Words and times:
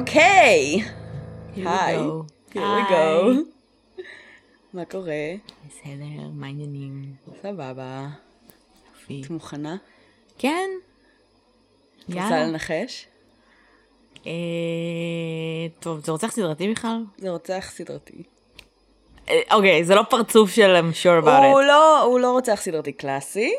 אוקיי, 0.00 0.82
היי, 1.56 1.98
here 2.50 2.54
we 2.54 2.90
go. 2.90 3.32
מה 4.74 4.84
קורה? 4.84 5.14
בסדר, 5.68 6.28
מה 6.34 6.46
העניינים? 6.46 7.14
סבבה. 7.42 8.06
יופי. 8.90 9.22
את 9.24 9.30
מוכנה? 9.30 9.76
כן. 10.38 10.68
את 11.98 12.04
רוצה 12.04 12.18
יאללה. 12.18 12.46
לנחש? 12.46 13.06
אה, 14.26 14.32
טוב, 15.80 16.04
זה 16.04 16.12
רוצח 16.12 16.32
סדרתי 16.32 16.72
בכלל? 16.72 17.04
זה 17.18 17.30
רוצח 17.30 17.70
סדרתי. 17.74 18.22
אה, 19.28 19.40
אוקיי, 19.52 19.84
זה 19.84 19.94
לא 19.94 20.02
פרצוף 20.10 20.50
של 20.50 20.76
I'm 20.76 20.94
sure 20.94 21.24
about 21.24 21.30
הוא 21.30 21.60
it. 21.60 21.64
לא, 21.66 22.02
הוא 22.02 22.20
לא 22.20 22.30
רוצח 22.32 22.60
סדרתי 22.60 22.92
קלאסי. 22.92 23.54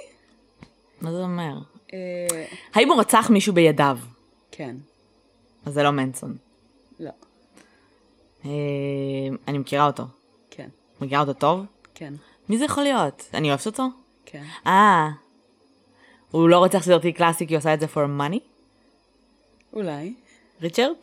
מה 1.01 1.12
זה 1.12 1.17
אומר? 1.17 1.53
אה, 1.93 2.45
האם 2.73 2.91
הוא 2.91 2.99
רצח 2.99 3.29
מישהו 3.29 3.53
בידיו? 3.53 3.98
כן. 4.51 4.76
אז 5.66 5.73
זה 5.73 5.84
לא 5.84 5.91
מנסון. 5.91 6.38
לא. 6.99 7.09
אה, 8.45 8.49
אני 9.48 9.58
מכירה 9.58 9.88
אותו. 9.88 10.04
כן. 10.49 10.70
מכירה 11.02 11.22
אותו 11.22 11.34
טוב? 11.34 11.66
כן. 11.95 12.13
מי 12.49 12.58
זה 12.58 12.66
יכול 12.66 12.84
להיות? 12.84 13.30
אני 13.34 13.49
אוהבת 13.49 13.66
אותו? 13.66 13.88
כן. 14.26 14.44
אה. 14.68 15.09
הוא 16.32 16.49
לא 16.49 16.58
רוצח 16.58 16.84
סדרתי 16.84 17.13
קלאסי 17.13 17.48
כי 17.48 17.54
הוא 17.54 17.59
עשה 17.59 17.73
את 17.73 17.80
זה 17.80 17.85
for 17.85 18.08
money? 18.20 18.40
אולי. 19.73 20.13
ריצ'רד? 20.62 20.95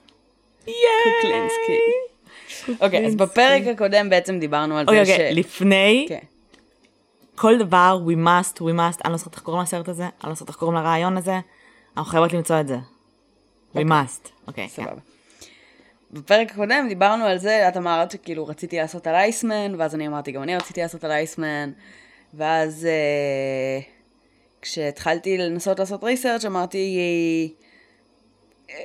קוקלינסקי. 0.65 1.79
אוקיי, 2.81 3.07
אז 3.07 3.15
בפרק 3.15 3.63
הקודם 3.67 4.11
בעצם 4.11 4.39
דיברנו 4.39 4.79
על 4.79 4.87
אוקיי, 4.87 5.05
זה 5.05 5.11
ש... 5.13 5.15
אוקיי, 5.15 5.35
לפני 5.35 6.07
כן. 6.09 6.19
כל 7.35 7.59
דבר, 7.59 8.01
we 8.07 8.17
must, 8.27 8.57
we 8.57 8.61
must, 8.61 9.01
אני 9.05 9.13
לא 9.13 9.17
זוכרת 9.17 9.35
איך 9.35 9.43
קוראים 9.43 9.63
לסרט 9.63 9.89
הזה, 9.89 10.03
אני 10.03 10.29
לא 10.29 10.35
זוכרת 10.35 10.49
איך 10.49 10.57
קוראים 10.57 10.77
לרעיון 10.77 11.17
הזה, 11.17 11.41
אנחנו 11.97 12.11
חייבות 12.11 12.33
למצוא 12.33 12.61
את 12.61 12.69
זה. 12.69 12.77
We 13.77 13.89
must. 13.89 14.29
אוקיי. 14.47 14.69
סבבה. 14.69 15.01
בפרק 16.13 16.51
הקודם 16.51 16.87
דיברנו 16.89 17.25
על 17.25 17.39
זה, 17.39 17.69
את 17.69 17.77
אמרת 17.77 18.11
שכאילו 18.11 18.47
רציתי 18.47 18.77
לעשות 18.77 19.07
על 19.07 19.15
אייסמן, 19.15 19.75
ואז 19.79 19.95
אני 19.95 20.07
אמרתי 20.07 20.33
גם 20.33 20.43
אני 20.43 20.57
רציתי 20.57 20.81
לעשות 20.81 21.05
על 21.05 21.11
אייסמן, 21.11 21.71
ואז 22.35 22.87
אה, 22.87 23.81
כשהתחלתי 24.63 25.39
לנסות 25.39 25.79
לעשות 25.79 26.05
ריסרצ' 26.05 26.45
אמרתי, 26.45 26.99
אה, 28.71 28.77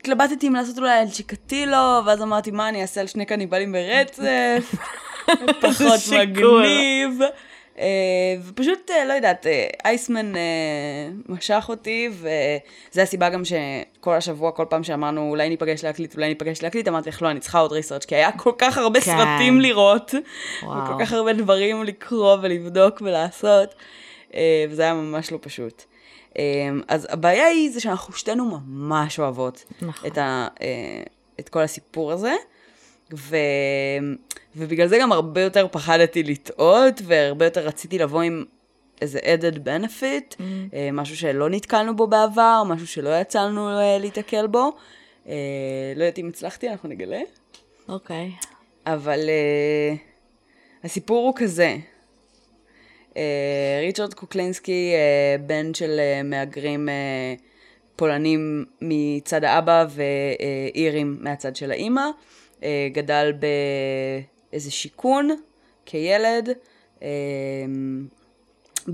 התלבטתי 0.00 0.48
אם 0.48 0.54
לעשות 0.54 0.78
אולי 0.78 0.98
על 0.98 1.10
צ'יקטילו, 1.10 2.00
ואז 2.06 2.22
אמרתי 2.22 2.50
מה 2.50 2.68
אני 2.68 2.82
אעשה 2.82 3.00
על 3.00 3.06
שני 3.06 3.26
קניבלים 3.26 3.72
ברצף, 3.72 4.74
פחות. 5.62 6.00
מגניב. 6.20 7.20
אה, 7.78 8.36
ופשוט, 8.44 8.90
אה, 8.90 9.04
לא 9.04 9.12
יודעת, 9.12 9.46
אה, 9.46 9.66
אייסמן 9.84 10.32
משך 11.28 11.66
אותי, 11.68 12.08
וזה 12.12 13.02
הסיבה 13.02 13.28
גם 13.28 13.42
שכל 13.44 14.14
השבוע, 14.14 14.52
כל 14.52 14.64
פעם 14.68 14.84
שאמרנו 14.84 15.30
אולי 15.30 15.48
ניפגש 15.48 15.84
להקליט, 15.84 16.14
אולי 16.14 16.28
ניפגש 16.28 16.62
להקליט, 16.62 16.88
אמרתי 16.88 17.08
לך 17.08 17.22
לא, 17.22 17.30
אני 17.30 17.40
צריכה 17.40 17.58
עוד 17.58 17.72
ריסרצ', 17.72 18.04
כי 18.04 18.14
היה 18.14 18.32
כל 18.32 18.52
כך 18.58 18.78
הרבה 18.78 19.00
כן. 19.00 19.16
סרטים 19.16 19.60
לראות, 19.60 20.14
וואו. 20.62 20.84
וכל 20.84 21.04
כך 21.04 21.12
הרבה 21.12 21.32
דברים 21.32 21.84
לקרוא 21.84 22.36
ולבדוק 22.42 23.02
ולעשות, 23.02 23.74
וזה 24.68 24.82
היה 24.82 24.94
ממש 24.94 25.32
לא 25.32 25.38
פשוט. 25.40 25.84
אז 26.88 27.06
הבעיה 27.10 27.46
היא 27.46 27.70
זה 27.70 27.80
שאנחנו 27.80 28.12
שתינו 28.12 28.44
ממש 28.66 29.18
אוהבות 29.18 29.64
נכון. 29.82 30.10
את, 30.10 30.18
ה, 30.18 30.48
את 31.40 31.48
כל 31.48 31.60
הסיפור 31.60 32.12
הזה. 32.12 32.34
ו... 33.14 33.36
ובגלל 34.56 34.88
זה 34.88 34.98
גם 35.00 35.12
הרבה 35.12 35.40
יותר 35.40 35.66
פחדתי 35.72 36.22
לטעות, 36.22 37.00
והרבה 37.04 37.44
יותר 37.44 37.66
רציתי 37.66 37.98
לבוא 37.98 38.22
עם 38.22 38.44
איזה 39.00 39.18
added 39.18 39.56
benefit, 39.56 40.34
mm. 40.34 40.42
משהו 40.92 41.16
שלא 41.16 41.48
נתקלנו 41.48 41.96
בו 41.96 42.06
בעבר, 42.06 42.62
משהו 42.66 42.86
שלא 42.86 43.20
יצא 43.20 43.44
לנו 43.44 43.68
אה, 43.68 43.98
להיתקל 43.98 44.46
בו. 44.46 44.72
אה, 45.28 45.34
לא 45.96 46.04
יודעת 46.04 46.18
אם 46.18 46.28
הצלחתי, 46.28 46.68
אנחנו 46.68 46.88
נגלה. 46.88 47.20
אוקיי. 47.88 48.30
אבל 48.86 49.20
uh, 49.20 50.84
הסיפור 50.84 51.26
הוא 51.26 51.34
כזה. 51.36 51.76
Uh, 53.12 53.16
ריצ'רד 53.80 54.14
קוקלינסקי, 54.14 54.92
uh, 54.94 55.42
בן 55.42 55.74
של 55.74 56.00
uh, 56.00 56.22
מהגרים 56.24 56.88
uh, 56.88 57.40
פולנים 57.96 58.64
מצד 58.80 59.44
האבא 59.44 59.86
ואירים 59.90 61.16
מהצד 61.20 61.56
של 61.56 61.70
האימא, 61.70 62.02
uh, 62.60 62.62
גדל 62.92 63.32
באיזה 64.56 64.70
שיכון 64.70 65.28
כילד 65.86 66.48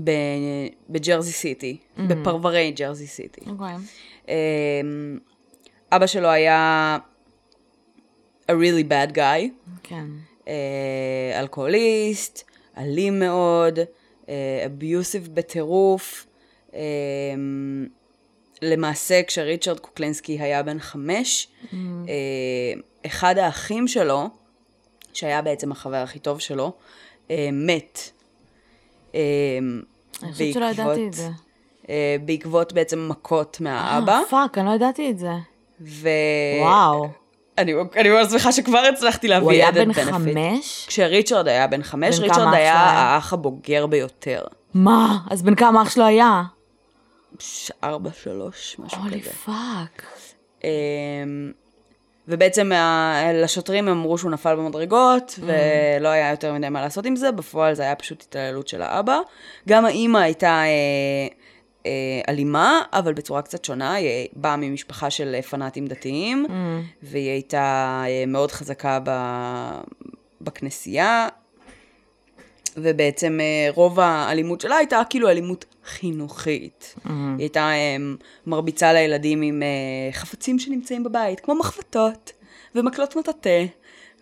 ב- 0.03 0.67
בג'רזי 0.89 1.31
סיטי, 1.31 1.77
mm-hmm. 1.77 2.01
בפרברי 2.01 2.71
ג'רזי 2.71 3.07
סיטי. 3.07 3.41
אוקיי. 3.47 3.75
Um, 4.25 4.29
אבא 5.91 6.07
שלו 6.07 6.29
היה 6.29 6.97
a 8.51 8.53
really 8.53 8.89
bad 8.89 9.15
guy, 9.15 9.69
כן. 9.83 10.05
אה, 10.47 11.39
אלכוהוליסט, 11.39 12.43
אלים 12.77 13.19
מאוד, 13.19 13.79
abusive 14.65 15.29
בטירוף. 15.33 16.25
אה, 16.73 16.79
למעשה, 18.61 19.21
כשריצ'רד 19.27 19.79
קוקלינסקי 19.79 20.39
היה 20.39 20.63
בן 20.63 20.79
חמש, 20.79 21.47
Mm. 21.63 21.75
אה, 22.07 22.81
אחד 23.05 23.37
האחים 23.37 23.87
שלו, 23.87 24.29
שהיה 25.13 25.41
בעצם 25.41 25.71
החבר 25.71 25.97
הכי 25.97 26.19
טוב 26.19 26.39
שלו, 26.39 26.71
אה, 27.31 27.49
מת. 27.51 27.99
אה, 29.15 29.19
אני 30.23 30.31
חושבת 30.31 30.53
שלא 30.53 30.65
ידעתי 30.65 31.07
את 31.07 31.13
זה. 31.13 31.29
אה, 31.89 32.15
בעקבות 32.25 32.73
בעצם 32.73 33.09
מכות 33.09 33.57
מהאבא. 33.61 34.13
אה, 34.13 34.21
fuck, 34.29 34.57
אני 34.57 34.65
לא 34.65 34.71
ידעתי 34.71 35.09
את 35.09 35.19
זה. 35.19 35.31
ו... 35.81 36.09
וואו. 36.61 37.07
אני, 37.57 37.73
אני 37.95 38.09
ממש 38.09 38.27
שמחה 38.31 38.51
שכבר 38.51 38.79
הצלחתי 38.93 39.27
להביא 39.27 39.45
הוא 39.45 39.51
היה 39.51 39.71
בן. 39.71 39.93
חמש? 39.93 40.85
כשריצ'רד 40.87 41.47
היה 41.47 41.67
בן 41.67 41.83
חמש, 41.83 42.19
ריצ'רד 42.19 42.53
היה? 42.53 42.75
האח 42.75 43.33
הבוגר 43.33 43.85
ביותר. 43.87 44.43
מה? 44.73 45.17
אז 45.29 45.41
בן 45.41 45.55
כמה 45.55 45.81
אח 45.81 45.89
שלו 45.89 46.05
היה? 46.05 46.43
ארבע, 47.83 48.09
שלוש, 48.23 48.75
משהו 48.79 49.01
holy 49.01 49.21
כזה. 49.21 49.31
fuck. 49.31 50.05
ובעצם 52.27 52.71
לשוטרים 53.33 53.87
אמרו 53.87 54.17
שהוא 54.17 54.31
נפל 54.31 54.55
במדרגות, 54.55 55.39
ולא 55.39 56.09
היה 56.09 56.31
יותר 56.31 56.53
מדי 56.53 56.69
מה 56.69 56.81
לעשות 56.81 57.05
עם 57.05 57.15
זה, 57.15 57.31
בפועל 57.31 57.73
זה 57.73 57.83
היה 57.83 57.95
פשוט 57.95 58.21
התעללות 58.21 58.67
של 58.67 58.81
האבא. 58.81 59.19
גם 59.67 59.85
האימא 59.85 60.17
הייתה 60.17 60.47
אה, 60.47 61.27
אה, 61.85 62.21
אלימה, 62.29 62.81
אבל 62.93 63.13
בצורה 63.13 63.41
קצת 63.41 63.65
שונה, 63.65 63.93
היא 63.93 64.27
באה 64.33 64.55
ממשפחה 64.57 65.09
של 65.09 65.35
אה, 65.35 65.41
פנאטים 65.41 65.87
דתיים, 65.87 66.45
והיא 67.03 67.29
הייתה 67.29 68.03
אה, 68.07 68.23
מאוד 68.27 68.51
חזקה 68.51 68.99
ב... 69.03 69.11
בכנסייה, 70.41 71.27
ובעצם 72.77 73.39
אה, 73.41 73.71
רוב 73.71 73.99
האלימות 73.99 74.61
שלה 74.61 74.75
הייתה 74.75 75.01
כאילו 75.09 75.29
אלימות 75.29 75.65
חינוכית. 75.85 76.95
Mm-hmm. 76.97 77.09
היא 77.09 77.39
הייתה 77.39 77.59
אה, 77.59 77.95
מרביצה 78.47 78.93
לילדים 78.93 79.41
עם 79.41 79.63
אה, 79.63 80.11
חפצים 80.13 80.59
שנמצאים 80.59 81.03
בבית, 81.03 81.39
כמו 81.39 81.55
מחבטות 81.55 82.31
ומקלות 82.75 83.15
מטאטא. 83.15 83.65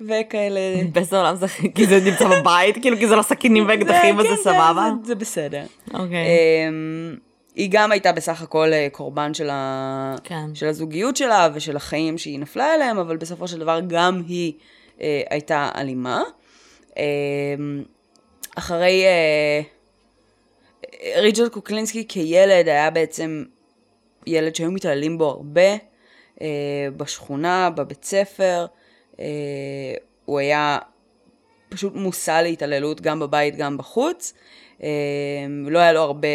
וכאלה. 0.08 0.60
באיזה 0.94 1.18
עולם 1.18 1.36
זה 1.36 1.46
כי 1.76 1.86
זה 1.88 2.00
נמצא 2.06 2.40
בבית? 2.40 2.76
כאילו 2.82 2.98
כי 2.98 3.08
זה 3.08 3.16
לא 3.16 3.22
סכינים 3.22 3.66
ואקדחים 3.68 4.16
זה- 4.16 4.22
וזה 4.22 4.30
כן, 4.30 4.44
סבבה? 4.44 4.90
זה, 5.04 5.16
בסדר. 5.16 5.64
אוקיי. 5.94 6.26
אמ, 6.70 7.16
היא 7.56 7.68
גם 7.72 7.92
הייתה 7.92 8.12
בסך 8.12 8.42
הכל 8.42 8.68
קורבן 8.92 9.34
של, 9.34 9.50
ה... 9.52 10.16
כן. 10.24 10.46
של 10.56 10.66
הזוגיות 10.68 11.18
שלה 11.18 11.50
ושל 11.54 11.76
החיים 11.76 12.18
שהיא 12.18 12.40
נפלה 12.40 12.76
אליהם, 12.76 12.98
אבל 12.98 13.18
בסופו 13.18 13.48
של 13.48 13.60
דבר 13.60 13.80
גם 13.88 14.22
היא 14.28 14.54
אה, 15.02 15.22
הייתה 15.30 15.70
אלימה. 15.76 16.22
אה, 16.98 17.04
אחרי... 18.56 19.04
אה, 19.06 19.62
ריצ'רד 21.22 21.50
קוקלינסקי 21.50 22.08
כילד 22.08 22.68
היה 22.68 22.90
בעצם 22.90 23.44
ילד 24.28 24.56
שהיו 24.56 24.72
מתעללים 24.72 25.18
בו 25.18 25.30
הרבה, 25.30 25.76
אה, 26.42 26.48
בשכונה, 26.98 27.70
בבית 27.70 28.04
ספר. 28.04 28.66
אה, 29.20 29.26
הוא 30.26 30.40
היה 30.40 30.80
פשוט 31.70 31.96
מושא 31.96 32.42
להתעללות 32.44 33.02
גם 33.02 33.20
בבית, 33.20 33.56
גם 33.56 33.78
בחוץ. 33.78 34.34
אה, 34.84 34.90
לא 35.68 35.80
היה 35.80 35.94
לו 35.94 36.02
הרבה 36.02 36.28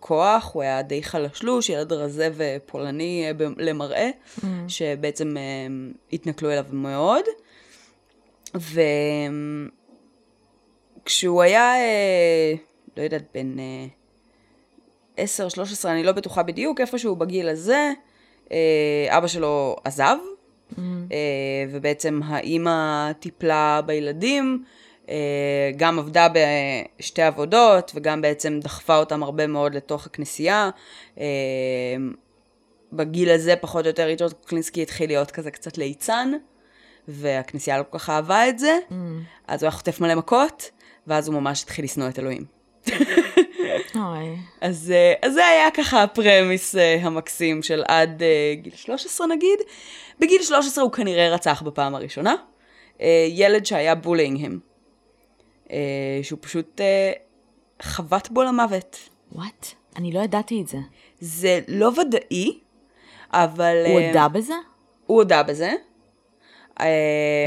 כוח, 0.00 0.50
הוא 0.54 0.62
היה 0.62 0.82
די 0.82 1.02
חלשלוש, 1.02 1.68
ילד 1.68 1.92
רזה 1.92 2.28
ופולני 2.34 3.24
אה, 3.26 3.32
ב- 3.34 3.60
למראה, 3.60 4.10
שבעצם 4.68 5.36
אה, 5.36 5.42
התנכלו 6.12 6.50
אליו 6.50 6.64
מאוד. 6.72 7.24
וכשהוא 11.04 11.42
היה, 11.42 11.74
אה, 11.76 12.54
לא 12.96 13.02
יודעת, 13.02 13.22
בן 13.34 13.58
אה, 13.58 13.86
10, 15.16 15.48
13, 15.48 15.92
אני 15.92 16.02
לא 16.02 16.12
בטוחה 16.12 16.42
בדיוק, 16.42 16.80
איפשהו 16.80 17.16
בגיל 17.16 17.48
הזה, 17.48 17.92
אה, 18.52 18.56
אבא 19.10 19.26
שלו 19.26 19.76
עזב, 19.84 20.16
אה, 21.12 21.16
ובעצם 21.70 22.20
האימא 22.24 23.12
טיפלה 23.12 23.80
בילדים, 23.86 24.64
אה, 25.08 25.14
גם 25.76 25.98
עבדה 25.98 26.28
בשתי 26.98 27.22
עבודות, 27.22 27.92
וגם 27.94 28.20
בעצם 28.22 28.60
דחפה 28.62 28.96
אותם 28.96 29.22
הרבה 29.22 29.46
מאוד 29.46 29.74
לתוך 29.74 30.06
הכנסייה. 30.06 30.70
אה, 31.20 31.24
בגיל 32.92 33.30
הזה 33.30 33.56
פחות 33.56 33.84
או 33.84 33.88
יותר 33.90 34.04
ריצ'רד 34.04 34.32
קוקלינסקי 34.32 34.82
התחיל 34.82 35.10
להיות 35.10 35.30
כזה 35.30 35.50
קצת 35.50 35.78
ליצן, 35.78 36.32
והכנסייה 37.08 37.78
לא 37.78 37.84
כל 37.90 37.98
כך 37.98 38.10
אהבה 38.10 38.48
את 38.48 38.58
זה, 38.58 38.78
Mm. 38.90 38.92
אז 39.48 39.62
הוא 39.62 39.68
היה 39.68 39.76
חוטף 39.76 40.00
מלא 40.00 40.14
מכות, 40.14 40.70
ואז 41.06 41.28
הוא 41.28 41.34
ממש 41.34 41.62
התחיל 41.62 41.84
לשנוא 41.84 42.08
את 42.08 42.18
אלוהים. 42.18 42.44
אוי. 43.96 44.36
אז, 44.60 44.92
אה, 44.94 45.14
אז 45.22 45.32
זה 45.32 45.46
היה 45.46 45.70
ככה 45.70 46.02
ה-premise 46.02 46.76
אה, 46.76 46.98
המקסים 47.02 47.62
של 47.62 47.82
עד 47.88 48.22
אה, 48.22 48.54
גיל 48.54 48.72
13 48.76 49.26
נגיד. 49.26 49.58
בגיל 50.20 50.42
13 50.42 50.84
הוא 50.84 50.92
כנראה 50.92 51.34
רצח 51.34 51.62
בפעם 51.62 51.94
הראשונה. 51.94 52.34
ילד 53.28 53.66
שהיה 53.66 53.94
bullying 53.94 54.44
him. 54.44 54.58
אה, 55.70 56.20
שהוא 56.22 56.38
פשוט 56.42 56.80
חבט 57.82 58.28
בו 58.28 58.42
למוות. 58.42 58.98
וואט? 59.32 59.66
אני 59.96 60.12
לא 60.12 60.20
ידעתי 60.20 60.62
את 60.62 60.68
זה. 60.68 60.78
זה 61.20 61.60
לא 61.68 61.90
ודאי, 62.00 62.58
אבל... 63.32 63.76
הוא 63.86 64.00
הודה 64.00 64.28
בזה? 64.28 64.54
הוא 65.06 65.16
הודה 65.16 65.42
בזה. 65.42 65.72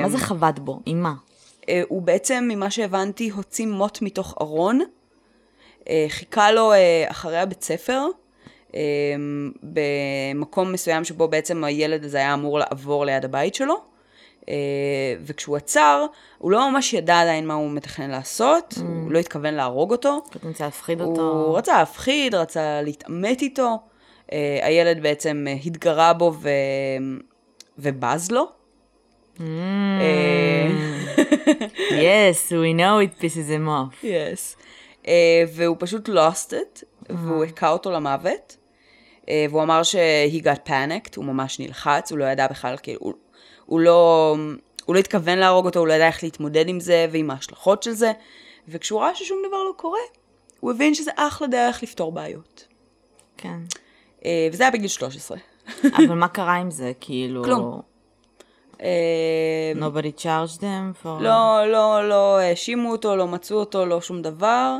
מה 0.01 0.09
זה 0.09 0.17
חבט 0.17 0.59
בו? 0.59 0.79
עם 0.85 1.03
מה? 1.03 1.13
אה, 1.69 1.81
הוא 1.87 2.01
בעצם, 2.01 2.47
ממה 2.51 2.71
שהבנתי, 2.71 3.29
הוציא 3.29 3.67
מוט 3.67 4.01
מתוך 4.01 4.35
ארון, 4.41 4.79
אה, 5.89 6.05
חיכה 6.09 6.51
לו 6.51 6.73
אה, 6.73 7.05
אחרי 7.07 7.37
הבית 7.37 7.63
ספר, 7.63 8.05
במקום 9.63 10.71
מסוים 10.71 11.03
שבו 11.03 11.27
בעצם 11.27 11.63
הילד 11.63 12.03
הזה 12.03 12.17
היה 12.17 12.33
אמור 12.33 12.59
לעבור 12.59 13.05
ליד 13.05 13.25
הבית 13.25 13.55
שלו, 13.55 13.75
וכשהוא 15.21 15.57
עצר, 15.57 16.05
הוא 16.37 16.51
לא 16.51 16.71
ממש 16.71 16.93
ידע 16.93 17.21
עדיין 17.21 17.47
מה 17.47 17.53
הוא 17.53 17.71
מתכנן 17.71 18.09
לעשות, 18.09 18.73
הוא 19.03 19.11
לא 19.11 19.19
התכוון 19.19 19.53
להרוג 19.53 19.91
אותו. 19.91 20.21
פוטנציאל 20.31 20.67
להפחיד 20.67 21.01
הוא 21.01 21.11
אותו. 21.11 21.53
רצה 21.53 21.77
להפחיד, 21.77 22.35
רצה 22.35 22.81
להתעמת 22.81 23.41
איתו. 23.41 23.79
הילד 24.61 25.03
בעצם 25.03 25.45
התגרה 25.65 26.13
בו 26.13 26.33
ו... 26.41 26.49
ובז 27.77 28.31
לו. 28.31 28.47
Mm. 29.37 29.41
yes, 31.91 32.51
we 32.51 32.73
know 32.73 32.99
it 32.99 33.19
pisses 33.21 33.49
him 33.49 33.67
off. 33.67 34.03
yes. 34.03 34.55
Uh, 35.03 35.09
והוא 35.53 35.75
פשוט 35.79 36.09
lost 36.09 36.51
it, 36.51 36.83
והוא 37.09 37.43
הכה 37.43 37.69
אותו 37.69 37.91
למוות. 37.91 38.57
Uh, 39.21 39.29
והוא 39.49 39.63
אמר 39.63 39.83
ש-he 39.83 40.43
got 40.43 40.69
panicked, 40.69 41.13
הוא 41.15 41.25
ממש 41.25 41.59
נלחץ, 41.59 42.11
הוא 42.11 42.19
לא 42.19 42.25
ידע 42.25 42.47
בכלל, 42.47 42.75
כאילו, 42.83 42.99
הוא, 43.01 43.13
הוא 43.65 43.79
לא... 43.79 44.35
הוא 44.85 44.95
לא 44.95 44.99
התכוון 44.99 45.37
להרוג 45.37 45.65
אותו, 45.65 45.79
הוא 45.79 45.87
לא 45.87 45.93
ידע 45.93 46.07
איך 46.07 46.23
להתמודד 46.23 46.69
עם 46.69 46.79
זה 46.79 47.07
ועם 47.11 47.31
ההשלכות 47.31 47.83
של 47.83 47.91
זה. 47.91 48.11
וכשהוא 48.67 49.01
ראה 49.01 49.15
ששום 49.15 49.37
דבר 49.47 49.63
לא 49.63 49.73
קורה, 49.75 49.99
הוא 50.59 50.71
הבין 50.71 50.93
שזה 50.93 51.11
אחלה 51.15 51.47
דרך 51.47 51.83
לפתור 51.83 52.11
בעיות. 52.11 52.67
כן. 53.37 53.59
Uh, 54.19 54.23
וזה 54.51 54.63
היה 54.63 54.71
בגיל 54.71 54.87
13. 54.87 55.37
אבל 55.83 56.13
מה 56.13 56.27
קרה 56.27 56.53
עם 56.55 56.71
זה? 56.71 56.91
כאילו... 56.99 57.43
כלום. 57.43 57.81
Nobody 59.75 60.11
charged 60.17 60.59
them 60.59 61.03
for... 61.03 61.21
לא, 61.21 61.71
לא, 61.71 62.09
לא 62.09 62.39
האשימו 62.39 62.91
אותו, 62.91 63.15
לא 63.15 63.27
מצאו 63.27 63.57
אותו, 63.57 63.85
לא 63.85 64.01
שום 64.01 64.21
דבר. 64.21 64.77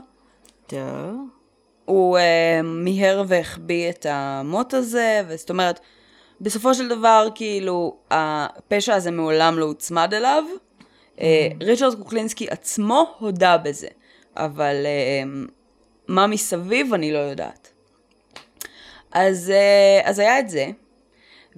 טוב. 0.68 1.38
הוא 1.86 2.18
uh, 2.18 2.22
מיהר 2.64 3.24
והחביא 3.28 3.90
את 3.90 4.06
המוט 4.10 4.74
הזה, 4.74 5.22
וזאת 5.28 5.50
אומרת, 5.50 5.80
בסופו 6.42 6.74
של 6.74 6.88
דבר, 6.88 7.28
כאילו, 7.36 7.98
הפשע 8.12 8.96
הזה 8.96 9.12
מעולם 9.12 9.60
לא 9.60 9.66
הוצמד 9.66 10.14
אליו. 10.14 10.44
Uh, 11.18 11.22
ריצ'רד 11.62 11.96
קוקלינסקי 11.96 12.48
עצמו 12.50 13.16
הודה 13.20 13.58
בזה, 13.58 13.88
אבל 14.36 14.76
uh, 14.86 15.52
מה 16.08 16.28
מסביב 16.28 16.94
אני 16.94 17.12
לא 17.12 17.18
יודעת. 17.18 17.72
אז, 19.12 19.54
uh, 20.04 20.08
אז 20.08 20.20
היה 20.20 20.40
את 20.40 20.50
זה, 20.50 20.68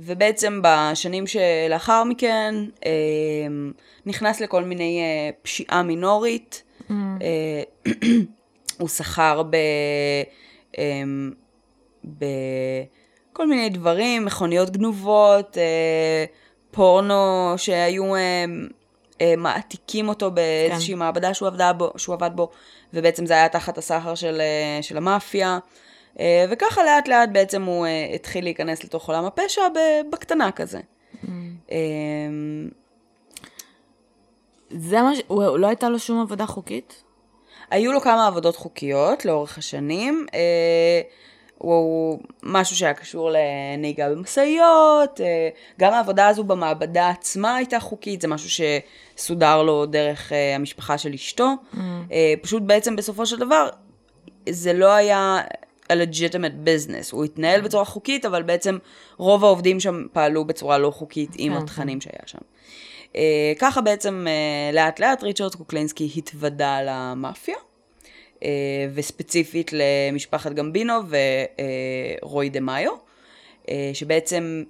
ובעצם 0.02 0.62
בשנים 0.64 1.28
שלאחר 1.28 2.04
מכן 2.04 2.56
uh, 2.76 2.84
נכנס 4.06 4.42
לכל 4.42 4.64
מיני 4.64 5.02
uh, 5.02 5.36
פשיעה 5.44 5.84
מינורית. 5.84 6.64
Uh, 6.90 6.92
הוא 8.80 8.90
שכר 8.90 9.44
ב... 9.50 9.56
בכל 12.04 13.48
מיני 13.48 13.70
דברים, 13.70 14.26
מכוניות 14.26 14.70
גנובות, 14.70 15.58
אה, 15.58 16.26
פורנו 16.72 17.54
שהיו 17.58 18.16
אה, 18.16 18.46
אה, 19.22 19.34
מעתיקים 19.38 20.10
אותו 20.10 20.32
באיזושהי 20.32 20.94
כן. 20.94 21.00
מעבדה 21.00 21.34
שהוא, 21.34 21.48
עבדה 21.48 21.74
בו, 21.74 21.92
שהוא 21.98 22.16
עבד 22.16 22.32
בו, 22.36 22.50
ובעצם 22.94 23.26
זה 23.26 23.34
היה 23.34 23.50
תחת 23.50 23.78
הסחר 23.78 24.16
של, 24.16 24.42
אה, 24.42 24.84
של 24.84 24.98
המאפיה. 24.98 25.60
אה, 26.20 26.46
וככה 26.50 26.84
לאט 26.84 27.08
לאט 27.08 27.30
בעצם 27.32 27.64
הוא 27.64 27.86
אה, 27.86 28.12
התחיל 28.16 28.44
להיכנס 28.44 28.84
לתוך 28.84 29.08
עולם 29.08 29.26
הפשע 29.26 29.62
בקטנה 30.10 30.52
כזה. 30.52 30.80
אה, 31.72 31.78
זה 34.70 35.02
מה 35.02 35.16
ש... 35.16 35.20
הוא 35.28 35.58
לא 35.58 35.68
הייתה 35.68 35.90
לו 35.90 36.00
שום 36.00 36.22
עבודה 36.22 36.46
חוקית? 36.46 37.04
היו 37.72 37.92
לו 37.92 38.02
כמה 38.02 38.28
עבודות 38.28 38.56
חוקיות 38.56 39.26
לאורך 39.26 39.58
השנים. 39.58 40.26
אה, 40.34 41.02
הוא 41.58 42.20
משהו 42.44 42.76
שהיה 42.76 42.94
קשור 42.94 43.32
לנהיגה 43.32 44.10
במשאיות, 44.10 45.22
אה, 45.22 45.50
גם 45.80 45.94
העבודה 45.94 46.28
הזו 46.28 46.44
במעבדה 46.44 47.10
עצמה 47.10 47.56
הייתה 47.56 47.80
חוקית, 47.80 48.22
זה 48.22 48.28
משהו 48.28 48.50
שסודר 49.16 49.64
לו 49.64 49.86
דרך 49.86 50.34
אה, 50.34 50.56
המשפחה 50.56 50.98
של 50.98 51.14
אשתו. 51.14 51.54
אה, 52.12 52.34
פשוט 52.42 52.64
בעצם 52.64 52.96
בסופו 52.96 53.26
של 53.26 53.40
דבר, 53.40 53.70
זה 54.50 54.74
לא 54.74 54.92
היה 54.92 55.42
a 55.92 55.96
legitimate 55.96 56.68
business, 56.68 57.10
הוא 57.12 57.26
התנהל 57.26 57.62
בצורה 57.62 57.86
חוקית, 57.86 58.26
אבל 58.26 58.44
בעצם 58.44 58.78
רוב 59.18 59.44
העובדים 59.44 59.80
שם 59.80 60.06
פעלו 60.14 60.46
בצורה 60.46 60.78
לא 60.78 60.92
חוקית 60.92 61.30
עם 61.38 61.54
כן, 61.54 61.64
התכנים 61.64 62.02
שהיה 62.02 62.24
שם. 62.26 62.40
אה, 63.16 63.54
ככה 63.60 63.82
בעצם 63.82 64.26
אה, 64.28 64.72
לאט 64.74 65.00
לאט 65.00 65.24
ריצ'רד 65.24 65.56
קוקלינסקי 65.56 66.10
התוודע 66.18 66.80
למאפיה, 66.86 67.56
אה, 68.44 68.88
וספציפית 68.94 69.72
למשפחת 69.74 70.54
גמבינו 70.54 70.94
ורוי 72.22 72.50
דה 72.50 72.60
מאיו, 72.60 72.92
אה, 73.70 73.92
שבעצם 73.94 74.64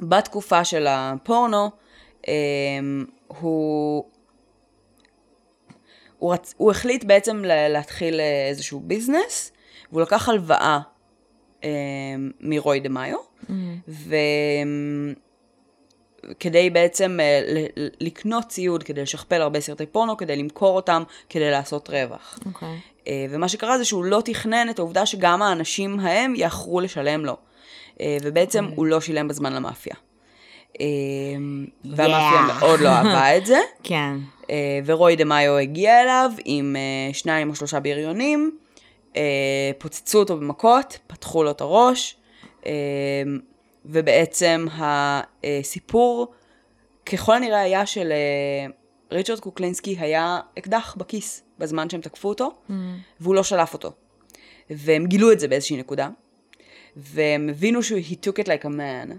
בתקופה 0.00 0.64
של 0.64 0.86
הפורנו, 0.88 1.70
אה, 2.28 2.32
הוא, 3.26 4.04
הוא, 6.18 6.32
רצ... 6.32 6.54
הוא 6.56 6.70
החליט 6.70 7.04
בעצם 7.04 7.42
להתחיל 7.44 8.20
איזשהו 8.48 8.80
ביזנס, 8.80 9.52
והוא 9.94 10.02
לקח 10.02 10.28
הלוואה 10.28 10.78
אה, 11.64 11.68
מרוי 12.40 12.80
דה 12.80 12.88
מאיו, 12.88 13.18
ו... 13.88 14.16
כדי 16.40 16.70
בעצם 16.70 17.18
אה, 17.20 17.40
ל- 17.46 17.88
לקנות 18.00 18.44
ציוד, 18.48 18.82
כדי 18.82 19.02
לשכפל 19.02 19.42
הרבה 19.42 19.60
סרטי 19.60 19.86
פורנו, 19.86 20.16
כדי 20.16 20.36
למכור 20.36 20.76
אותם, 20.76 21.02
כדי 21.28 21.50
לעשות 21.50 21.90
רווח. 21.90 22.38
אוקיי. 22.46 22.78
אה, 23.08 23.26
ומה 23.30 23.48
שקרה 23.48 23.78
זה 23.78 23.84
שהוא 23.84 24.04
לא 24.04 24.22
תכנן 24.24 24.66
את 24.70 24.78
העובדה 24.78 25.06
שגם 25.06 25.42
האנשים 25.42 26.00
ההם 26.00 26.34
יאחרו 26.36 26.80
לשלם 26.80 27.24
לו. 27.24 27.36
אה, 28.00 28.16
ובעצם 28.22 28.64
הוא 28.74 28.86
לא 28.86 29.00
שילם 29.00 29.28
בזמן 29.28 29.52
למאפיה. 29.52 29.94
אה, 30.80 30.86
והמאפיה 31.84 32.40
מאוד 32.46 32.80
לא 32.80 32.88
אהבה 32.88 33.36
את 33.36 33.46
זה. 33.46 33.58
כן. 33.82 34.16
אה, 34.50 34.80
ורוי 34.84 35.16
דה 35.16 35.24
מאיו 35.24 35.56
הגיע 35.58 36.02
אליו 36.02 36.30
עם 36.44 36.76
שניים 37.12 37.50
או 37.50 37.54
שלושה 37.54 37.80
בריונים, 37.80 38.58
פוצצו 39.78 40.18
אותו 40.18 40.36
במכות, 40.36 40.98
פתחו 41.06 41.42
לו 41.42 41.50
את 41.50 41.60
הראש, 41.60 42.16
אה, 42.66 42.72
ובעצם 43.84 44.66
הסיפור 45.42 46.32
ככל 47.06 47.34
הנראה 47.34 47.60
היה 47.60 47.86
של 47.86 48.12
אה, 48.12 48.66
ריצ'רד 49.12 49.40
קוקלינסקי 49.40 49.96
היה 49.98 50.40
אקדח 50.58 50.94
בכיס 50.98 51.42
בזמן 51.58 51.90
שהם 51.90 52.00
תקפו 52.00 52.28
אותו, 52.28 52.50
והוא 53.20 53.34
לא 53.34 53.42
שלף 53.42 53.72
אותו. 53.74 53.92
והם 54.70 55.06
גילו 55.06 55.32
את 55.32 55.40
זה 55.40 55.48
באיזושהי 55.48 55.76
נקודה, 55.76 56.08
והם 56.96 57.48
הבינו 57.48 57.82
שהוא 57.82 58.00
he 58.10 58.12
took 58.12 58.44
it 58.44 58.46
like 58.46 58.64
a 58.64 58.68
man, 58.68 59.12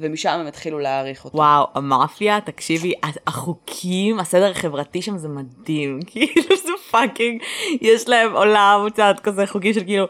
ומשם 0.00 0.30
הם 0.30 0.46
התחילו 0.46 0.78
להעריך 0.78 1.24
אותו. 1.24 1.36
וואו, 1.36 1.66
המאפיה, 1.74 2.40
תקשיבי, 2.40 2.92
החוקים, 3.26 4.18
הסדר 4.18 4.50
החברתי 4.50 5.02
שם 5.02 5.18
זה 5.18 5.28
מדהים. 5.28 6.00
כאילו 6.10 6.56
זה 6.56 6.72
fucking, 6.90 7.42
יש 7.80 8.08
להם 8.08 8.32
עולם 8.32 8.80
מוצעת 8.84 9.20
כזה 9.20 9.46
חוקים 9.46 9.72
של 9.72 9.84
כאילו, 9.84 10.06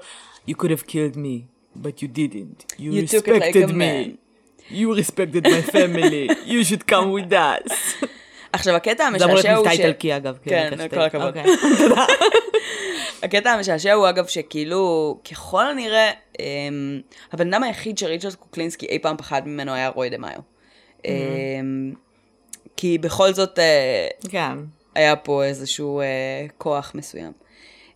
you 0.48 0.52
could 0.52 0.70
have 0.70 0.86
killed 0.88 1.16
me, 1.16 1.44
but 1.82 2.02
you 2.02 2.06
didn't. 2.16 2.74
You, 2.78 2.82
You 2.82 3.02
like 3.02 3.12
respected 3.12 3.70
a 3.70 3.72
me. 3.72 3.76
man." 3.76 4.30
You 4.70 4.94
respected 4.94 5.42
my 5.44 5.62
family. 5.62 6.30
you 6.52 6.64
should 6.64 6.86
come 6.86 7.08
with 7.16 7.32
us. 7.32 7.72
עכשיו, 8.52 8.74
הקטע 8.74 9.04
זה 9.18 9.24
אמור 9.24 9.36
המשעשע 9.36 9.48
להיות 9.48 9.58
הוא 9.58 9.66
מבטא 9.66 9.76
ש... 9.76 9.80
איטלקי 9.80 10.16
אגב. 10.16 10.38
כן, 10.44 10.70
כאילו, 10.76 10.90
כל 10.90 11.00
הכבוד. 11.00 11.26
אוקיי. 11.26 11.44
הקטע 13.22 13.50
המשעשע 13.50 13.92
הוא 13.92 14.08
אגב 14.08 14.26
שכאילו, 14.26 15.18
ככל 15.30 15.66
הנראה, 15.66 16.10
אמ, 16.38 17.00
הבן 17.32 17.54
אדם 17.54 17.62
היחיד 17.62 17.98
שריצ'רד 17.98 18.34
קוקלינסקי 18.34 18.86
אי 18.86 18.98
פעם 18.98 19.16
פחד 19.16 19.42
ממנו 19.46 19.72
היה 19.72 19.88
רוי 19.88 20.10
דה 20.10 20.18
מאיו. 20.18 20.40
אמ, 21.04 21.92
כי 22.76 22.98
בכל 22.98 23.32
זאת 23.32 23.58
אה, 23.58 24.08
כן. 24.30 24.52
היה 24.94 25.16
פה 25.16 25.44
איזשהו 25.44 26.00
אה, 26.00 26.46
כוח 26.58 26.92
מסוים. 26.94 27.32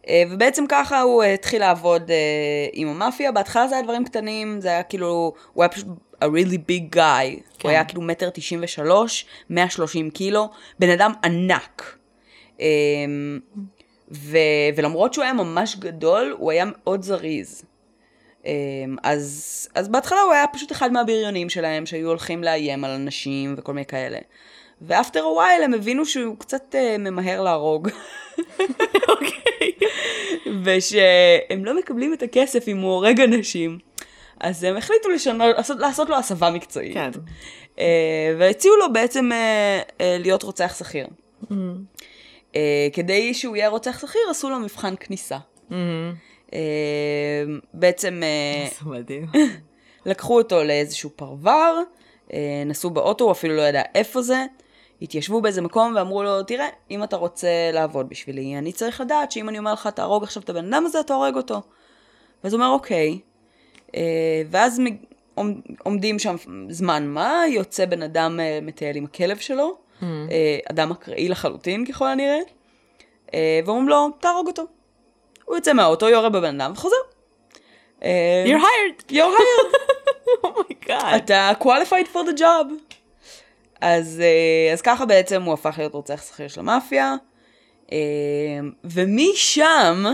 אה, 0.09 0.23
ובעצם 0.31 0.65
ככה 0.69 1.01
הוא 1.01 1.23
אה, 1.23 1.35
התחיל 1.35 1.61
לעבוד 1.61 2.11
אה, 2.11 2.17
עם 2.73 2.89
המאפיה, 2.89 3.33
בהתחלה 3.33 3.69
זה 3.69 3.75
היה 3.75 3.85
דברים 3.85 4.05
קטנים, 4.05 4.61
זה 4.61 4.69
היה 4.69 4.83
כאילו, 4.83 5.33
הוא 5.53 5.65
היה 5.65 5.69
פשוט 5.69 5.87
a 6.25 6.27
really 6.27 6.59
big 6.69 6.97
guy, 6.97 6.99
כן. 6.99 7.41
הוא 7.63 7.71
היה 7.71 7.85
כאילו 7.85 8.03
מטר 8.03 8.31
תשעים 8.31 8.61
ושלוש, 8.63 9.27
130 9.51 10.11
קילו, 10.11 10.49
בן 10.79 10.91
אדם 10.91 11.13
ענק. 11.25 11.97
אה, 12.61 12.67
ו, 14.13 14.39
ולמרות 14.77 15.15
שהוא 15.15 15.23
היה 15.23 15.33
ממש 15.33 15.77
גדול, 15.77 16.37
הוא 16.39 16.51
היה 16.51 16.65
מאוד 16.67 17.03
זריז. 17.03 17.65
אה, 18.47 18.53
אז, 19.03 19.69
אז 19.75 19.89
בהתחלה 19.89 20.21
הוא 20.21 20.33
היה 20.33 20.47
פשוט 20.47 20.73
אחד 20.73 20.93
מהבריונים 20.93 21.51
שלהם, 21.51 21.87
שהיו 21.87 22.09
הולכים 22.09 22.45
לאיים 22.45 22.85
על 22.85 22.91
אנשים 22.91 23.55
וכל 23.59 23.73
מיני 23.73 23.87
כאלה. 23.87 24.19
ואפטר 24.83 25.21
הווייל 25.21 25.63
הם 25.63 25.75
הבינו 25.75 26.07
שהוא 26.07 26.37
קצת 26.39 26.75
uh, 26.75 26.99
ממהר 26.99 27.43
להרוג. 27.43 27.89
אוקיי. 29.09 29.73
ושהם 30.65 31.65
לא 31.65 31.79
מקבלים 31.79 32.15
את 32.15 32.23
הכסף 32.23 32.69
אם 32.69 32.79
הוא 32.79 32.91
הורג 32.91 33.21
אנשים. 33.21 33.79
אז 34.41 34.65
הם 34.65 34.77
החליטו 34.77 35.09
לשנות, 35.09 35.57
לעשות, 35.57 35.79
לעשות 35.79 36.09
לו 36.09 36.17
הסבה 36.17 36.51
מקצועית. 36.51 36.95
כן. 36.95 37.11
Uh, 37.77 37.79
והציעו 38.39 38.77
לו 38.77 38.93
בעצם 38.93 39.31
uh, 39.33 39.91
uh, 39.91 40.03
להיות 40.19 40.43
רוצח 40.43 40.77
שכיר. 40.79 41.07
Mm-hmm. 41.07 41.55
Uh, 42.55 42.57
כדי 42.93 43.35
שהוא 43.35 43.57
יהיה 43.57 43.69
רוצח 43.69 43.99
שכיר, 44.01 44.21
עשו 44.31 44.51
לו 44.51 44.59
מבחן 44.59 44.95
כניסה. 45.01 45.39
Mm-hmm. 45.71 45.75
Uh, 46.47 46.53
בעצם 47.75 48.23
uh, 48.23 48.85
זה 48.85 48.91
מדהים. 48.91 49.27
לקחו 50.07 50.39
אותו 50.39 50.65
לאיזשהו 50.65 51.11
פרבר, 51.17 51.75
אה, 52.33 52.63
נסעו 52.67 52.91
באוטו, 52.91 53.25
הוא 53.25 53.33
אפילו 53.33 53.57
לא 53.57 53.63
ידע 53.63 53.83
איפה 53.95 54.23
זה, 54.23 54.45
התיישבו 55.03 55.41
באיזה 55.41 55.63
מקום 55.63 55.93
ואמרו 55.97 56.23
לו, 56.23 56.43
תראה, 56.43 56.69
אם 56.91 57.05
אתה 57.05 57.17
רוצה 57.17 57.49
לעבוד 57.73 58.09
בשבילי, 58.09 58.59
אני 58.59 58.73
צריך 58.73 59.01
לדעת 59.01 59.33
שאם 59.33 59.49
אני 59.49 59.59
אומר 59.59 59.73
לך, 59.73 59.87
תהרוג 59.87 60.23
עכשיו 60.23 60.43
את 60.43 60.51
הבן 60.51 60.75
אדם 60.75 60.87
הזה, 60.87 61.01
אתה 61.01 61.15
הורג 61.15 61.37
אותו. 61.37 61.63
ואז 62.45 62.53
הוא 62.53 62.63
אומר, 62.63 62.73
אוקיי. 62.73 63.19
אה, 63.97 64.43
ואז 64.51 64.81
עומדים 65.83 66.19
שם 66.19 66.37
זמן 66.69 67.07
מה, 67.07 67.43
יוצא 67.49 67.87
בן 67.87 68.03
אדם 68.03 68.41
אה, 68.41 68.59
מטייל 68.63 68.97
עם 68.97 69.05
הכלב 69.05 69.37
שלו, 69.37 69.77
Mm. 70.01 70.05
אדם 70.71 70.91
אקראי 70.91 71.29
לחלוטין 71.29 71.87
ככל 71.87 72.07
הנראה, 72.07 72.39
אה, 73.35 73.61
ואומרים 73.65 73.89
לו, 73.89 74.09
תהרוג 74.21 74.47
אותו. 74.47 74.63
הוא 75.45 75.57
יוצא 75.57 75.73
מהאוטו, 75.73 76.09
יורה 76.09 76.29
בבן 76.29 76.61
אדם 76.61 76.73
וחוזר. 76.73 76.97
אה, 78.03 78.45
You're 78.47 78.61
hired. 78.61 79.11
You're 79.11 79.15
hired. 79.15 79.77
Oh 80.45 80.64
my 80.64 80.84
God. 80.84 81.23
אתה 81.25 81.51
qualified 81.61 82.15
for 82.15 82.29
the 82.29 82.39
job. 82.39 82.95
אז, 83.81 84.23
אז 84.73 84.83
ככה 84.83 85.07
בעצם 85.07 85.43
הוא 85.43 85.55
הפך 85.55 85.75
להיות 85.79 85.95
רוצח 85.95 86.23
שכיר 86.29 86.49
של 86.49 86.61
המאפיה, 86.61 87.15
ומשם 88.85 90.05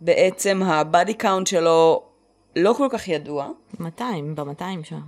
בעצם 0.00 0.62
ה-body 0.62 1.14
count 1.14 1.46
שלו 1.46 2.02
לא 2.56 2.72
כל 2.72 2.86
כך 2.90 3.08
ידוע. 3.08 3.48
200, 3.80 4.34
ב-200 4.34 4.84
שם. 4.84 5.00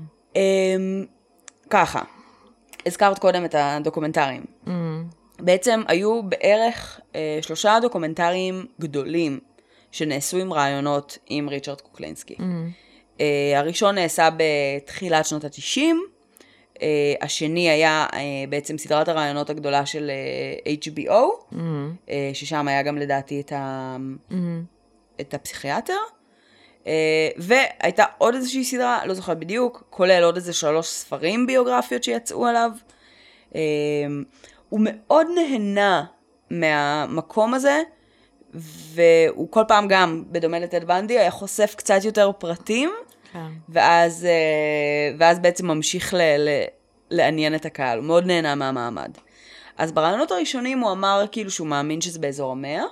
ככה, 1.71 2.03
הזכרת 2.87 3.19
קודם 3.19 3.45
את 3.45 3.55
ה-documentaryים. 3.59 4.45
Mm. 4.67 4.71
בעצם 5.39 5.83
היו 5.89 6.23
בערך 6.23 7.01
אה, 7.15 7.39
שלושה 7.43 7.79
documentaryים 7.83 8.67
גדולים 8.81 9.39
שנעשו 9.93 10.39
עם 10.39 10.53
רעיונות 10.53 11.19
עם 11.27 11.49
ריצ'רד 11.49 11.81
קוקלינסקי. 11.81 12.35
Mm. 12.35 12.43
אה, 13.21 13.59
הראשון 13.59 13.95
נעשה 13.95 14.29
בתחילת 14.37 15.27
שנות 15.27 15.45
ה-90, 15.45 15.81
אה, 16.83 17.15
השני 17.21 17.71
היה 17.71 18.07
אה, 18.13 18.19
בעצם 18.49 18.79
סדרת 18.79 19.09
הרעיונות 19.09 19.51
הגדולה 19.51 19.87
של 19.87 20.11
אה, 20.67 20.73
HBO, 20.73 21.53
Mm. 21.53 21.57
אה, 22.11 22.31
ששם 22.33 22.69
היה 22.69 22.83
גם 22.83 22.99
לדעתי 22.99 23.41
את, 23.41 23.53
ה... 23.53 23.97
Mm. 24.31 24.35
את 25.21 25.35
הפסיכיאטר. 25.35 25.95
אה, 26.87 27.29
והייתה 27.37 28.05
עוד 28.19 28.35
איזושהי 28.35 28.65
סדרה, 28.65 29.07
לא 29.07 29.15
זוכרת 29.15 29.39
בדיוק, 29.39 29.85
כולל 29.91 30.25
עוד 30.25 30.37
איזה 30.37 30.53
שלוש 30.53 30.87
ספרים 30.87 31.47
ביוגרפיות 31.47 32.05
שיצאו 32.05 32.47
עליו. 32.47 32.71
אה, 33.55 33.61
הוא 34.69 34.81
מאוד 34.83 35.27
נהנה 35.35 36.05
מהמקום 36.51 37.55
הזה, 37.55 37.83
והוא 38.55 39.51
כל 39.51 39.63
פעם 39.69 39.89
גם, 39.89 40.25
בדומה 40.31 40.59
לטד 40.59 40.85
בנדי, 40.85 41.19
היה 41.19 41.31
חושף 41.31 41.75
קצת 41.77 42.05
יותר 42.05 42.31
פרטים, 42.39 42.91
כן. 43.33 43.39
ואז, 43.69 44.25
אה, 44.25 45.17
ואז 45.19 45.39
בעצם 45.39 45.67
ממשיך 45.67 46.15
ל, 46.15 46.19
ל, 46.19 46.49
לעניין 47.11 47.55
את 47.55 47.65
הקהל, 47.65 47.99
הוא 47.99 48.07
מאוד 48.07 48.27
נהנה 48.27 48.55
מהמעמד. 48.55 49.11
אז 49.79 49.93
ברעיונות 49.93 50.31
הראשונים 50.31 50.79
הוא 50.79 50.93
אמר 50.93 51.25
כאילו 51.33 51.51
שהוא 51.51 51.67
מאמין 51.67 52.01
שזה 52.01 52.19
באזור 52.19 52.53
המאה, 52.53 52.83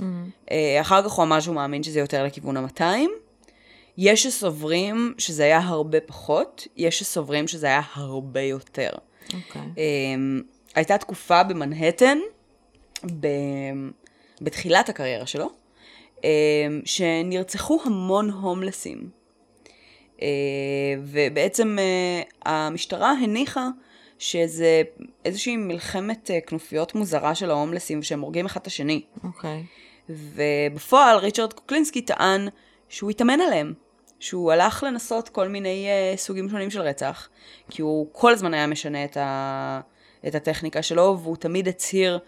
Mm. 0.00 0.02
אה, 0.50 0.80
אחר 0.80 1.02
כך 1.02 1.12
הוא 1.12 1.24
אמר 1.24 1.40
שהוא 1.40 1.54
מאמין 1.54 1.82
שזה 1.82 2.00
יותר 2.00 2.24
לכיוון 2.24 2.56
ה-200. 2.56 2.82
יש 3.98 4.22
שסוברים 4.22 5.14
שזה 5.18 5.44
היה 5.44 5.58
הרבה 5.58 6.00
פחות, 6.00 6.66
יש 6.76 6.98
שסוברים 6.98 7.48
שזה 7.48 7.66
היה 7.66 7.80
הרבה 7.94 8.40
יותר. 8.40 8.90
אוקיי. 9.34 9.62
אה, 9.78 10.42
הייתה 10.74 10.98
תקופה 10.98 11.42
במנהטן, 11.42 12.18
ב... 13.20 13.26
בתחילת 14.40 14.88
הקריירה 14.88 15.26
שלו, 15.26 15.50
אה, 16.24 16.30
שנרצחו 16.84 17.80
המון 17.84 18.30
הומלסים. 18.30 19.08
אה, 20.22 20.28
ובעצם 21.02 21.76
אה, 21.78 22.22
המשטרה 22.52 23.10
הניחה 23.10 23.68
שזה 24.18 24.82
איזושהי 25.24 25.56
מלחמת 25.56 26.30
כנופיות 26.46 26.94
מוזרה 26.94 27.34
של 27.34 27.50
ההומלסים 27.50 28.02
שהם 28.02 28.20
הורגים 28.20 28.46
אחד 28.46 28.60
את 28.60 28.66
השני. 28.66 29.02
אוקיי. 29.24 29.64
ובפועל 30.08 31.16
ריצ'רד 31.16 31.52
קוקלינסקי 31.52 32.02
טען 32.02 32.48
שהוא 32.88 33.10
התאמן 33.10 33.40
עליהם. 33.40 33.74
שהוא 34.24 34.52
הלך 34.52 34.82
לנסות 34.82 35.28
כל 35.28 35.48
מיני 35.48 35.86
uh, 36.14 36.18
סוגים 36.18 36.48
שונים 36.50 36.70
של 36.70 36.80
רצח, 36.80 37.28
כי 37.70 37.82
הוא 37.82 38.06
כל 38.12 38.32
הזמן 38.32 38.54
היה 38.54 38.66
משנה 38.66 39.04
את, 39.04 39.16
ה... 39.16 39.80
את 40.26 40.34
הטכניקה 40.34 40.82
שלו, 40.82 41.18
והוא 41.22 41.36
תמיד 41.36 41.68
הצהיר 41.68 42.18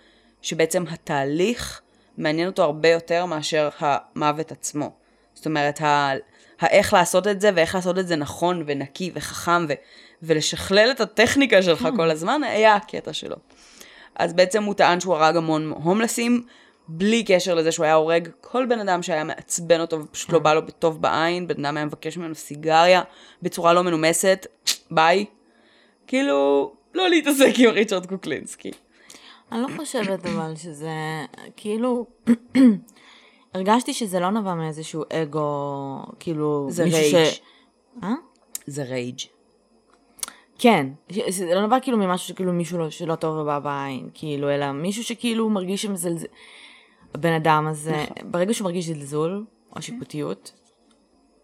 שבעצם 0.42 0.84
התהליך 0.90 1.80
מעניין 2.18 2.48
אותו 2.48 2.62
הרבה 2.62 2.88
יותר 2.88 3.26
מאשר 3.26 3.68
המוות 3.78 4.52
עצמו. 4.52 4.90
זאת 5.34 5.46
אומרת, 5.46 5.80
ה... 5.80 6.12
האיך 6.60 6.92
לעשות 6.92 7.26
את 7.26 7.40
זה, 7.40 7.50
ואיך 7.54 7.74
לעשות 7.74 7.98
את 7.98 8.06
זה 8.08 8.16
נכון 8.16 8.62
ונקי 8.66 9.10
וחכם, 9.14 9.66
ו... 9.68 9.72
ולשכלל 10.22 10.88
את 10.90 11.00
הטכניקה 11.00 11.62
שלך 11.62 11.88
כל 11.96 12.10
הזמן, 12.10 12.40
היה 12.44 12.74
הקטע 12.74 13.12
שלו. 13.12 13.36
אז 14.14 14.32
בעצם 14.32 14.62
הוא 14.64 14.74
טען 14.74 15.00
שהוא 15.00 15.14
הרג 15.14 15.36
המון 15.36 15.72
הומלסים, 15.82 16.42
בלי 16.88 17.24
קשר 17.24 17.54
לזה 17.54 17.72
שהוא 17.72 17.84
היה 17.84 17.94
הורג 17.94 18.28
כל 18.40 18.66
בן 18.66 18.78
אדם 18.78 19.02
שהיה 19.02 19.24
מעצבן 19.24 19.80
אותו 19.80 20.00
ופשוט 20.00 20.32
לא 20.32 20.38
בא 20.38 20.54
לו 20.54 20.66
בטוב 20.66 21.02
בעין, 21.02 21.48
בן 21.48 21.64
אדם 21.64 21.76
היה 21.76 21.86
מבקש 21.86 22.16
ממנו 22.16 22.34
סיגריה 22.34 23.02
בצורה 23.42 23.72
לא 23.72 23.82
מנומסת, 23.82 24.46
ביי. 24.90 25.24
כאילו, 26.06 26.72
לא 26.94 27.10
להתעסק 27.10 27.52
עם 27.58 27.70
ריצ'רד 27.70 28.06
קוקלינסקי. 28.06 28.70
אני 29.52 29.62
לא 29.62 29.68
חושבת 29.76 30.26
אבל 30.26 30.56
שזה, 30.56 30.90
כאילו, 31.56 32.06
הרגשתי 33.54 33.92
שזה 33.92 34.20
לא 34.20 34.30
נבע 34.30 34.54
מאיזשהו 34.54 35.04
אגו, 35.12 35.98
כאילו, 36.20 36.66
זה 36.70 36.84
rage. 36.84 37.24
ש... 37.24 37.40
אה? 38.02 38.14
זה 38.66 38.82
rage. 38.82 39.20
כן, 40.58 40.86
זה 41.28 41.54
לא 41.54 41.66
נבע 41.66 41.80
כאילו 41.80 41.98
ממשהו 41.98 42.28
שכאילו 42.28 42.52
מישהו 42.52 42.78
לא, 42.78 42.90
שלא 42.90 43.14
טוב 43.14 43.36
לו 43.36 43.44
בא 43.44 43.58
בעין, 43.58 44.08
כאילו, 44.14 44.50
אלא 44.50 44.72
מישהו 44.72 45.04
שכאילו 45.04 45.50
מרגיש 45.50 45.82
שמזלזל, 45.82 46.26
הבן 47.16 47.32
אדם 47.32 47.66
הזה, 47.70 47.96
נכון. 48.02 48.32
ברגע 48.32 48.54
שהוא 48.54 48.64
מרגיש 48.64 48.86
זלזול, 48.86 49.44
או 49.76 49.82
שיפוטיות, 49.82 50.52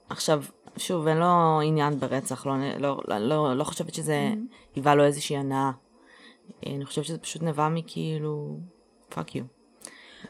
עכשיו, 0.09 0.43
שוב, 0.76 1.07
אין 1.07 1.17
לו 1.17 1.61
עניין 1.64 2.00
ברצח, 2.00 2.47
לא, 2.47 2.52
לא, 2.79 3.00
לא, 3.09 3.19
לא, 3.19 3.57
לא 3.57 3.64
חושבת 3.64 3.95
שזה 3.95 4.31
היווה 4.75 4.95
לו 4.95 5.05
איזושהי 5.05 5.37
הנאה. 5.37 5.71
אני 6.67 6.85
חושבת 6.85 7.05
שזה 7.05 7.19
פשוט 7.19 7.43
נבע 7.43 7.69
מכאילו, 7.69 8.59
fuck 9.09 9.35
you. 9.35 9.45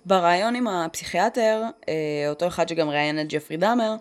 בריאיון 0.07 0.55
עם 0.55 0.69
הפסיכיאטר, 0.69 1.63
אה, 1.89 1.95
אותו 2.29 2.47
אחד 2.47 2.69
שגם 2.69 2.89
ראיין 2.89 3.21
את 3.21 3.27
ג'פרי 3.29 3.57
דאמר, 3.57 3.95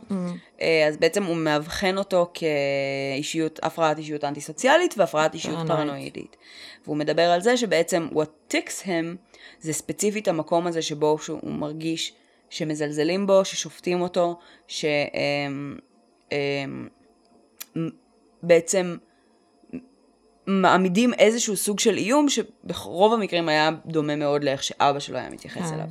אה, 0.62 0.88
אז 0.88 0.98
בעצם 0.98 1.24
הוא 1.24 1.36
מאבחן 1.36 1.98
אותו 1.98 2.31
כאישיות, 2.33 3.60
הפרעת 3.63 3.98
אישיות 3.98 4.24
אנטי-סוציאלית 4.24 4.95
והפרעת 4.98 5.33
אישיות 5.33 5.57
פרנואיד. 5.57 5.77
פרנואידית. 5.77 6.38
והוא 6.86 6.98
מדבר 6.98 7.31
על 7.31 7.41
זה 7.41 7.57
שבעצם 7.57 8.07
what 8.13 8.53
ticks 8.53 8.86
him 8.86 9.30
זה 9.60 9.74
ספציפית 9.74 10.27
המקום 10.27 10.67
הזה 10.67 10.81
שבו 10.81 11.17
שהוא 11.19 11.51
מרגיש 11.51 12.13
שמזלזלים 12.50 13.27
בו, 13.27 13.45
ששופטים 13.45 14.01
אותו, 14.01 14.39
שבעצם 18.43 18.95
מעמידים 20.48 21.13
איזשהו 21.13 21.55
סוג 21.55 21.79
של 21.79 21.98
איום 21.98 22.27
שברוב 22.29 23.13
המקרים 23.13 23.50
היה 23.50 23.69
דומה 23.86 24.15
מאוד 24.15 24.43
לאיך 24.43 24.63
שאבא 24.63 25.00
שלו 25.00 25.17
היה 25.17 25.29
מתייחס 25.29 25.69
כן. 25.69 25.74
אליו. 25.74 25.88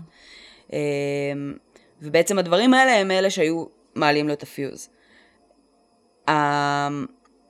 אמ, 0.73 1.54
ובעצם 2.02 2.38
הדברים 2.38 2.75
האלה 2.75 2.97
הם 2.97 3.11
אלה 3.11 3.30
שהיו 3.30 3.64
מעלים 3.95 4.28
לו 4.28 4.33
את 4.33 4.42
הפיוז. 4.42 4.88
אמ, 6.28 7.07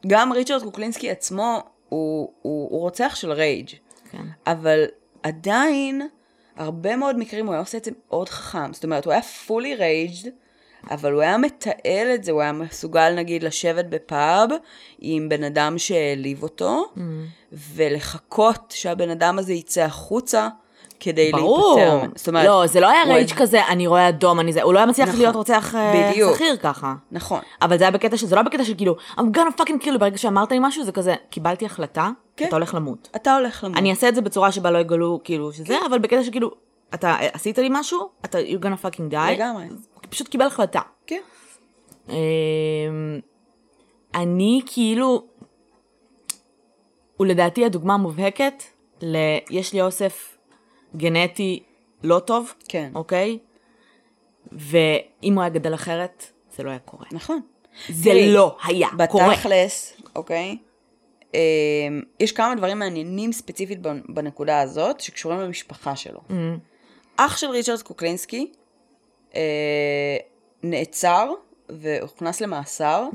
גם 0.07 0.33
ריצ'רד 0.33 0.62
קוקלינסקי 0.62 1.11
עצמו 1.11 1.62
הוא, 1.88 2.33
הוא, 2.42 2.71
הוא 2.71 2.80
רוצח 2.80 3.14
של 3.14 3.33
רייג', 3.33 3.69
כן. 4.11 4.25
אבל 4.47 4.85
עדיין 5.23 6.09
הרבה 6.57 6.97
מאוד 6.97 7.19
מקרים 7.19 7.47
הוא 7.47 7.53
היה 7.53 7.61
עושה 7.61 7.79
את 7.79 7.85
זה 7.85 7.91
מאוד 8.09 8.29
חכם. 8.29 8.73
זאת 8.73 8.85
אומרת, 8.85 9.05
הוא 9.05 9.12
היה 9.12 9.23
fully 9.47 9.79
raged, 9.81 10.29
אבל 10.91 11.12
הוא 11.12 11.23
היה 11.23 11.39
מתעל 11.39 12.09
את 12.15 12.25
זה, 12.25 12.33
הוא 12.33 12.43
היה 12.43 12.53
מסוגל 12.53 13.15
נגיד 13.15 13.43
לשבת 13.43 13.85
בפאב 13.85 14.50
עם 14.99 15.29
בן 15.29 15.45
אדם 15.45 15.79
שהעליב 15.79 16.43
אותו, 16.43 16.85
Mm. 16.97 17.00
ולחכות 17.53 18.75
שהבן 18.77 19.11
אדם 19.11 19.39
הזה 19.39 19.53
יצא 19.53 19.83
החוצה 19.83 20.49
כדי 21.00 21.33
ברור. 21.33 21.76
להיפטר. 21.76 21.97
ממנו. 21.97 22.12
זאת 22.16 22.28
אומרת, 22.28 22.47
לא, 22.47 22.66
זה 22.66 22.80
לא 22.80 22.88
היה 22.88 23.04
רייג' 23.04 23.33
כזה, 23.33 23.66
אני 23.66 23.87
רואה 23.87 24.09
אדום, 24.09 24.40
אני 24.40 24.52
זה, 24.52 24.62
הוא 24.62 24.75
לא 24.75 24.78
היה 24.78 24.87
מצליח 24.87 25.09
נכון. 25.09 25.21
להיות 25.21 25.37
רוצח 25.37 25.75
אה. 25.75 26.12
שכיר 26.35 26.57
ככה. 26.57 26.95
נכון. 27.12 27.40
אבל 27.62 27.78
זה 27.78 27.85
היה 27.85 27.90
בקטע 27.90 28.16
של, 28.16 28.26
זה 28.26 28.37
לא 28.37 28.42
בקטע 28.42 28.64
של 28.64 28.75
כאילו, 28.76 28.97
I'm 29.16 29.21
gonna 29.21 29.61
fucking 29.61 29.85
kill 29.85 29.95
you, 29.95 29.99
ברגע 29.99 30.19
שאמרת 30.19 30.52
לי 30.52 30.59
משהו, 30.61 30.85
זה 30.85 30.92
כזה, 30.92 31.14
קיבלתי 31.30 31.66
החלטה, 31.66 32.11
כן. 32.37 32.49
אתה 32.49 32.57
הולך 32.57 32.75
למות. 32.75 33.09
אתה 33.16 33.37
הולך 33.37 33.64
למות. 33.64 33.78
אני 33.78 33.90
אעשה 33.90 34.09
את 34.09 34.14
זה 34.14 34.21
בצורה 34.21 34.52
שבה 34.52 34.71
לא 34.71 34.78
יגלו, 34.78 35.21
כאילו, 35.25 35.52
שזה, 35.52 35.76
אבל 35.87 35.99
בקטע 35.99 36.23
שכאילו, 36.23 36.50
אתה 36.95 37.16
עשית 37.33 37.59
לי 37.59 37.69
משהו, 37.71 38.09
אתה, 38.25 38.38
you're 38.38 38.64
gonna 38.64 38.87
fucking 38.87 39.12
die. 39.12 39.33
לגמרי. 39.33 39.64
פשוט 40.11 40.28
קיבל 40.28 40.47
החלטה. 40.47 40.80
כן. 41.07 41.21
אמ, 42.09 42.14
אני 44.14 44.61
כאילו, 44.66 45.23
הוא 47.16 47.26
לדעתי 47.26 47.64
הדוגמה 47.64 47.95
המובהקת 47.95 48.62
ל... 49.02 49.16
יש 49.50 49.73
לי 49.73 49.83
אוסף 49.83 50.37
גנטי 50.97 51.62
לא 52.02 52.18
טוב, 52.18 52.54
כן. 52.68 52.90
אוקיי? 52.94 53.38
ואם 54.52 55.35
הוא 55.35 55.40
היה 55.40 55.49
גדל 55.50 55.75
אחרת, 55.75 56.26
זה 56.56 56.62
לא 56.62 56.70
היה 56.70 56.78
קורה. 56.78 57.04
נכון. 57.12 57.40
זה 57.88 58.04
תראי, 58.04 58.32
לא 58.32 58.56
היה 58.64 58.88
קורה. 59.11 59.30
בתכלס, 59.30 59.92
אוקיי? 60.16 60.56
אמ, 61.35 61.38
יש 62.20 62.32
כמה 62.32 62.54
דברים 62.54 62.78
מעניינים 62.78 63.32
ספציפית 63.32 63.78
בנ- 63.87 64.12
בנקודה 64.14 64.61
הזאת, 64.61 65.00
שקשורים 65.00 65.40
למשפחה 65.40 65.97
שלו. 65.97 66.20
Mm. 66.28 66.32
אח 67.16 67.37
של 67.37 67.47
ריצ'רד 67.50 67.82
קוקלינסקי 67.82 68.52
אה, 69.35 70.16
נעצר 70.62 71.30
והוכנס 71.68 72.40
למאסר 72.40 73.06
Mm. 73.12 73.14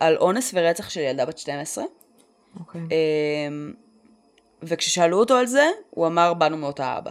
על 0.00 0.16
אונס 0.16 0.50
ורצח 0.54 0.90
של 0.90 1.00
ילדה 1.00 1.26
בת 1.26 1.38
12. 1.38 1.84
אוקיי. 2.60 2.80
אמ, 2.80 3.72
וכששאלו 4.62 5.18
אותו 5.18 5.34
על 5.34 5.46
זה, 5.46 5.70
הוא 5.90 6.06
אמר, 6.06 6.34
באנו 6.34 6.56
מאותה 6.56 6.98
אבא. 6.98 7.10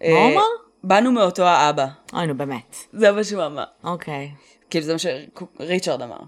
מה 0.00 0.08
הוא 0.08 0.32
אמר? 0.32 0.66
באנו 0.84 1.12
מאותו 1.12 1.42
האבא. 1.42 1.86
אוי, 2.12 2.26
נו, 2.26 2.36
באמת. 2.36 2.76
זה 2.92 3.12
מה 3.12 3.24
שהוא 3.24 3.46
אמר. 3.46 3.64
אוקיי. 3.84 4.30
כאילו 4.70 4.84
זה 4.84 4.92
מה 4.92 4.98
שריצ'רד 4.98 6.02
אמר. 6.02 6.18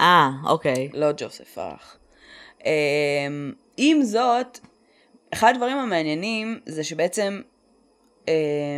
אה, 0.00 0.30
אוקיי. 0.46 0.90
לא 0.94 1.12
ג'וסף 1.16 1.58
האח. 1.58 1.96
אמ, 2.64 3.52
עם 3.76 4.02
זאת, 4.02 4.58
אחד 5.32 5.52
הדברים 5.54 5.76
המעניינים 5.76 6.60
זה 6.66 6.84
שבעצם 6.84 7.40
אה, 8.28 8.34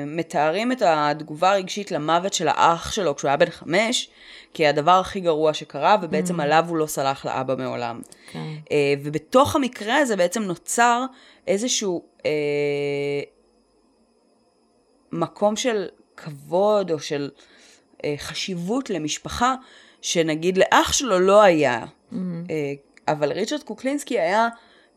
מתארים 0.06 0.72
את 0.72 0.82
התגובה 0.86 1.52
הרגשית 1.52 1.90
למוות 1.90 2.32
של 2.32 2.48
האח 2.48 2.92
שלו 2.92 3.16
כשהוא 3.16 3.28
היה 3.28 3.36
בן 3.36 3.50
חמש, 3.50 4.08
כהדבר 4.54 4.98
הכי 5.00 5.20
גרוע 5.20 5.54
שקרה, 5.54 5.96
ובעצם 6.02 6.40
עליו 6.40 6.64
הוא 6.68 6.76
לא 6.76 6.86
סלח 6.86 7.26
לאבא 7.26 7.54
מעולם. 7.58 8.00
כן. 8.32 8.54
אה, 8.72 8.94
ובתוך 9.02 9.56
המקרה 9.56 9.96
הזה 9.96 10.16
בעצם 10.16 10.42
נוצר 10.42 11.04
איזשהו 11.46 12.04
אה, 12.26 12.30
מקום 15.12 15.56
של 15.56 15.86
כבוד 16.16 16.90
או 16.90 16.98
של 16.98 17.30
אה, 18.04 18.14
חשיבות 18.18 18.90
למשפחה, 18.90 19.54
שנגיד 20.02 20.58
לאח 20.58 20.92
שלו 20.92 21.20
לא 21.20 21.42
היה. 21.42 21.84
אה, 22.50 22.72
אבל 23.08 23.32
ריצ'רד 23.32 23.62
קוקלינסקי 23.62 24.20
היה 24.20 24.48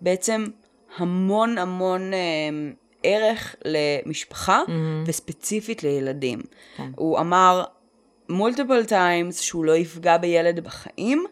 בעצם 0.01 0.45
המון 0.97 1.57
המון 1.57 2.13
אה, 2.13 2.19
ערך 3.03 3.55
למשפחה, 3.65 4.61
וספציפית 5.05 5.83
לילדים. 5.83 6.41
כן. 6.77 6.91
הוא 6.95 7.19
אמר 7.19 7.63
multiple 8.29 8.85
times 8.85 9.39
שהוא 9.39 9.65
לא 9.65 9.75
יפגע 9.75 10.17
בילד 10.17 10.59
בחיים, 10.59 11.25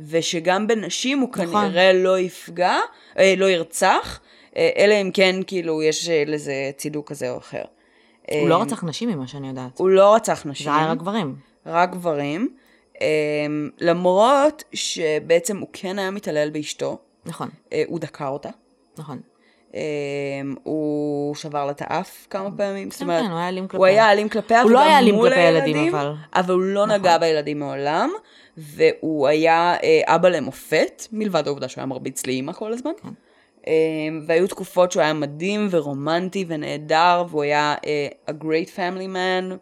ושגם 0.00 0.66
בנשים 0.66 1.18
הוא 1.18 1.28
נכון. 1.28 1.46
כנראה 1.46 1.92
לא 1.92 2.18
יפגע, 2.18 2.76
אה, 3.18 3.34
לא 3.36 3.46
ירצח, 3.50 4.20
אה, 4.56 4.70
אלא 4.76 4.94
אם 4.94 5.10
כן 5.14 5.36
כאילו 5.46 5.82
יש 5.82 6.08
אה, 6.08 6.22
לזה 6.26 6.70
צידוק 6.76 7.08
כזה 7.10 7.30
או 7.30 7.38
אחר. 7.38 7.62
הוא 8.30 8.48
לא 8.48 8.62
רצח 8.62 8.84
נשים 8.84 9.08
ממה 9.08 9.26
שאני 9.26 9.48
יודעת. 9.48 9.78
הוא 9.78 9.90
לא 9.90 10.14
רצח 10.14 10.46
נשים. 10.46 10.64
זה 10.64 10.76
היה 10.76 10.90
רק 10.90 10.98
גברים. 10.98 11.36
רק 11.66 11.90
גברים, 11.90 12.48
אה, 13.00 13.06
למרות 13.78 14.64
שבעצם 14.72 15.58
הוא 15.58 15.68
כן 15.72 15.98
היה 15.98 16.10
מתעלל 16.10 16.50
באשתו, 16.50 16.98
נכון, 17.26 17.48
אה, 17.72 17.82
הוא 17.86 18.00
דקר 18.00 18.28
אותה, 18.28 18.50
נכון. 18.98 19.20
אה, 19.74 19.80
הוא 20.62 21.34
שבר 21.34 21.64
לה 21.64 21.70
את 21.70 21.82
האף 21.84 22.26
כמה 22.30 22.48
פעמים, 22.56 22.90
זאת 22.90 22.98
כן, 22.98 23.04
אומרת, 23.04 23.24
הוא 23.30 23.38
היה 23.38 23.48
אלים 23.48 23.64
כלפיה. 23.68 23.78
הוא 23.78 23.86
היה 23.86 24.12
אלים 24.12 24.28
כלפיה, 24.28 24.62
הוא 24.62 24.70
לא 24.70 24.80
היה 24.80 24.98
אלים 24.98 25.14
כלפי 25.20 25.40
ילדים, 25.40 25.76
הילדים, 25.76 25.94
אבל- 25.94 26.12
אבל 26.34 26.54
הוא 26.54 26.62
לא 26.62 26.86
נגע 26.86 27.18
בילדים 27.18 27.58
מעולם, 27.58 28.10
והוא 28.56 29.28
היה 29.28 29.74
אה, 29.82 30.14
אבא 30.14 30.28
למופת, 30.28 31.06
מלבד 31.12 31.46
העובדה 31.46 31.68
שהוא 31.68 31.80
היה 31.80 31.86
מרביץ 31.86 32.26
לאימא 32.26 32.52
כל 32.52 32.72
הזמן. 32.72 32.90
כן. 33.02 33.08
אה, 33.66 33.72
והיו 34.26 34.48
תקופות 34.48 34.92
שהוא 34.92 35.02
היה 35.02 35.12
מדהים 35.12 35.68
ורומנטי 35.70 36.44
ונהדר, 36.48 37.24
והוא 37.28 37.42
היה 37.42 37.74
אה, 37.86 38.08
a 38.30 38.42
great 38.42 38.68
family 38.76 39.08
man, 39.16 39.54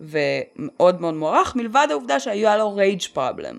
ומאוד 0.00 1.00
מאוד 1.00 1.14
מוערך, 1.14 1.56
מלבד 1.56 1.86
העובדה 1.90 2.20
שהיה 2.20 2.56
לו 2.56 2.76
rage 2.78 3.16
problem. 3.16 3.56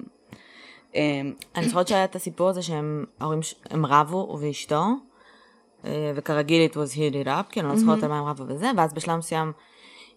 אה, 0.96 1.22
אני 1.56 1.70
זוכרת 1.70 1.88
שהיה 1.88 2.04
את 2.04 2.16
הסיפור 2.16 2.50
הזה 2.50 2.62
שהם, 2.62 3.06
רבו, 3.72 4.18
הוא 4.18 4.40
ואשתו, 4.42 4.84
וכרגיל 6.16 6.70
it 6.72 6.74
was 6.74 6.96
it 6.96 7.28
up, 7.28 7.52
כאילו, 7.52 7.70
אני 7.70 7.76
לא 7.76 7.82
זוכרת 7.82 8.04
על 8.04 8.10
מה 8.10 8.30
רבו 8.30 8.44
וזה, 8.48 8.72
ואז 8.78 8.94
בשלב 8.94 9.18
מסוים 9.18 9.52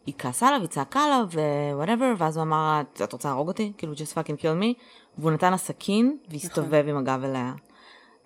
היא 0.07 0.15
כעסה 0.19 0.49
עליו, 0.49 0.61
היא 0.61 0.69
צעקה 0.69 1.01
עליו, 1.01 1.27
ו-whatever, 1.33 2.19
ואז 2.19 2.37
הוא 2.37 2.43
אמר 2.43 2.83
את 3.03 3.13
רוצה 3.13 3.29
להרוג 3.29 3.49
אותי? 3.49 3.73
כאילו, 3.79 3.93
just 3.93 4.15
fucking 4.15 4.41
kill 4.41 4.63
me, 4.63 4.81
והוא 5.19 5.31
נתן 5.31 5.51
לה 5.51 5.57
סכין, 5.57 6.17
והסתובב 6.29 6.85
עם 6.89 6.97
הגב 6.97 7.25
אליה. 7.25 7.53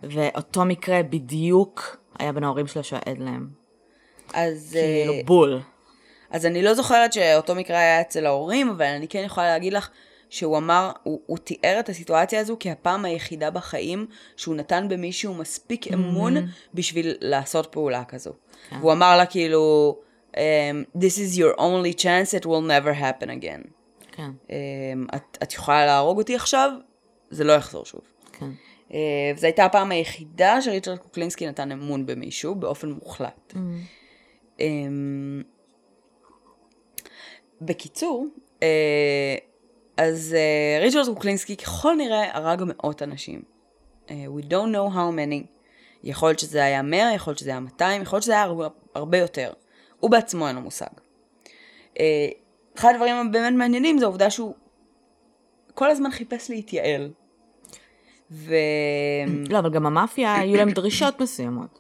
ואותו 0.02 0.64
מקרה 0.64 1.02
בדיוק 1.02 1.96
היה 2.18 2.32
בין 2.32 2.44
ההורים 2.44 2.66
שלו 2.66 2.84
שהוא 2.84 2.98
עד 3.06 3.18
להם. 3.18 3.48
אז, 4.34 4.76
כאילו, 4.80 5.12
אה, 5.12 5.20
בול. 5.24 5.60
אז 6.30 6.46
אני 6.46 6.62
לא 6.62 6.74
זוכרת 6.74 7.12
שאותו 7.12 7.54
מקרה 7.54 7.78
היה 7.78 8.00
אצל 8.00 8.26
ההורים, 8.26 8.68
אבל 8.68 8.86
אני 8.86 9.08
כן 9.08 9.22
יכולה 9.24 9.46
להגיד 9.46 9.72
לך 9.72 9.88
שהוא 10.30 10.58
אמר, 10.58 10.92
הוא, 11.02 11.20
הוא 11.26 11.38
תיאר 11.38 11.76
את 11.80 11.88
הסיטואציה 11.88 12.40
הזו 12.40 12.56
כהפעם 12.60 13.04
היחידה 13.04 13.50
בחיים 13.50 14.06
שהוא 14.36 14.54
נתן 14.56 14.88
במישהו 14.88 15.34
מספיק 15.34 15.92
אמון 15.92 16.34
בשביל 16.74 17.14
לעשות 17.20 17.66
פעולה 17.66 18.04
כזו. 18.04 18.32
והוא 18.72 18.92
אמר 18.92 19.16
לה 19.16 19.26
כאילו, 19.26 19.96
um, 20.32 20.38
This 20.96 21.18
is 21.18 21.38
your 21.38 21.58
only 21.58 22.00
chance, 22.00 22.40
it 22.40 22.44
will 22.44 22.66
never 22.68 23.00
happen 23.00 23.26
again. 23.26 23.68
כן, 24.12 24.30
Um, 24.46 25.16
את, 25.16 25.38
את 25.42 25.52
יכולה 25.52 25.86
להרוג 25.86 26.18
אותי 26.18 26.34
עכשיו, 26.34 26.70
זה 27.30 27.44
לא 27.44 27.52
יחזור 27.52 27.84
שוב. 27.84 28.00
כן. 28.32 28.50
Uh, 28.88 28.92
וזו 29.36 29.46
הייתה 29.46 29.64
הפעם 29.64 29.90
היחידה 29.90 30.62
שריצ'רד 30.62 30.98
קוקלינסקי 30.98 31.46
נתן 31.46 31.72
אמון 31.72 32.06
במישהו 32.06 32.54
באופן 32.54 32.92
מוחלט. 32.92 33.54
Um, 34.58 34.62
בקיצור, 37.60 38.26
uh, 38.60 38.62
אז 39.98 40.36
uh, 40.36 40.82
ריצ'רד 40.82 41.14
קוקלינסקי 41.14 41.56
ככל 41.56 41.94
נראה 41.94 42.36
הרג 42.36 42.62
מאות 42.66 43.02
אנשים. 43.02 43.42
Uh, 44.06 44.10
we 44.10 44.44
don't 44.44 44.72
know 44.74 44.94
how 44.94 45.12
many. 45.16 45.46
יכול 46.04 46.28
להיות 46.28 46.38
שזה 46.38 46.64
היה 46.64 46.82
100, 46.82 47.14
יכול 47.14 47.30
להיות 47.30 47.38
שזה 47.38 47.50
היה 47.50 47.60
200, 47.60 48.02
יכול 48.02 48.16
להיות 48.16 48.22
שזה 48.22 48.32
היה 48.32 48.42
הרבה, 48.42 48.68
הרבה 48.94 49.18
יותר. 49.18 49.52
הוא 50.00 50.10
בעצמו 50.10 50.48
אין 50.48 50.56
לו 50.56 50.62
מושג. 50.62 50.86
Uh, 51.94 51.98
אחד 52.78 52.92
הדברים 52.94 53.14
הבאמת 53.16 53.52
מעניינים 53.58 53.98
זה 53.98 54.04
העובדה 54.04 54.30
שהוא 54.30 54.54
כל 55.74 55.90
הזמן 55.90 56.10
חיפש 56.10 56.50
להתייעל. 56.50 57.10
ו... 58.30 58.54
לא, 59.48 59.58
אבל 59.58 59.70
גם 59.70 59.86
המאפיה, 59.86 60.34
היו 60.34 60.56
להם 60.56 60.70
דרישות 60.70 61.20
מסוימות. 61.20 61.78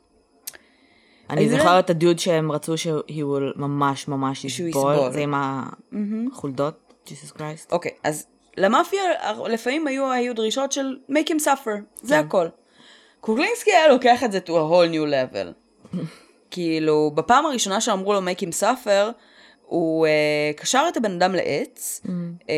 אני 1.30 1.48
זוכרת 1.48 1.84
את 1.84 1.90
הדוד 1.90 2.18
שהם 2.18 2.52
רצו 2.52 2.78
שהוא 2.78 3.40
ממש 3.56 4.08
ממש 4.08 4.44
יסבול. 4.44 4.94
זה 5.10 5.20
עם 5.20 5.34
החולדות, 6.32 6.87
ג'יסוס 7.08 7.30
קרייסט. 7.30 7.72
אוקיי, 7.72 7.90
אז 8.04 8.26
למאפיה 8.56 9.02
לפעמים 9.48 9.86
היו, 9.86 10.12
היו 10.12 10.34
דרישות 10.34 10.72
של 10.72 10.96
make 11.10 11.28
him 11.28 11.44
suffer, 11.44 11.80
זה 12.02 12.14
כן. 12.14 12.20
הכל. 12.26 12.48
קוקלינסקי 13.20 13.70
היה 13.70 13.88
לוקח 13.88 14.24
את 14.24 14.32
זה 14.32 14.38
to 14.46 14.48
a 14.48 14.50
whole 14.50 14.92
new 14.92 15.10
level. 15.12 15.48
כאילו, 16.50 17.10
בפעם 17.14 17.46
הראשונה 17.46 17.80
שאמרו 17.80 18.12
לו 18.12 18.20
make 18.20 18.40
him 18.40 18.62
suffer, 18.62 19.12
הוא 19.62 20.06
uh, 20.06 20.60
קשר 20.60 20.84
את 20.88 20.96
הבן 20.96 21.12
אדם 21.12 21.34
לעץ, 21.34 22.00
Mm. 22.04 22.08
uh, 22.40 22.48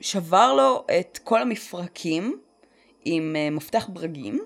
שבר 0.00 0.54
לו 0.54 0.84
את 1.00 1.18
כל 1.24 1.42
המפרקים 1.42 2.38
עם 3.04 3.36
uh, 3.36 3.54
מפתח 3.54 3.88
ברגים, 3.92 4.40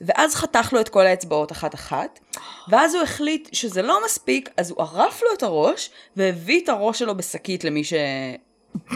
ואז 0.00 0.34
חתך 0.34 0.72
לו 0.72 0.80
את 0.80 0.88
כל 0.88 1.06
האצבעות 1.06 1.52
אחת-אחת, 1.52 2.20
ואז 2.68 2.94
הוא 2.94 3.02
החליט 3.02 3.48
שזה 3.52 3.82
לא 3.82 4.04
מספיק, 4.04 4.50
אז 4.56 4.70
הוא 4.70 4.82
ערף 4.82 5.22
לו 5.22 5.28
את 5.38 5.42
הראש, 5.42 5.90
והביא 6.16 6.64
את 6.64 6.68
הראש 6.68 6.98
שלו 6.98 7.16
בשקית 7.16 7.64
למי 7.64 7.82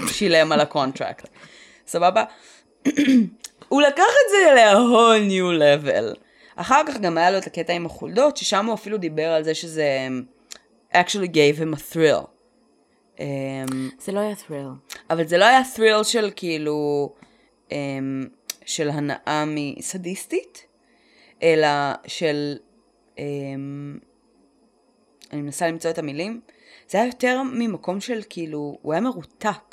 ששילם 0.06 0.52
על 0.52 0.60
הקונטרקט. 0.60 1.28
סבבה? 1.86 2.24
הוא 3.68 3.82
לקח 3.82 4.04
את 4.04 4.30
זה 4.30 4.54
ל-whole 4.54 5.30
new 5.30 5.60
level. 5.60 6.18
אחר 6.56 6.82
כך 6.86 6.96
גם 6.96 7.18
היה 7.18 7.30
לו 7.30 7.38
את 7.38 7.46
הקטע 7.46 7.72
עם 7.72 7.86
החולדות, 7.86 8.36
ששם 8.36 8.66
הוא 8.66 8.74
אפילו 8.74 8.98
דיבר 8.98 9.28
על 9.28 9.44
זה 9.44 9.54
שזה 9.54 10.08
actually 10.92 11.28
gave 11.28 11.60
him 11.60 11.74
a 11.74 11.94
thrill. 11.94 12.26
Um, 13.16 13.22
זה 13.98 14.12
לא 14.12 14.20
היה 14.20 14.34
thrill. 14.48 14.94
אבל 15.10 15.26
זה 15.26 15.38
לא 15.38 15.44
היה 15.44 15.62
thrill 15.76 16.04
של 16.04 16.30
כאילו, 16.36 17.12
um, 17.68 17.72
של 18.64 18.90
הנאה 18.90 19.44
מסדיסטית, 19.46 20.66
אלא 21.42 21.68
של, 22.06 22.56
um, 23.16 23.20
אני 25.32 25.42
מנסה 25.42 25.68
למצוא 25.68 25.90
את 25.90 25.98
המילים, 25.98 26.40
זה 26.88 26.98
היה 26.98 27.06
יותר 27.06 27.42
ממקום 27.42 28.00
של 28.00 28.20
כאילו, 28.28 28.78
הוא 28.82 28.92
היה 28.92 29.00
מרותק. 29.00 29.69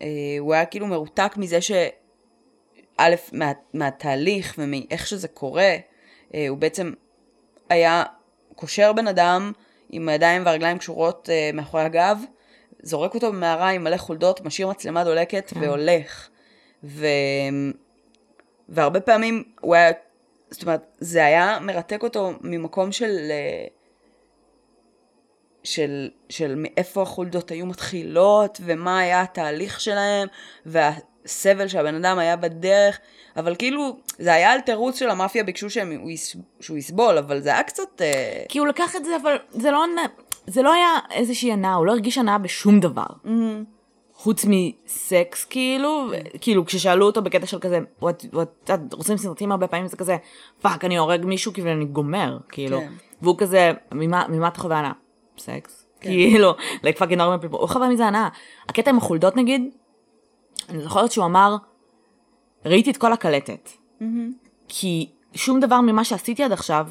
Uh, 0.00 0.02
הוא 0.38 0.54
היה 0.54 0.64
כאילו 0.64 0.86
מרותק 0.86 1.32
מזה 1.36 1.60
ש... 1.60 1.72
א', 2.96 3.14
מה, 3.32 3.52
מהתהליך 3.74 4.54
ומאיך 4.58 5.06
שזה 5.06 5.28
קורה, 5.28 5.76
uh, 6.28 6.36
הוא 6.48 6.58
בעצם 6.58 6.92
היה 7.68 8.04
קושר 8.54 8.92
בן 8.92 9.06
אדם 9.06 9.52
עם 9.90 10.08
הידיים 10.08 10.46
והרגליים 10.46 10.78
קשורות 10.78 11.28
uh, 11.28 11.56
מאחורי 11.56 11.82
הגב, 11.82 12.18
זורק 12.82 13.14
אותו 13.14 13.32
במערה 13.32 13.68
עם 13.70 13.84
מלא 13.84 13.96
חולדות, 13.96 14.44
משאיר 14.44 14.68
מצלמה 14.68 15.04
דולקת 15.04 15.50
כן. 15.54 15.60
והולך. 15.60 16.28
ו... 16.84 17.06
והרבה 18.68 19.00
פעמים 19.00 19.44
הוא 19.60 19.74
היה, 19.74 19.90
זאת 20.50 20.62
אומרת, 20.62 20.96
זה 20.98 21.24
היה 21.24 21.58
מרתק 21.60 22.02
אותו 22.02 22.32
ממקום 22.40 22.92
של... 22.92 23.30
של, 25.64 26.08
של 26.28 26.54
מאיפה 26.56 27.02
החולדות 27.02 27.50
היו 27.50 27.66
מתחילות, 27.66 28.60
ומה 28.64 28.98
היה 28.98 29.22
התהליך 29.22 29.80
שלהם, 29.80 30.28
והסבל 30.66 31.68
שהבן 31.68 31.94
אדם 31.94 32.18
היה 32.18 32.36
בדרך, 32.36 32.98
אבל 33.36 33.54
כאילו, 33.58 33.96
זה 34.18 34.32
היה 34.34 34.52
על 34.52 34.60
תירוץ 34.60 34.98
של 34.98 35.10
המאפיה, 35.10 35.44
ביקשו 35.44 35.70
שהם, 35.70 36.06
שהוא 36.60 36.76
יסבול, 36.78 37.18
אבל 37.18 37.40
זה 37.40 37.48
היה 37.48 37.62
קצת... 37.62 38.00
אה, 38.00 38.42
כי 38.48 38.58
הוא 38.58 38.66
לקח 38.66 38.96
את 38.96 39.04
זה, 39.04 39.16
אבל 39.22 39.36
זה 39.50 39.70
לא, 39.70 39.84
זה 40.46 40.62
לא 40.62 40.72
היה 40.72 40.98
איזושהי 41.10 41.52
הנאה, 41.52 41.74
הוא 41.74 41.86
לא 41.86 41.92
הרגיש 41.92 42.18
הנאה 42.18 42.38
בשום 42.38 42.80
דבר. 42.80 43.06
חוץ 44.14 44.44
מסקס, 44.48 45.44
כאילו, 45.44 46.10
כאילו, 46.40 46.66
כששאלו 46.66 47.06
אותו 47.06 47.22
בקטע 47.22 47.46
של 47.46 47.58
כזה, 47.58 47.78
את 48.64 48.70
עושים 48.92 49.16
סרטים 49.16 49.52
הרבה 49.52 49.66
פעמים, 49.66 49.86
זה 49.86 49.96
כזה, 49.96 50.16
fuck, 50.62 50.84
אני 50.84 50.98
הורג 50.98 51.24
מישהו, 51.24 51.52
כאילו, 51.52 51.72
אני 51.72 51.84
גומר, 51.84 52.38
כאילו. 52.48 52.80
כן. 52.80 52.92
והוא 53.22 53.38
כזה, 53.38 53.72
ממה, 53.92 54.24
ממה 54.28 54.48
אתה 54.48 54.60
חווה 54.60 54.78
הנאה? 54.78 54.92
סקס? 55.40 55.86
כאילו, 56.00 56.54
like 56.82 56.98
fucking 56.98 57.16
normal 57.16 57.44
people, 57.44 57.56
הוא 57.58 57.68
חווה 57.68 57.88
מזה 57.88 58.06
הנאה. 58.06 58.28
הקטע 58.68 58.90
עם 58.90 58.98
החולדות 58.98 59.36
נגיד, 59.36 59.62
אני 60.68 60.82
זוכרת 60.82 61.12
שהוא 61.12 61.24
אמר, 61.24 61.56
ראיתי 62.66 62.90
את 62.90 62.96
כל 62.96 63.12
הקלטת. 63.12 63.70
כי 64.68 65.10
שום 65.34 65.60
דבר 65.60 65.80
ממה 65.80 66.04
שעשיתי 66.04 66.42
עד 66.42 66.52
עכשיו, 66.52 66.86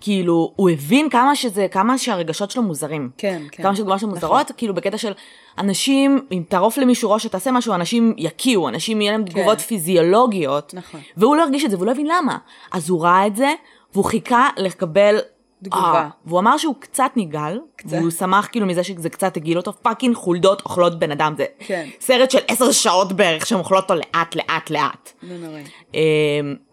כאילו, 0.00 0.52
הוא 0.56 0.70
הבין 0.70 1.10
כמה 1.10 1.36
שזה, 1.36 1.66
כמה 1.70 1.98
שהרגשות 1.98 2.50
שלו 2.50 2.62
מוזרים. 2.62 3.10
כן, 3.18 3.42
כן. 3.52 3.62
כמה 3.62 3.76
שהתגובות 3.76 4.00
שלו 4.00 4.08
מוזרות, 4.08 4.50
כאילו 4.56 4.74
בקטע 4.74 4.98
של 4.98 5.12
אנשים, 5.58 6.26
אם 6.32 6.42
תערוף 6.48 6.78
למישהו 6.78 7.10
ראש 7.10 7.22
שתעשה 7.22 7.52
משהו, 7.52 7.74
אנשים 7.74 8.14
יקיאו, 8.16 8.68
אנשים 8.68 9.00
יהיה 9.00 9.12
להם 9.12 9.24
תגובות 9.24 9.60
פיזיולוגיות. 9.60 10.74
נכון. 10.74 11.00
והוא 11.16 11.36
לא 11.36 11.42
הרגיש 11.42 11.64
את 11.64 11.70
זה, 11.70 11.76
והוא 11.76 11.86
לא 11.86 11.90
הבין 11.90 12.06
למה. 12.06 12.38
אז 12.72 12.90
הוא 12.90 13.02
ראה 13.02 13.26
את 13.26 13.36
זה, 13.36 13.52
והוא 13.92 14.04
חיכה 14.04 14.48
לקבל... 14.56 15.18
תגובה. 15.62 16.00
אה, 16.02 16.08
והוא 16.26 16.40
אמר 16.40 16.56
שהוא 16.56 16.74
קצת 16.80 17.10
נגעל, 17.16 17.60
והוא 17.84 18.10
שמח 18.10 18.48
כאילו 18.52 18.66
מזה 18.66 18.84
שזה 18.84 19.08
קצת 19.08 19.36
הגעיל 19.36 19.56
אותו, 19.56 19.72
fucking 19.82 20.16
חולדות 20.16 20.62
אוכלות 20.64 20.98
בן 20.98 21.10
אדם, 21.10 21.34
זה 21.36 21.44
כן. 21.58 21.88
סרט 22.00 22.30
של 22.30 22.38
עשר 22.48 22.72
שעות 22.72 23.12
בערך 23.12 23.46
שהן 23.46 23.58
אוכלות 23.58 23.90
אותו 23.90 23.94
לאט 23.94 24.34
לאט 24.34 24.70
לאט. 24.70 25.12
לא 25.22 25.36
נורא. 25.36 25.60
אמ, 25.94 26.00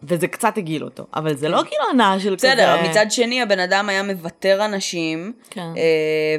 וזה 0.03 0.27
קצת 0.27 0.57
הגעיל 0.57 0.83
אותו, 0.83 1.05
אבל 1.15 1.35
זה 1.35 1.49
לא 1.49 1.57
כאילו 1.57 1.83
הנאה 1.93 2.19
של 2.19 2.35
כזה... 2.35 2.47
בסדר, 2.47 2.89
מצד 2.89 3.05
שני 3.09 3.41
הבן 3.41 3.59
אדם 3.59 3.89
היה 3.89 4.03
מוותר 4.03 4.65
אנשים, 4.65 5.33
כן. 5.49 5.61
אה, 5.61 6.35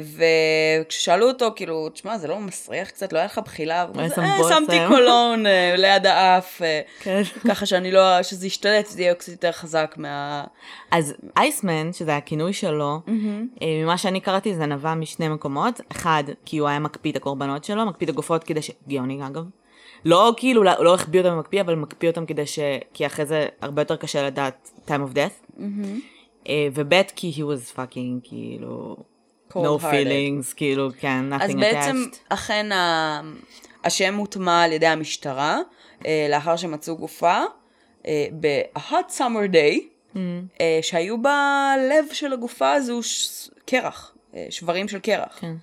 וכששאלו 0.81 1.27
אותו, 1.27 1.51
כאילו, 1.55 1.89
תשמע, 1.89 2.17
זה 2.17 2.27
לא 2.27 2.39
מסריח 2.39 2.87
קצת, 2.89 3.13
לא 3.13 3.17
היה 3.17 3.25
לך 3.25 3.41
בחילה? 3.45 3.81
"אה, 3.81 4.07
בושם." 4.37 4.49
שמתי 4.49 4.77
קולון 4.87 5.45
אה, 5.45 5.73
ליד 5.77 6.05
האף, 6.05 6.61
כן. 6.99 7.21
ככה 7.49 7.65
שאני 7.65 7.91
לא, 7.91 8.23
שזה 8.23 8.47
ישתלט, 8.47 8.85
זה 8.85 9.01
יהיה 9.01 9.13
קצת 9.13 9.31
יותר 9.31 9.51
חזק 9.51 9.95
מה... 9.97 10.43
אז 10.91 11.13
אייסמן, 11.37 11.93
שזה 11.93 12.15
הכינוי 12.15 12.53
שלו, 12.53 12.99
ממה 13.61 13.97
שאני 13.97 14.19
קראתי 14.19 14.55
זה 14.55 14.60
נבע 14.65 14.95
משני 14.95 15.27
מקומות. 15.29 15.81
אחד, 15.91 16.23
כי 16.45 16.57
הוא 16.57 16.67
היה 16.67 16.79
מקפיא 16.79 17.11
את 17.11 17.15
הקורבנות 17.15 17.63
שלו, 17.63 17.85
מקפיא 17.85 18.05
את 18.05 18.13
הגופות 18.13 18.43
כדי 18.43 18.61
ש... 18.61 18.71
גאוני 18.87 19.27
אגב. 19.27 19.43
לא 20.05 20.33
כאילו, 20.37 20.63
לא 20.63 20.71
לא 20.83 20.93
החביא 20.93 21.19
אותם 21.21 21.35
במקפיא, 21.35 21.61
אבל 21.61 21.75
מקפיא 21.75 22.09
אותם 22.09 22.25
כדי 22.25 22.45
ש... 22.45 22.59
כי 22.93 23.05
אחרי 23.05 23.25
זה 23.25 23.47
הרבה 23.61 23.81
יותר 23.81 23.95
קשה 23.95 24.27
לדעת 24.27 24.71
time 24.87 25.11
of 25.11 25.15
death. 25.15 25.61
אה, 26.49 26.67
וב' 26.73 26.93
כי 27.15 27.33
he 27.35 27.39
was 27.39 27.75
fucking 27.77 28.19
כאילו... 28.23 28.97
no 29.49 29.53
Cold-hearted. 29.53 29.83
feelings, 29.83 30.53
כאילו, 30.55 30.89
כן, 30.99 31.25
nothing 31.33 31.43
אז 31.43 31.55
בעצם, 31.55 32.05
attached. 32.11 32.17
אכן 32.29 32.71
ה- 32.71 33.21
השם 33.83 34.15
הוטמע 34.15 34.61
על 34.63 34.71
ידי 34.71 34.87
המשטרה, 34.87 35.59
אה, 36.05 36.27
לאחר 36.29 36.55
שמצאו 36.55 36.97
גופה, 36.97 37.37
אה, 38.07 38.25
ב-hot 38.39 39.11
summer 39.17 39.51
day, 39.53 39.79
Mm. 40.13 40.17
אה, 40.61 40.79
שהיו 40.81 41.21
בלב 41.21 42.05
של 42.13 42.33
הגופה 42.33 42.71
הזו 42.73 43.03
ש- 43.03 43.49
קרח, 43.65 44.10
שברים 44.49 44.87
של 44.87 44.99
קרח. 44.99 45.37
כן. 45.41 45.53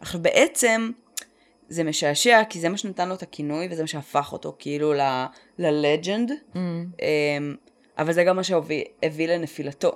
עכשיו 0.00 0.22
בעצם, 0.22 0.90
זה 1.68 1.84
משעשע, 1.84 2.42
כי 2.48 2.60
זה 2.60 2.68
מה 2.68 2.76
שנתן 2.76 3.08
לו 3.08 3.14
את 3.14 3.22
הכינוי, 3.22 3.68
וזה 3.70 3.82
מה 3.82 3.88
שהפך 3.88 4.32
אותו 4.32 4.56
כאילו 4.58 4.92
ללג'נד, 5.58 6.30
Mm. 6.30 6.56
אמ, 6.58 7.54
אבל 7.98 8.12
זה 8.12 8.24
גם 8.24 8.36
מה 8.36 8.42
שהביא 8.44 8.84
לנפילתו. 9.28 9.92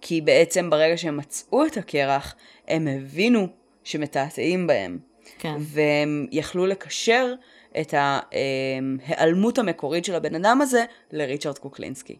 כי 0.00 0.20
בעצם 0.20 0.70
ברגע 0.70 0.96
שהם 0.96 1.16
מצאו 1.16 1.66
את 1.66 1.76
הקרח, 1.76 2.34
הם 2.68 2.88
הבינו 2.88 3.46
שמתעתעים 3.84 4.66
בהם. 4.66 4.98
כן. 5.38 5.54
והם 5.58 6.26
יכלו 6.32 6.66
לקשר 6.66 7.34
את 7.80 7.94
ההיעלמות 7.96 9.58
המקורית 9.58 10.04
של 10.04 10.14
הבן 10.14 10.34
אדם 10.34 10.60
הזה 10.60 10.84
לריצ'רד 11.12 11.58
קוקלינסקי. 11.58 12.16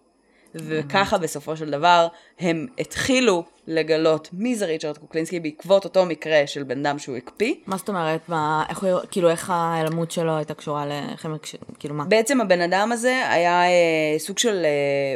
וככה 0.55 1.19
בסופו 1.19 1.57
של 1.57 1.71
דבר 1.71 2.07
הם 2.41 2.67
התחילו 2.79 3.45
לגלות 3.67 4.29
מי 4.33 4.57
זה 4.57 4.67
ריצ'רד 4.67 4.99
קוקלינסקי 4.99 5.41
בעקבות 5.41 5.85
אותו 5.85 6.07
מקרה 6.07 6.47
של 6.47 6.63
בן 6.63 6.87
אדם 6.87 6.99
שהוא 6.99 7.17
הקפיא. 7.17 7.55
מה 7.67 7.77
זאת 7.77 7.89
אומרת? 7.89 8.29
מה, 8.29 8.65
איך 8.69 8.85
כאילו, 9.11 9.31
איך 9.31 9.51
ההיעלמות 9.51 10.11
שלו 10.11 10.37
הייתה 10.37 10.55
קשורה 10.55 10.85
הקש- 11.25 11.55
כאילו, 11.79 11.95
מה? 11.95 12.05
בעצם 12.05 12.41
הבן 12.41 12.61
אדם 12.61 12.93
הזה 12.93 13.23
היה 13.31 13.63
אה, 13.65 14.19
סוג 14.19 14.39
של 14.39 14.63
אה, 14.65 14.71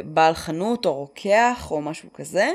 בעל 0.05 0.33
חנות 0.33 0.85
או 0.85 0.93
רוקח 0.93 1.67
או 1.71 1.81
משהו 1.81 2.09
כזה, 2.13 2.49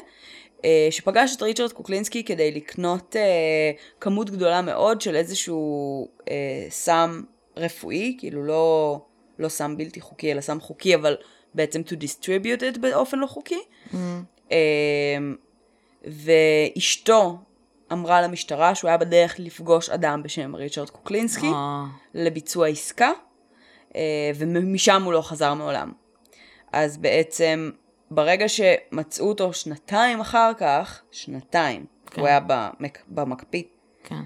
אה, 0.65 0.89
שפגש 0.91 1.37
את 1.37 1.43
ריצ'רד 1.43 1.73
קוקלינסקי 1.73 2.25
כדי 2.25 2.53
לקנות 2.53 3.17
אה, 3.17 3.23
כמות 4.01 4.31
גדולה 4.31 4.63
מאוד 4.63 5.01
של 5.01 5.17
איזשהו 5.17 6.09
אה, 6.31 6.35
סם 6.71 7.23
רפואי, 7.57 8.17
כאילו 8.19 8.43
לא, 8.45 8.99
לא 9.39 9.49
סם 9.49 9.77
בלתי 9.77 10.01
חוקי 10.01 10.33
אלא 10.33 10.41
סם 10.41 10.61
חוקי, 10.61 10.95
אבל 10.95 11.17
בעצם 11.55 11.83
to 11.87 11.93
distribute 11.93 12.61
it 12.61 12.79
באופן 12.79 13.19
לא 13.19 13.27
חוקי. 13.27 13.61
אה, 14.53 14.59
ואשתו 16.05 17.39
אמרה 17.93 18.23
למשטרה 18.23 18.75
שהוא 18.75 18.89
היה 18.89 18.99
בדרך 18.99 19.35
לפגוש 19.39 19.91
אדם 19.91 20.23
בשם 20.23 20.55
ריצ'רד 20.55 20.91
קוקלינסקי. 20.91 21.47
אה, 21.47 21.85
לביצוע 22.15 22.69
עסקה, 22.69 23.11
אה, 23.97 24.31
ומשם 24.35 25.03
הוא 25.03 25.13
לא 25.13 25.23
חזר 25.23 25.55
מעולם. 25.55 25.93
אז 26.73 26.99
בעצם, 26.99 27.71
ברגע 28.11 28.49
שמצאו 28.49 29.29
אותו 29.29 29.53
שנתיים 29.53 30.21
אחר 30.21 30.53
כך, 30.59 31.03
שנתיים, 31.11 31.85
כן. 32.07 32.21
הוא 32.21 32.29
היה 32.29 32.41
במק, 32.47 32.99
במקפיא, 33.09 33.63
כן. 34.05 34.21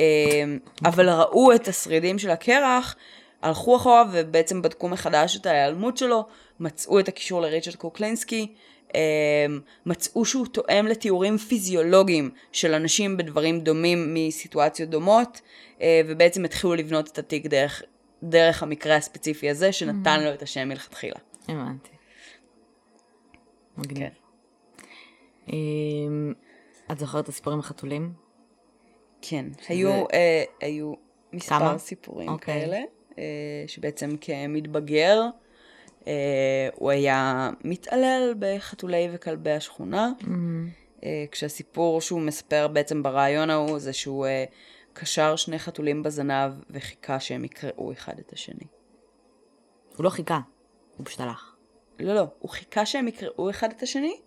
אה, 0.00 0.44
אבל 0.84 1.10
ראו 1.10 1.54
את 1.54 1.68
השרידים 1.68 2.18
של 2.18 2.30
הקרח, 2.30 2.96
הלכו 3.42 3.76
אחורה 3.76 4.04
ובעצם 4.12 4.62
בדקו 4.62 4.88
מחדש 4.88 5.36
את 5.36 5.46
ההיעלמות 5.46 5.96
שלו, 5.96 6.26
מצאו 6.62 7.00
את 7.00 7.08
הקישור 7.08 7.40
לריצ'רד 7.40 7.74
קוקלינסקי, 7.74 8.54
אה, 8.94 9.46
מצאו 9.86 10.24
שהוא 10.24 10.46
תואם 10.46 10.86
לתיאורים 10.86 11.38
פיזיולוגיים 11.38 12.30
של 12.52 12.74
אנשים 12.74 13.16
בדברים 13.16 13.60
דומים 13.60 14.14
מסיטואציות 14.14 14.90
דומות, 14.90 15.40
אה, 15.80 16.00
ובעצם 16.06 16.44
התחילו 16.44 16.74
לבנות 16.74 17.08
את 17.08 17.18
התיק 17.18 17.46
דרך, 17.46 17.82
דרך 18.22 18.62
המקרה 18.62 18.96
הספציפי 18.96 19.50
הזה, 19.50 19.72
שנתן 19.72 20.24
לו 20.24 20.34
את 20.34 20.42
השם 20.42 20.68
מלכתחילה. 20.68 21.18
הבנתי. 21.48 21.90
מגניב. 23.78 24.08
כן. 25.46 25.52
אמ, 25.52 26.32
את 26.92 26.98
זוכרת 26.98 27.24
את 27.24 27.28
הסיפורים 27.28 27.58
החתולים? 27.58 28.12
כן, 29.22 29.46
היו, 29.68 29.90
אה, 30.12 30.44
היו 30.60 30.94
מספר? 31.32 31.78
סיפורים 31.78 32.28
אוקיי. 32.28 32.60
כאלה, 32.60 32.80
אה, 33.18 33.64
שבעצם 33.66 34.10
כמתבגר, 34.20 35.22
הוא 36.74 36.90
היה 36.90 37.50
מתעלל 37.64 38.34
בחתולי 38.38 39.08
וכלבי 39.12 39.50
השכונה, 39.50 40.12
אה, 41.04 41.24
כשהסיפור 41.30 42.00
שהוא 42.00 42.20
מספר 42.20 42.68
בעצם 42.68 43.02
ברעיון 43.02 43.50
ההוא 43.50 43.78
זה 43.78 43.92
שהוא 43.92 44.26
אה, 44.26 44.44
קשר 44.92 45.36
שני 45.36 45.58
חתולים 45.58 46.02
בזנב 46.02 46.52
וחיכה 46.70 47.20
שהם 47.20 47.44
יקראו 47.44 47.92
אחד 47.92 48.18
את 48.18 48.32
השני. 48.32 48.66
הוא 49.96 50.04
לא 50.04 50.10
חיכה, 50.10 50.40
הוא 50.96 51.06
פשוט 51.06 51.20
הלך. 51.20 51.54
לא, 51.98 52.14
לא, 52.14 52.26
הוא 52.38 52.50
חיכה 52.50 52.86
שהם 52.86 53.08
יקראו 53.08 53.50
אחד 53.50 53.70
את 53.70 53.82
השני, 53.82 54.20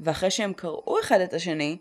ואחרי 0.00 0.30
שהם 0.30 0.52
קראו 0.52 1.00
אחד 1.00 1.20
את 1.20 1.34
השני, 1.34 1.78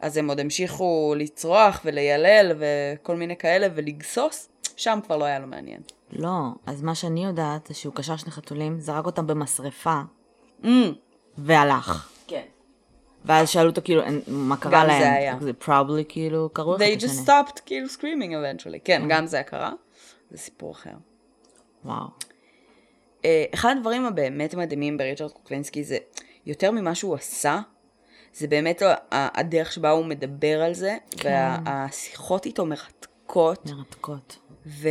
אז 0.00 0.16
הם 0.16 0.28
עוד 0.28 0.40
המשיכו 0.40 1.14
לצרוח 1.16 1.80
וליילל 1.84 2.52
וכל 2.58 3.16
מיני 3.16 3.36
כאלה 3.36 3.66
ולגסוס, 3.74 4.48
שם 4.76 4.98
כבר 5.04 5.16
לא 5.16 5.24
היה 5.24 5.38
לו 5.38 5.46
מעניין. 5.46 5.80
לא, 6.12 6.30
אז 6.66 6.82
מה 6.82 6.94
שאני 6.94 7.24
יודעת 7.24 7.66
זה 7.66 7.74
שהוא 7.74 7.94
קשר 7.94 8.16
שני 8.16 8.30
חתולים, 8.32 8.80
זרק 8.80 9.06
אותם 9.06 9.26
במשרפה, 9.26 10.00
Mm, 10.62 10.66
והלך. 11.38 12.10
כן. 12.26 12.42
ואז 13.24 13.48
שאלו 13.48 13.70
אותו 13.70 13.80
כאילו, 13.84 14.02
"אין- 14.02 14.20
מה 14.28 14.56
קרה 14.56 14.72
גם 14.72 14.86
להם? 14.86 15.00
זה 15.02 15.12
היה. 15.12 15.36
זה 15.40 15.50
probably 15.64 16.04
כאילו 16.08 16.48
קראו 16.52 16.76
אחד 16.76 16.84
They 16.84 16.96
את 16.98 17.00
just 17.02 17.04
השני. 17.10 17.24
stopped 17.26 17.60
כאילו 17.66 17.86
screaming 17.88 18.30
eventually. 18.30 18.78
כן, 18.84 19.02
גם 19.08 19.26
זה 19.26 19.42
קרה. 19.42 19.72
זה 20.30 20.38
סיפור 20.38 20.72
אחר. 20.72 20.90
וואו. 21.84 22.06
אה, 23.24 23.44
אחד 23.54 23.74
הדברים 23.78 24.04
הבאמת 24.06 24.54
מדהימים 24.54 24.96
בריצ'רד 24.98 25.30
קוקלינסקי 25.30 25.84
זה 25.84 25.98
יותר 26.46 26.70
ממה 26.70 26.94
שהוא 26.94 27.14
עשה, 27.14 27.60
זה 28.34 28.46
באמת 28.48 28.82
הדרך 29.12 29.72
שבה 29.72 29.90
הוא 29.90 30.04
מדבר 30.04 30.62
על 30.62 30.74
זה, 30.74 30.96
והשיחות 31.24 32.46
איתו 32.46 32.66
מרתקות, 32.66 33.66
מרתקות. 33.66 34.36
ו... 34.66 34.88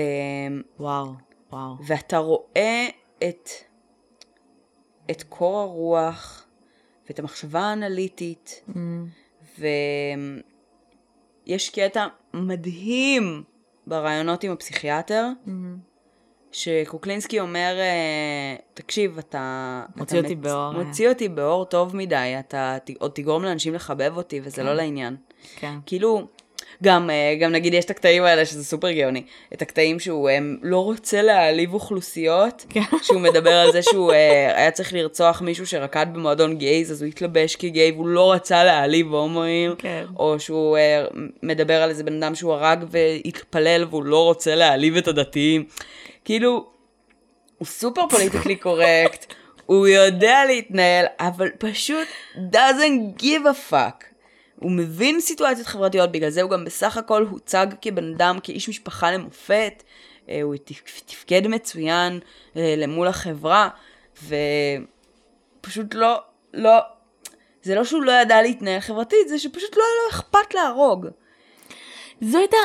וואו, 0.80 1.14
וואו. 1.52 1.74
ואתה 1.86 2.18
רואה 2.18 2.88
את, 3.24 3.50
את 5.12 5.24
קור 5.24 5.60
הרוח, 5.60 6.46
ואת 7.10 7.20
המחשבה 7.20 7.60
האנליטית, 7.62 8.66
ויש 11.46 11.70
קטע 11.70 12.08
מדהים 12.34 13.44
ברעיונות 13.88 14.44
עם 14.44 14.52
הפסיכיאטר, 14.52 15.28
שקוקלינסקי 16.52 17.40
אומר, 17.40 17.76
אה, 17.80 18.56
תקשיב, 18.74 19.18
אתה... 19.18 19.84
מוציא 19.96 20.20
אתה 20.20 20.28
אותי 20.28 20.36
מצ- 20.36 20.44
באור, 20.44 20.74
אה." 20.76 20.84
מוציא 20.84 21.10
אותי 21.10 21.30
באור 21.30 21.66
טוב 21.66 21.96
מדי, 21.96 22.36
אתה 22.40 22.78
עוד 23.00 23.12
תגרום 23.12 23.44
לאנשים 23.44 23.74
לחבב 23.74 24.14
אותי, 24.18 24.40
וזה 24.44 24.64
לא 24.64 24.74
לעניין. 24.74 25.16
כן. 25.56 25.76
כאילו, 25.86 26.28
גם, 26.84 27.10
אה, 27.10 27.36
גם 27.40 27.52
נגיד 27.52 27.74
יש 27.74 27.86
את 27.86 27.90
הקטעים 27.90 28.24
האלה 28.24 28.46
שזה 28.46 28.64
סופר 28.66 28.92
גאוני, 28.92 29.24
את 29.54 29.62
הקטעים 29.62 30.00
שהוא 30.00 30.30
אה, 30.30 30.38
לא 30.62 30.84
רוצה 30.84 31.22
להעליב 31.22 31.74
אוכלוסיות, 31.74 32.66
כן. 32.70 32.82
שהוא 33.02 33.22
מדבר 33.22 33.54
על 33.54 33.72
זה 33.72 33.82
שהוא 33.82 34.12
אה, 34.12 34.58
היה 34.58 34.72
צריך 34.72 34.94
לרצוח 34.94 35.42
מישהו 35.42 35.68
שרקד 35.68 36.06
במועדון 36.14 36.58
גייז, 36.58 36.92
אז 36.92 37.02
הוא 37.02 37.08
התלבש 37.08 37.56
כגיי 37.56 37.92
והוא 37.92 38.08
לא 38.08 38.34
רצה 38.34 38.64
להעליב 38.64 39.14
הומואים, 39.14 39.76
כן. 39.78 40.06
או 40.20 40.40
שהוא 40.40 40.78
מדבר 41.44 41.82
על 41.82 41.90
איזה 41.90 42.04
בן 42.04 42.24
אדם 42.24 42.36
שהוא 42.36 42.54
הרג 42.54 42.86
והתפלל 42.90 43.86
והוא 43.90 44.04
לא 44.04 44.24
רוצה 44.24 44.56
להעליב 44.56 44.98
את 44.98 45.08
הדתיים. 45.08 45.66
כאילו, 46.26 46.66
הוא 47.58 47.68
סופר 47.68 48.08
politically 48.10 48.56
correct, 48.56 49.34
הוא 49.66 49.88
יודע 49.88 50.46
להתנהל, 50.48 51.06
אבל 51.20 51.50
פשוט 51.58 52.08
doesn't 52.36 53.22
give 53.22 53.46
a 53.46 53.72
fuck. 53.72 54.15
הוא 54.66 54.72
מבין 54.72 55.22
סיטואציות 55.22 55.68
חברתיות, 55.68 56.12
בגלל 56.12 56.30
זה 56.30 56.42
הוא 56.42 56.52
גם 56.52 56.66
בסך 56.66 56.98
הכל 56.98 57.26
הוצג 57.30 57.68
כבן 57.82 58.14
אדם, 58.14 58.40
כאיש 58.44 58.70
משפחה 58.70 59.12
למופת, 59.12 59.84
אה, 60.30 60.42
הוא 60.42 60.56
תפ- 60.56 61.02
תפקד 61.06 61.48
מצוין 61.48 62.20
אה, 62.58 62.74
למול 62.78 63.08
החברה, 63.08 63.70
ופשוט 64.24 65.94
לא, 65.94 66.22
לא, 66.54 66.78
זה 67.64 67.76
לא 67.76 67.84
שהוא 67.84 68.04
לא 68.04 68.12
ידע 68.12 68.42
להתנהל 68.42 68.80
חברתית, 68.80 69.28
זה 69.30 69.40
שפשוט 69.40 69.78
לא 69.78 69.84
היה 69.84 70.04
לו 70.04 70.10
אכפת 70.18 70.54
להרוג. 70.54 71.08
זו 72.22 72.38
הייתה, 72.38 72.58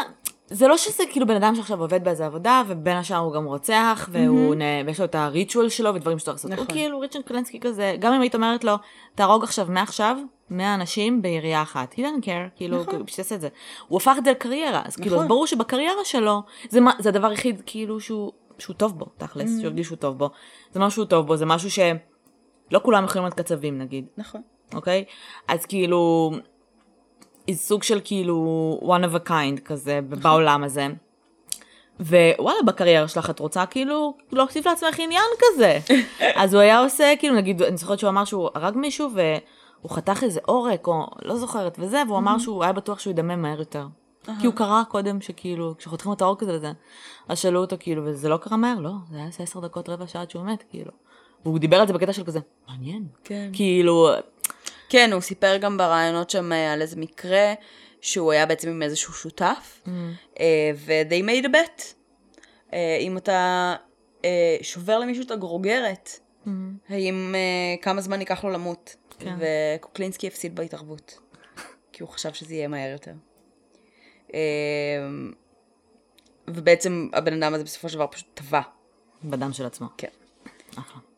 זה 0.50 0.68
לא 0.68 0.76
שזה 0.76 1.04
כאילו 1.10 1.26
בן 1.26 1.36
אדם 1.36 1.54
שעכשיו 1.54 1.80
עובד 1.80 2.04
באיזה 2.04 2.26
עבודה, 2.26 2.62
ובין 2.68 2.96
השאר 2.96 3.16
הוא 3.16 3.32
גם 3.32 3.44
רוצח, 3.44 4.08
והוא, 4.12 4.54
נ- 4.54 4.86
ויש 4.86 4.98
לו 4.98 5.04
את 5.04 5.14
הריטואל 5.14 5.68
שלו 5.68 5.94
ודברים 5.94 6.18
שאתה 6.18 6.32
לעשות. 6.32 6.50
הוא 6.50 6.54
נכון. 6.54 6.66
כאילו 6.74 7.00
ריצ'רד 7.00 7.22
קלנסקי 7.22 7.60
כזה, 7.60 7.96
גם 7.98 8.12
אם 8.12 8.20
היית 8.20 8.34
אומרת 8.34 8.64
לו, 8.64 8.74
תהרוג 9.14 9.44
עכשיו, 9.44 9.66
מעכשיו, 9.70 10.16
100 10.50 10.74
אנשים 10.74 11.22
בירייה 11.22 11.62
אחת. 11.62 11.94
He 11.94 11.96
didn't 11.96 12.24
care, 12.24 12.56
כאילו, 12.56 12.80
נכון. 12.82 12.94
הוא 12.94 13.06
פשוט 13.06 13.18
עשה 13.20 13.34
את 13.34 13.40
זה. 13.40 13.48
הוא 13.88 13.96
הפך 13.96 14.14
את 14.18 14.24
זה 14.24 14.30
לקריירה, 14.30 14.82
אז 14.84 14.96
כאילו, 14.96 15.10
אז 15.10 15.18
נכון. 15.18 15.28
ברור 15.28 15.46
שבקריירה 15.46 16.04
שלו, 16.04 16.42
זה 16.68 16.80
מה- 16.80 16.92
זה 16.98 17.08
הדבר 17.08 17.28
היחיד, 17.28 17.62
כאילו, 17.66 18.00
שהוא 18.00 18.32
שהוא 18.58 18.74
טוב 18.76 18.98
בו, 18.98 19.06
תכלס, 19.18 19.50
שהוא 19.58 19.66
הרגיש 19.66 19.86
שהוא 19.86 19.96
טוב 19.98 20.18
בו. 20.18 20.30
זה 20.72 20.80
משהו 20.80 20.94
שהוא 20.94 21.04
טוב 21.04 21.26
בו, 21.26 21.36
זה 21.36 21.46
משהו 21.46 21.70
שלא 21.70 22.80
כולם 22.82 23.04
יכולים 23.04 23.24
להיות 23.24 23.34
קצבים, 23.40 23.78
נגיד. 23.78 24.04
נכון. 24.16 24.40
אוקיי? 24.74 25.04
אז 25.48 25.66
כאילו, 25.66 26.30
היא 27.50 27.56
סוג 27.56 27.82
של 27.82 28.00
כאילו 28.04 28.78
one 28.82 29.04
of 29.04 29.26
a 29.26 29.28
kind 29.28 29.60
כזה 29.64 30.00
בעולם 30.22 30.64
הזה. 30.64 30.86
ווואלה, 32.00 32.62
בקריירה 32.66 33.08
שלך 33.08 33.30
את 33.30 33.38
רוצה 33.38 33.66
כאילו 33.66 34.14
להוסיף 34.32 34.66
לעצמך 34.66 34.98
עניין 34.98 35.22
כזה. 35.38 35.78
אז 36.42 36.54
הוא 36.54 36.60
היה 36.60 36.80
עושה, 36.80 37.12
כאילו 37.18 37.34
נגיד, 37.34 37.62
אני 37.62 37.76
זוכרת 37.76 37.98
שהוא 37.98 38.10
אמר 38.10 38.24
שהוא 38.24 38.48
הרג 38.54 38.76
מישהו 38.76 39.10
והוא 39.14 39.90
חתך 39.90 40.22
איזה 40.22 40.40
עורק, 40.46 40.86
או 40.86 41.06
לא 41.22 41.36
זוכרת 41.36 41.76
וזה, 41.78 42.02
והוא 42.06 42.18
אמר 42.18 42.38
שהוא 42.38 42.64
היה 42.64 42.72
בטוח 42.72 42.98
שהוא 42.98 43.10
ידמם 43.10 43.42
מהר 43.42 43.58
יותר. 43.58 43.86
כי 44.40 44.46
הוא 44.46 44.54
קרא 44.54 44.82
קודם 44.88 45.20
שכאילו, 45.20 45.74
כשחותכים 45.78 46.12
את 46.12 46.22
העורק 46.22 46.42
הזה 46.42 46.56
וזה, 46.56 46.72
אז 47.28 47.38
שאלו 47.38 47.60
אותו 47.60 47.76
כאילו, 47.80 48.02
וזה 48.04 48.28
לא 48.28 48.36
קרה 48.36 48.56
מהר? 48.56 48.80
לא, 48.80 48.92
זה 49.10 49.16
היה 49.16 49.26
עשר 49.38 49.60
דקות, 49.60 49.88
רבע 49.88 50.06
שעה 50.06 50.22
עד 50.22 50.30
שהוא 50.30 50.44
מת, 50.44 50.64
כאילו. 50.70 50.92
והוא 51.44 51.58
דיבר 51.58 51.76
על 51.76 51.86
זה 51.86 51.92
בקטע 51.92 52.12
של 52.12 52.24
כזה, 52.24 52.40
מעניין. 52.68 53.04
כן. 53.24 53.50
כאילו, 53.52 54.08
כן, 54.90 55.12
הוא 55.12 55.20
סיפר 55.20 55.56
גם 55.56 55.76
ברעיונות 55.76 56.30
שם 56.30 56.52
אה, 56.52 56.72
על 56.72 56.82
איזה 56.82 56.96
מקרה 56.96 57.54
שהוא 58.00 58.32
היה 58.32 58.46
בעצם 58.46 58.68
עם 58.68 58.82
איזשהו 58.82 59.12
שותף, 59.12 59.82
אה, 60.40 60.70
ו-they 60.74 61.24
made 61.24 61.46
a 61.46 61.48
bet. 61.48 61.82
אה, 62.72 62.96
אם 63.00 63.16
אתה 63.16 63.74
שובר 64.62 64.98
למישהו 64.98 65.24
את 65.24 65.30
הגרוגרת, 65.30 66.20
האם, 66.88 67.34
אה, 67.34 67.82
כמה 67.82 68.00
זמן 68.00 68.20
ייקח 68.20 68.44
לו 68.44 68.50
למות. 68.50 68.96
כן. 69.18 69.36
וקוקלינסקי 69.38 70.26
הפסיד 70.26 70.56
בהתערבות, 70.56 71.18
כי 71.92 72.02
הוא 72.02 72.10
חשב 72.10 72.32
שזה 72.32 72.54
יהיה 72.54 72.68
מהר 72.68 72.90
יותר. 72.90 73.12
ובעצם 76.48 77.08
הבן 77.12 77.42
אדם 77.42 77.54
הזה 77.54 77.64
בסופו 77.64 77.88
של 77.88 77.94
דבר 77.94 78.06
פשוט 78.06 78.26
טבע. 78.34 78.60
בדם 79.24 79.52
של 79.52 79.66
עצמו. 79.66 79.86
כן. 79.96 80.08
אחלה. 80.78 81.09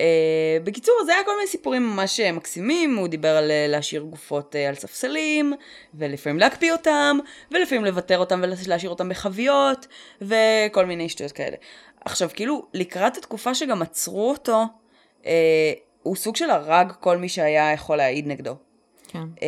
Uh, 0.00 0.64
בקיצור, 0.64 0.94
זה 1.06 1.14
היה 1.14 1.24
כל 1.24 1.36
מיני 1.36 1.46
סיפורים 1.48 1.82
ממש 1.82 2.20
אה, 2.20 2.32
מקסימים, 2.32 2.96
הוא 2.96 3.08
דיבר 3.08 3.36
על 3.36 3.50
אה, 3.50 3.66
להשאיר 3.68 4.02
גופות 4.02 4.54
על 4.68 4.74
ספסלים, 4.74 5.52
ולפעמים 5.94 6.38
להקפיא 6.38 6.72
אותם, 6.72 7.18
ולפעמים 7.50 7.84
לוותר 7.84 8.18
אותם 8.18 8.40
ולהשאיר 8.42 8.90
אותם 8.90 9.08
בחביות, 9.08 9.86
וכל 10.22 10.86
מיני 10.86 11.08
שטויות 11.08 11.32
כאלה. 11.32 11.56
עכשיו, 12.04 12.30
כאילו, 12.34 12.66
לקראת 12.74 13.16
התקופה 13.16 13.54
שגם 13.54 13.82
עצרו 13.82 14.30
אותו, 14.30 14.64
uh, 15.22 15.26
הוא 16.02 16.16
סוג 16.16 16.36
של 16.36 16.50
הרג 16.50 16.92
כל 17.00 17.16
מי 17.16 17.28
שהיה 17.28 17.72
יכול 17.72 17.96
להעיד 17.96 18.26
נגדו. 18.26 18.54
כן. 19.08 19.24
Uh, 19.36 19.40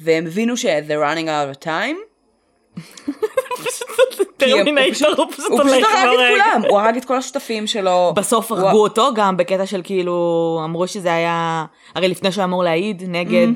והם 0.00 0.26
הבינו 0.26 0.56
ש- 0.56 0.66
they're 0.66 1.02
running 1.04 1.26
out 1.26 1.56
of 1.56 1.64
time, 1.64 1.96
הם- 4.44 4.78
הוא 4.78 4.92
פשוט- 4.92 5.18
הוא 5.18 5.26
פשוט 5.32 5.46
הוא 5.50 5.60
פשוט 5.60 5.72
הולך 5.74 5.86
הרג 5.94 6.14
את. 6.20 6.30
כולם, 6.30 6.62
הוא 6.70 6.80
הרג 6.80 6.96
את 6.96 7.04
כל 7.04 7.16
השותפים 7.16 7.66
שלו. 7.66 8.12
בסוף 8.16 8.52
הרגו 8.52 8.82
אותו 8.82 9.08
גם 9.14 9.36
בקטע 9.36 9.66
של 9.66 9.80
כאילו, 9.84 10.60
אמרו 10.64 10.86
שזה 10.88 11.14
היה, 11.14 11.64
הרי 11.94 12.08
לפני 12.08 12.32
שהוא 12.32 12.44
אמור 12.44 12.64
להעיד 12.64 13.02
נגד, 13.08 13.46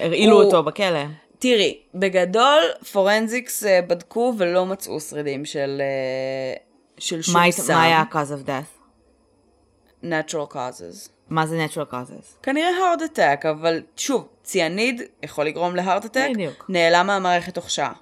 הרעילו 0.00 0.42
אותו 0.42 0.62
בכלא. 0.62 0.98
תראי, 1.38 1.78
בגדול 1.94 2.62
פורנזיקס 2.92 3.64
אה, 3.64 3.80
בדקו 3.86 4.34
ולא 4.38 4.66
מצאו 4.66 5.00
שרידים 5.00 5.44
של, 5.44 5.80
אה, 5.80 6.54
של 6.98 7.22
שום 7.22 7.50
סם. 7.50 7.72
מה 7.74 7.82
היה 7.82 7.98
ה-cause 7.98 8.14
of 8.44 8.48
death? 8.48 8.78
natural 10.04 10.52
causes. 10.52 11.08
מה 11.30 11.46
זה 11.46 11.66
natural 11.66 11.92
causes? 11.92 12.42
כנראה 12.42 12.68
heart 12.70 13.16
attack, 13.16 13.48
אבל 13.50 13.80
שוב, 13.96 14.28
ציאניד 14.42 15.02
יכול 15.22 15.44
לגרום 15.44 15.76
להארט 15.76 16.04
attack, 16.04 16.30
בדיוק. 16.30 16.64
נעלם 16.68 17.06
מהמערכת 17.06 17.54
תוך 17.54 17.70
שעה. 17.70 17.92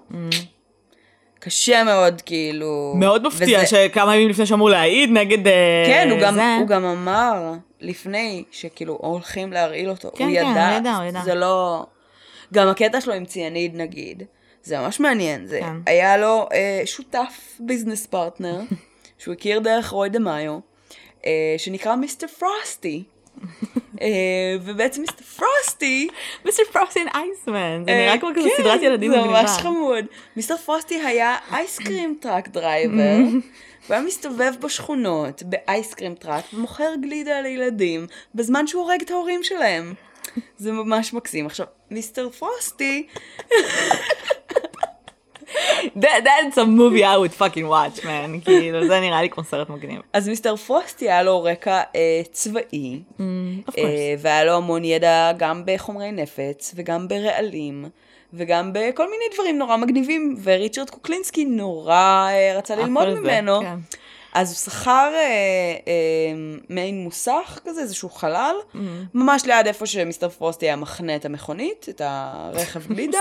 קשה 1.41 1.85
מאוד, 1.85 2.21
כאילו... 2.27 2.93
מאוד 2.97 3.27
מפתיע 3.27 3.59
וזה- 3.59 3.67
שכמה 3.67 4.17
ימים 4.17 4.29
לפני 4.29 4.47
שאמור 4.47 4.71
להעיד 4.71 5.11
נגד 5.11 5.47
אה, 5.47 5.85
כן, 5.87 6.09
הוא 6.11 6.21
גם, 6.21 6.35
זה. 6.35 6.57
הוא 6.61 6.67
גם 6.67 6.85
אמר 6.85 7.53
לפני 7.81 8.45
שכאילו 8.51 8.99
הולכים 9.01 9.53
להרעיל 9.53 9.91
אותו. 9.91 10.11
כן, 10.17 10.25
הוא 10.25 10.33
כן, 10.33 10.37
ידע, 10.51 10.69
הוא 10.69 10.77
ידע, 10.79 10.97
הוא 10.97 11.05
ידע. 11.05 11.21
זה 11.25 11.35
לא... 11.35 11.87
גם 12.55 12.69
הקטע 12.69 13.01
שלו 13.01 13.15
עם 13.15 13.25
ציאניד 13.25 13.77
נגיד, 13.77 14.23
זה 14.63 14.79
ממש 14.79 15.01
מעניין. 15.01 15.47
זה 15.47 15.61
כן. 15.61 15.77
היה 15.87 16.17
לו 16.17 16.49
אה, 16.53 16.83
שותף 16.85 17.57
business 17.61 18.07
partner, 18.07 18.61
שהוא 19.19 19.33
הכיר 19.35 19.59
דרך 19.59 19.91
רוי 19.91 20.09
דה 20.09 20.19
מאיו, 20.19 20.59
אה, 21.27 21.31
שנקרא 21.59 21.95
Mister 21.97 22.27
פרוסטי. 22.27 23.03
אה, 24.01 24.57
ובעצם 24.63 25.01
Mister 25.01 25.25
פרוסטי, 25.25 26.09
Mister 26.45 26.63
פרוסטי 26.73 26.97
and 26.97 27.09
Iceman, 27.15 27.85
זה 27.85 27.91
אה, 27.91 28.07
נראה 28.07 28.19
כמו 28.19 28.29
כזה 28.37 28.49
כן, 28.57 28.63
סדרת 28.63 28.83
ילדים 28.83 29.11
זה 29.11 29.17
מגניבה. 29.17 29.43
ממש 29.43 29.51
חמוד. 29.51 30.05
Mister 30.37 30.57
פרוסטי 30.57 30.95
היה 30.95 31.37
ice 31.53 31.77
cream 31.77 32.17
truck 32.21 32.49
driver, 32.49 33.17
הוא 33.89 33.95
היה 33.95 34.01
מסתובב 34.01 34.53
בשכונות 34.61 35.43
ב 35.43 35.51
ice 35.51 35.75
cream 35.75 36.15
truck 36.15 36.45
ומוכר 36.55 36.93
גלידה 37.03 37.41
לילדים 37.41 38.07
בזמן 38.35 38.67
שהוא 38.67 38.83
הורג 38.83 39.03
את 39.03 39.11
ההורים 39.11 39.43
שלהם. 39.43 39.95
זה 40.59 40.73
ממש 40.73 41.13
מקסים. 41.15 41.47
עכשיו, 41.47 41.67
Mister 41.91 42.31
פרוסטי 42.31 43.07
That- 45.97 46.25
That's 46.25 46.59
a 46.59 46.65
movie 46.65 47.03
I 47.03 47.17
would 47.19 47.35
fucking 47.41 47.67
watch, 47.71 48.05
man. 48.05 48.45
כאילו, 48.45 48.87
זה 48.89 49.01
נראה 49.01 49.23
לי 49.23 49.29
כמו 49.31 49.45
סרט 49.45 49.69
מגניב. 49.71 50.01
אז 50.13 50.29
Mister 50.29 50.57
פרוסטי 50.57 51.11
היה 51.11 51.23
לו 51.23 51.43
רקע 51.45 51.81
אה, 51.97 52.21
צבאי, 52.33 53.01
Mm. 53.19 53.23
אה, 53.79 53.85
והיה 54.19 54.45
לו 54.45 54.53
המון 54.57 54.85
ידע 54.85 55.33
גם 55.37 55.63
בחומרי 55.67 56.13
נפץ, 56.13 56.73
וגם 56.77 57.09
ברעלים, 57.09 57.85
וגם 58.35 58.71
בכל 58.73 59.05
מיני 59.11 59.25
דברים 59.35 59.59
נורא 59.59 59.77
מגניבים, 59.77 60.37
וריצ'רד 60.43 60.91
קוקלינסקי 60.91 61.45
נורא 61.45 61.95
אה, 62.31 62.55
רצה 62.59 62.77
ללמוד 62.77 63.09
זה, 63.15 63.21
ממנו. 63.21 63.61
כן. 63.61 63.77
אז 64.35 64.51
הוא 64.51 64.57
שכר 64.57 65.11
אה, 65.15 65.21
אה, 65.21 65.93
מעין 66.69 67.05
מוסך 67.05 67.59
כזה, 67.65 67.81
איזשהו 67.81 68.11
חלל, 68.11 68.55
Mm. 68.75 68.77
ממש 69.15 69.45
ליד 69.45 69.67
איפה 69.67 69.87
שמיסטר 69.87 70.29
פרוסטי 70.29 70.67
היה 70.67 70.77
מחנה 70.77 71.17
את 71.17 71.25
המכונית, 71.25 71.87
את 71.91 72.01
הרכב 72.05 72.87
גלידה. 72.95 73.19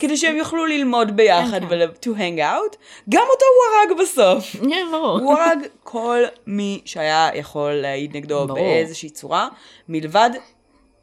כדי 0.00 0.16
שהם 0.16 0.36
יוכלו 0.36 0.66
ללמוד 0.66 1.16
ביחד 1.16 1.60
כן, 1.60 1.66
ול- 1.70 1.82
to 2.02 2.18
hang 2.18 2.38
out. 2.38 2.76
גם 3.08 3.22
אותו 3.30 3.44
הוא 3.56 3.94
הרג 3.94 4.02
בסוף. 4.02 4.56
כן, 4.70 4.86
ברור. 4.92 5.18
הוא 5.18 5.34
הרג 5.34 5.58
כל 5.84 6.18
מי 6.46 6.80
שהיה 6.84 7.30
יכול 7.34 7.72
להעיד 7.72 8.16
נגדו. 8.16 8.46
באיזושהי 8.46 9.10
צורה, 9.10 9.48
מלבד 9.88 10.30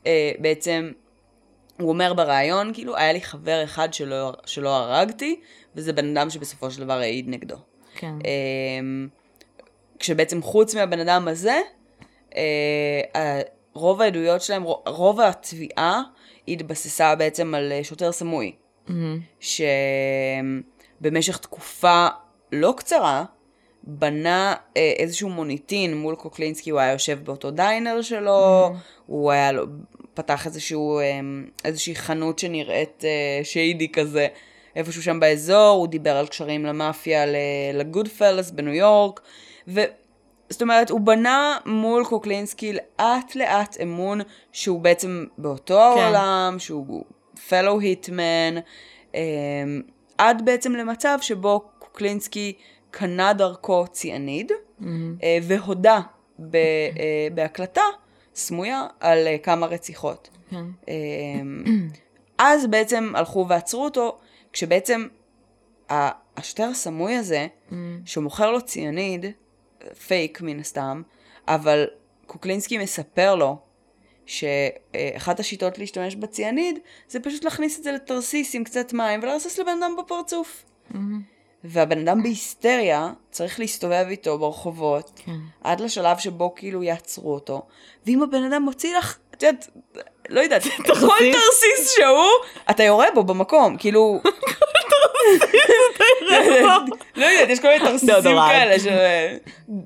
אה, 0.08 0.32
בעצם, 0.39 0.92
הוא 1.80 1.89
אומר 1.89 2.13
בריאיון, 2.13 2.74
כאילו, 2.74 2.96
היה 2.98 3.13
לי 3.13 3.22
חבר 3.22 3.63
אחד 3.63 3.94
שלא, 3.94 4.34
שלא 4.46 4.70
הרגתי, 4.70 5.39
וזה 5.76 5.94
בן 5.94 6.18
אדם 6.18 6.30
שבסופו 6.30 6.72
של 6.72 6.84
דבר 6.84 6.94
העיד 7.00 7.30
נגדו. 7.30 7.56
כן. 7.96 8.13
אה, 8.26 9.06
כשבעצם 10.00 10.42
חוץ 10.42 10.76
מהבן 10.76 11.00
אדם 11.00 11.28
הזה, 11.28 11.60
אה, 12.36 13.42
רוב 13.74 14.02
העדויות 14.02 14.42
שלהם, 14.42 14.64
רוב 14.86 15.22
התביעה 15.22 16.02
התבססה 16.48 17.16
בעצם 17.16 17.56
על 17.56 17.72
אה, 17.72 17.84
שוטר 17.84 18.12
סמוי. 18.12 18.52
שבמשך 21.00 21.38
תקופה 21.38 22.08
לא 22.52 22.74
קצרה, 22.78 23.24
בנה 23.84 24.56
אה, 24.78 24.94
איזשהו 24.98 25.30
מוניטין 25.30 25.98
מול 25.98 26.16
קוקלינסקי, 26.16 26.70
הוא 26.70 26.80
היה 26.80 26.92
יושב 26.92 27.20
באותו 27.24 27.52
דיינר 27.52 28.02
שלו, 28.02 28.70
mm. 28.74 28.78
הוא 29.06 29.32
היה, 29.32 29.52
לו- 29.52 29.66
פתח 30.14 30.46
איזשהו, 30.46 31.00
אה, 31.00 31.20
איזושהי 31.66 31.96
חנות 31.96 32.40
שנראית 32.40 33.04
אה, 33.06 33.44
שיידי 33.44 33.92
כזה, 33.92 34.28
איפשהו 34.76 35.04
שם 35.04 35.20
באזור, 35.20 35.78
הוא 35.78 35.88
דיבר 35.88 36.18
על 36.18 36.28
קשרים 36.28 36.66
למאפיה, 36.66 37.26
לגוד 37.74 38.08
פלס 38.08 38.52
בניו 38.52 38.74
יורק, 38.74 39.22
ו... 39.67 39.82
זאת 40.49 40.62
אומרת, 40.62 40.89
הוא 40.89 40.99
בנה 40.99 41.58
מול 41.65 42.06
קוקלינסקי 42.06 42.73
לאט 42.73 43.36
לאט 43.36 43.78
אמון 43.84 44.21
שהוא 44.52 44.82
בעצם 44.82 45.26
באותו 45.38 45.82
העולם, 45.82 46.56
שהוא 46.60 47.04
fellow 47.36 47.82
hitman, 47.82 48.58
um, 49.12 49.15
עד 50.17 50.45
בעצם 50.45 50.76
למצב 50.76 51.17
שבו 51.21 51.62
קוקלינסקי 51.80 52.54
קנה 52.91 53.34
דרכו 53.34 53.86
ציאניד, 53.91 54.52
mm-hmm. 54.52 54.84
uh, 54.84 55.23
והודה 55.43 55.99
ב, 56.39 56.58
uh, 56.58 57.34
בהקלטה 57.34 57.84
סמויה 58.36 58.88
על 58.99 59.28
uh, 59.28 59.43
כמה 59.43 59.65
רציחות. 59.65 60.30
כן. 60.49 60.65
Um, 60.86 60.89
אז 62.38 62.67
בעצם 62.67 63.12
הלכו 63.15 63.45
ועצרו 63.49 63.84
אותו, 63.84 64.17
כשבעצם 64.54 65.08
השוטר 65.89 66.67
הסמוי 66.71 67.15
הזה, 67.15 67.47
mm. 67.69 67.73
שמוכר 68.06 68.52
לו 68.52 68.62
ציאניד, 68.62 69.26
פייק 70.08 70.41
מן 70.41 70.60
הסתם, 70.60 71.02
אבל 71.48 71.86
קוקלינסקי 72.26 72.78
מספר 72.78 73.36
לו 73.36 73.58
שאחת 74.26 75.39
השיטות 75.39 75.78
להשתמש 75.78 76.15
בציאניד 76.15 76.80
זה 77.10 77.19
פשוט 77.19 77.43
להכניס 77.43 77.80
את 77.80 77.84
זה 77.84 77.91
לתרסיס 77.91 78.56
עם 78.56 78.63
קצת 78.63 78.93
מים 78.93 79.19
ולרסס 79.24 79.60
לבן 79.60 79.78
אדם 79.84 79.96
בפרצוף. 79.98 80.63
והבן 81.63 82.08
אדם 82.08 82.24
בהיסטריה 82.24 83.12
צריך 83.32 83.60
להסתובב 83.60 84.06
איתו 84.10 84.38
ברחובות, 84.38 85.12
כן. 85.26 85.32
עד 85.63 85.80
לשלב 85.80 86.17
שבו 86.17 86.56
כאילו 86.56 86.84
יעצרו 86.84 87.34
אותו, 87.34 87.62
ואם 88.06 88.24
הבן 88.24 88.43
אדם 88.43 88.62
מוציא 88.62 88.98
לך, 88.98 89.17
את 89.34 89.43
יודעת, 89.43 89.67
לא 90.30 90.41
יודעת, 90.41 90.63
כל 90.63 91.17
תרסיס 91.19 91.91
שהוא, 91.96 92.30
אתה 92.69 92.84
יורה 92.84 93.08
בו 93.15 93.24
במקום, 93.24 93.78
כאילו... 93.78 94.22
לא 97.16 97.26
יודעת, 97.26 97.50
יש 97.50 97.60
כל 97.60 97.68
מיני 97.68 97.80
תרסיסים. 97.80 98.22
כאלה 98.24 98.80
של... 98.80 98.98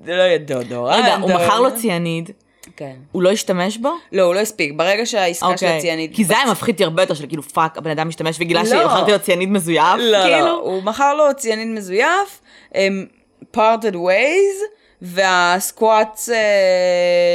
לא 0.06 0.14
יודעת, 0.24 0.46
דאודורנט. 0.46 1.04
רגע, 1.06 1.16
הוא 1.16 1.32
מכר 1.34 1.60
לו 1.60 1.76
ציאניד, 1.76 2.30
כן. 2.78 2.94
הוא 3.12 3.24
לא 3.24 3.32
השתמש 3.32 3.78
בו? 3.78 3.94
לא, 4.12 4.22
הוא 4.22 4.36
לא 4.36 4.40
הספיק. 4.40 4.72
ברגע 4.76 5.06
שהעסקה 5.06 5.46
של 5.48 5.54
אוקיי. 5.66 5.78
הציאניד... 5.78 6.12
כי 6.16 6.24
זה 6.26 6.38
היה 6.38 6.52
מפחיד 6.52 6.76
אותי 6.76 6.84
הרבה 6.84 7.02
יותר 7.04 7.14
של 7.14 7.28
כאילו 7.28 7.44
fuck, 7.44 7.78
הבן 7.78 7.92
אדם 7.92 8.08
משתמש 8.08 8.36
וגילה 8.40 8.64
לא. 8.64 8.70
שמכרתי 8.70 9.12
לו 9.12 9.20
ציאניד 9.20 9.50
מזויף, 9.50 9.96
לא, 10.00 10.18
כאילו. 10.24 10.46
לא, 10.46 10.52
הוא 10.64 10.84
מכר 10.84 11.14
לו 11.16 11.24
ציאניד 11.38 11.68
מזויף, 11.68 12.42
parted 13.56 13.94
ways, 13.94 14.62
והסקואטס 15.02 16.30
אה, 16.30 16.36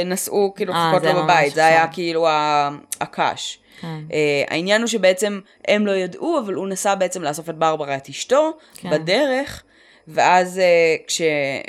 נסעו 0.05 0.53
כאילו 0.55 0.73
אה, 0.73 0.87
לחכות 0.87 1.01
זה 1.01 1.13
לו 1.13 1.23
בבית, 1.23 1.53
זה 1.55 1.65
היה 1.65 1.77
עכשיו. 1.83 1.93
כאילו 1.93 2.27
ה- 2.27 2.69
הקש. 3.01 3.59
כן. 3.83 4.03
אה, 4.13 4.43
העניין 4.47 4.81
הוא 4.81 4.87
שבעצם 4.87 5.39
הם 5.67 5.87
לא 5.87 5.91
ידעו, 5.91 6.39
אבל 6.39 6.53
הוא 6.53 6.67
נסע 6.67 6.95
בעצם 6.95 7.23
לאסוף 7.23 7.49
את 7.49 7.55
ברברה, 7.55 7.95
את 7.95 8.09
אשתו, 8.09 8.51
כן. 8.75 8.89
בדרך, 8.89 9.63
ואז, 10.07 10.59
אה, 10.59 10.95
כש... 11.07 11.21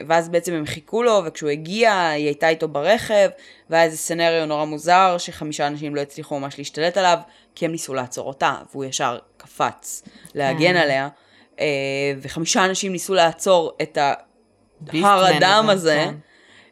ואז 0.09 0.29
בעצם 0.29 0.53
הם 0.53 0.66
חיכו 0.66 1.03
לו, 1.03 1.22
וכשהוא 1.24 1.50
הגיע, 1.50 2.09
היא 2.09 2.27
הייתה 2.27 2.48
איתו 2.48 2.68
ברכב, 2.68 3.29
והיה 3.70 3.85
איזה 3.85 3.96
סצנריו 3.96 4.46
נורא 4.46 4.64
מוזר, 4.64 5.16
שחמישה 5.18 5.66
אנשים 5.66 5.94
לא 5.94 6.00
הצליחו 6.00 6.40
ממש 6.40 6.59
להשתלט 6.59 6.96
עליו, 6.96 7.18
כי 7.55 7.64
הם 7.64 7.72
ניסו 7.72 7.94
לעצור 7.94 8.29
אותה, 8.29 8.57
והוא 8.70 8.85
ישר 8.85 9.18
קפץ 9.37 10.03
להגן 10.35 10.72
כן. 10.72 10.77
עליה, 10.77 11.09
אה, 11.61 11.66
וחמישה 12.22 12.64
אנשים 12.64 12.92
ניסו 12.92 13.14
לעצור 13.14 13.72
את 13.83 13.98
הר 13.98 14.14
ביסטמן 14.81 15.33
הדם 15.37 15.66
הזה, 15.68 15.72
הזה, 15.72 16.05
כן. 16.05 16.14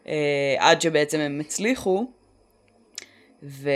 אה, 0.08 0.56
עד 0.58 0.80
שבעצם 0.80 1.20
הם 1.20 1.40
הצליחו, 1.40 2.06
ו... 3.42 3.70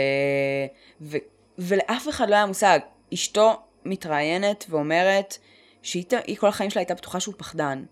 ו... 1.01 1.17
ולאף 1.57 2.09
אחד 2.09 2.29
לא 2.29 2.35
היה 2.35 2.45
מושג. 2.45 2.79
אשתו 3.13 3.59
מתראיינת 3.85 4.65
ואומרת 4.69 5.37
שהיא 5.81 6.05
היא 6.27 6.37
כל 6.37 6.47
החיים 6.47 6.69
שלה 6.69 6.79
הייתה 6.79 6.93
בטוחה 6.93 7.19
שהוא 7.19 7.35
פחדן. 7.37 7.83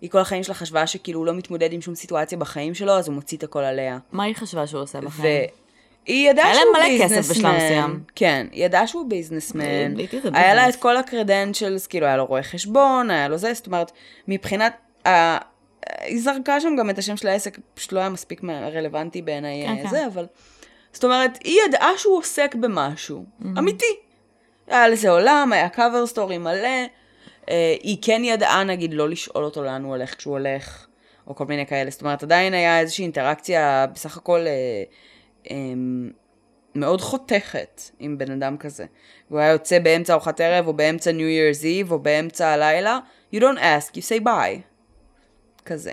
היא 0.00 0.10
כל 0.10 0.18
החיים 0.18 0.42
שלה 0.42 0.54
חשבה 0.54 0.86
שכאילו 0.86 1.18
הוא 1.18 1.26
לא 1.26 1.34
מתמודד 1.34 1.72
עם 1.72 1.80
שום 1.80 1.94
סיטואציה 1.94 2.38
בחיים 2.38 2.74
שלו, 2.74 2.92
אז 2.92 3.08
הוא 3.08 3.14
מוציא 3.14 3.38
את 3.38 3.42
הכל 3.42 3.58
עליה. 3.62 3.98
מה 4.12 4.24
היא 4.24 4.34
חשבה 4.36 4.66
שהוא 4.66 4.82
עושה 4.82 5.00
בחיים? 5.00 5.44
והיא 6.06 6.30
ידעה 6.30 6.46
היה 6.46 6.54
להם 6.54 6.64
שהוא 6.74 6.98
מלא 6.98 7.04
כסף 7.04 7.16
ביזנסמן. 7.16 7.50
בשלב 7.50 7.56
מסוים. 7.56 8.02
כן, 8.14 8.46
היא 8.52 8.64
ידעה 8.64 8.86
שהוא 8.86 9.08
ביזנסמן. 9.08 9.64
היה 10.32 10.54
לה. 10.54 10.68
את 10.68 10.76
כל 10.76 10.96
הקרדנצ'לס, 10.96 11.86
כאילו 11.86 12.06
היה 12.06 12.16
לו 12.16 12.24
רואה 12.26 12.42
חשבון, 12.42 13.10
היה 13.10 13.28
לו 13.28 13.38
זה, 13.38 13.54
זאת 13.54 13.66
אומרת, 13.66 13.92
מבחינת... 14.28 14.72
ה- 15.06 15.56
היא 16.04 16.20
זרקה 16.20 16.60
שם 16.60 16.76
גם 16.78 16.90
את 16.90 16.98
השם 16.98 17.16
של 17.16 17.28
העסק, 17.28 17.58
פשוט 17.74 17.92
לא 17.92 18.00
היה 18.00 18.08
מספיק 18.08 18.44
רלוונטי 18.44 19.22
בעיניי 19.22 19.66
כן, 19.66 19.76
אה, 19.76 19.82
כן. 19.82 19.88
זה, 19.88 20.06
אבל... 20.06 20.26
זאת 20.96 21.04
אומרת, 21.04 21.38
היא 21.44 21.60
ידעה 21.68 21.98
שהוא 21.98 22.18
עוסק 22.18 22.54
במשהו, 22.54 23.24
אמיתי. 23.58 23.96
היה 24.66 24.88
לזה 24.88 25.10
עולם, 25.10 25.52
היה 25.52 25.68
קאבר 25.68 26.06
סטורי 26.06 26.38
מלא. 26.38 26.68
אה, 27.50 27.74
היא 27.82 27.98
כן 28.02 28.22
ידעה, 28.24 28.64
נגיד, 28.64 28.94
לא 28.94 29.08
לשאול 29.08 29.44
אותו 29.44 29.62
לאן 29.62 29.84
הוא 29.84 29.94
הולך 29.94 30.16
כשהוא 30.16 30.38
הולך, 30.38 30.86
או 31.26 31.34
כל 31.34 31.44
מיני 31.46 31.66
כאלה. 31.66 31.90
זאת 31.90 32.00
אומרת, 32.00 32.22
עדיין 32.22 32.54
היה 32.54 32.80
איזושהי 32.80 33.02
אינטראקציה 33.02 33.86
בסך 33.94 34.16
הכל 34.16 34.40
אה, 34.46 34.82
אה, 35.50 35.56
מאוד 36.74 37.00
חותכת 37.00 37.82
עם 37.98 38.18
בן 38.18 38.30
אדם 38.30 38.56
כזה. 38.56 38.84
והוא 39.30 39.40
היה 39.40 39.52
יוצא 39.52 39.78
באמצע 39.78 40.12
ארוחת 40.12 40.40
ערב, 40.40 40.66
או 40.66 40.72
באמצע 40.72 41.10
New 41.10 41.14
Year's 41.14 41.62
Eve, 41.62 41.90
או 41.90 41.98
באמצע 41.98 42.48
הלילה, 42.48 42.98
you 43.34 43.38
don't 43.38 43.58
ask, 43.58 43.92
you 43.92 44.20
say 44.20 44.24
bye. 44.24 44.60
כזה. 45.64 45.92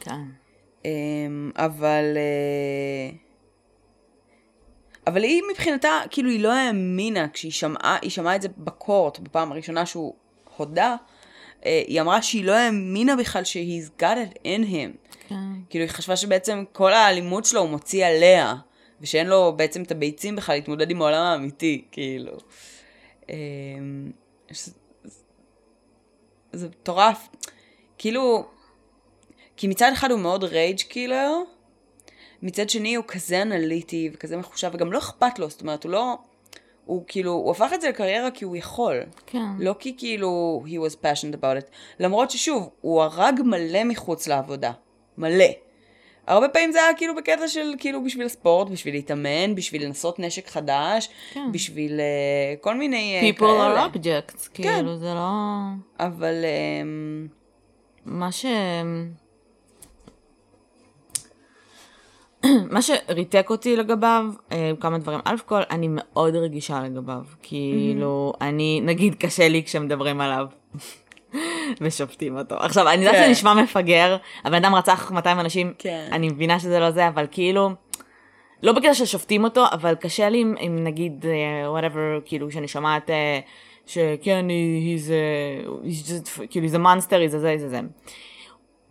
כן. 0.00 0.20
אמ, 0.84 1.50
אבל... 1.56 2.16
אה, 2.16 3.29
אבל 5.06 5.22
היא 5.22 5.42
מבחינתה, 5.52 6.00
כאילו 6.10 6.30
היא 6.30 6.40
לא 6.40 6.52
האמינה 6.52 7.28
כשהיא 7.28 7.52
שמעה, 7.52 7.98
היא 8.02 8.10
שמעה 8.10 8.36
את 8.36 8.42
זה 8.42 8.48
בקורט 8.58 9.18
בפעם 9.18 9.52
הראשונה 9.52 9.86
שהוא 9.86 10.14
הודה, 10.56 10.96
אה, 11.66 11.82
היא 11.86 12.00
אמרה 12.00 12.22
שהיא 12.22 12.44
לא 12.44 12.52
האמינה 12.52 13.16
בכלל 13.16 13.44
ש-he's 13.44 14.02
got 14.02 14.16
it 14.16 14.38
in 14.44 14.64
him. 14.70 15.10
כן. 15.28 15.34
כאילו 15.70 15.84
היא 15.84 15.90
חשבה 15.90 16.16
שבעצם 16.16 16.64
כל 16.72 16.92
האלימות 16.92 17.44
שלו 17.44 17.60
הוא 17.60 17.70
מוציא 17.70 18.06
עליה, 18.06 18.54
ושאין 19.00 19.26
לו 19.26 19.52
בעצם 19.56 19.82
את 19.82 19.90
הביצים 19.90 20.36
בכלל 20.36 20.54
להתמודד 20.54 20.90
עם 20.90 21.02
העולם 21.02 21.22
האמיתי, 21.22 21.84
כאילו. 21.92 22.32
אמ, 23.28 23.34
זה 26.52 26.68
מטורף. 26.68 27.28
כאילו, 27.98 28.44
כי 29.56 29.66
מצד 29.68 29.90
אחד 29.92 30.10
הוא 30.10 30.20
מאוד 30.20 30.44
רייג' 30.44 30.80
קילר, 30.80 31.32
מצד 32.42 32.70
שני 32.70 32.94
הוא 32.94 33.04
כזה 33.08 33.42
אנליטי 33.42 34.10
וכזה 34.12 34.36
מחושב, 34.36 34.70
וגם 34.72 34.92
לא 34.92 34.98
אכפת 34.98 35.38
לו, 35.38 35.50
זאת 35.50 35.60
אומרת, 35.60 35.84
הוא 35.84 35.92
לא... 35.92 36.18
הוא 36.84 37.04
כאילו, 37.06 37.32
הוא 37.32 37.50
הפך 37.50 37.70
את 37.74 37.80
זה 37.80 37.88
לקריירה 37.88 38.30
כי 38.30 38.44
הוא 38.44 38.56
יכול. 38.56 39.00
כן. 39.26 39.46
לא 39.58 39.74
כי 39.78 39.94
כאילו 39.98 40.62
he 40.66 40.90
was 40.90 40.94
passionate 40.94 41.36
about 41.36 41.64
it. 41.64 41.70
למרות 42.00 42.30
ששוב, 42.30 42.70
הוא 42.80 43.02
הרג 43.02 43.40
מלא 43.44 43.84
מחוץ 43.84 44.28
לעבודה. 44.28 44.72
מלא. 45.18 45.44
הרבה 46.26 46.48
פעמים 46.48 46.72
זה 46.72 46.78
היה 46.84 46.94
כאילו 46.94 47.16
בקטע 47.16 47.48
של 47.48 47.74
כאילו 47.78 48.04
בשביל 48.04 48.26
הספורט, 48.26 48.68
בשביל 48.68 48.94
להתאמן, 48.94 49.54
בשביל 49.54 49.84
לנסות 49.84 50.18
נשק 50.18 50.48
חדש, 50.48 51.08
כן. 51.32 51.52
בשביל 51.52 52.00
אה, 52.00 52.54
כל 52.60 52.74
מיני 52.74 53.20
אה, 53.20 53.30
people 53.30 53.38
כאלה. 53.38 53.86
are 53.86 53.96
objects, 53.96 54.48
כאילו 54.54 54.98
זה 54.98 55.14
לא... 55.14 55.28
אבל 55.98 56.34
אמ, 56.82 57.26
מה 58.04 58.32
ש... 58.32 58.46
מה 62.70 62.82
שריתק 62.82 63.46
אותי 63.50 63.76
לגביו, 63.76 64.24
אה, 64.52 64.72
כמה 64.80 64.98
דברים. 64.98 65.20
א' 65.24 65.36
כל, 65.46 65.60
אני 65.70 65.86
מאוד 65.90 66.34
רגישה 66.36 66.82
לגביו. 66.82 67.22
כאילו, 67.42 68.32
אני, 68.40 68.80
נגיד, 68.84 69.14
קשה 69.14 69.48
לי 69.48 69.62
כשמדברים 69.64 70.20
עליו. 70.20 70.46
ושופטים 71.80 72.38
אותו. 72.38 72.54
עכשיו, 72.54 72.88
אני 72.88 72.96
יודעת 72.96 73.14
כן. 73.14 73.22
שזה 73.22 73.30
נשמע 73.30 73.54
מפגר, 73.54 74.16
הבן 74.44 74.54
אדם 74.64 74.74
רצח 74.74 75.10
200 75.12 75.40
אנשים, 75.40 75.72
כן. 75.78 76.08
אני 76.12 76.28
מבינה 76.28 76.58
שזה 76.60 76.80
לא 76.80 76.90
זה, 76.90 77.08
אבל 77.08 77.26
כאילו, 77.30 77.70
לא 78.62 78.72
בקטע 78.72 78.94
ששופטים 78.94 79.44
אותו, 79.44 79.64
אבל 79.72 79.94
קשה 79.94 80.28
לי 80.28 80.42
אם, 80.42 80.76
נגיד, 80.84 81.26
אה, 81.26 81.80
whatever, 81.80 81.96
כאילו, 82.24 82.50
שאני 82.50 82.68
שומעת 82.68 83.10
אה, 83.10 83.40
שכן, 83.86 84.46
he- 84.48 84.98
he's 84.98 85.08
a, 85.10 86.40
כאילו, 86.50 86.66
he's 86.66 86.74
a 86.74 86.78
monster, 86.78 87.30
he's 87.30 87.34
a 87.34 87.38
זה, 87.38 87.56
he's 87.58 87.66
a 87.66 87.68
זה. 87.68 87.80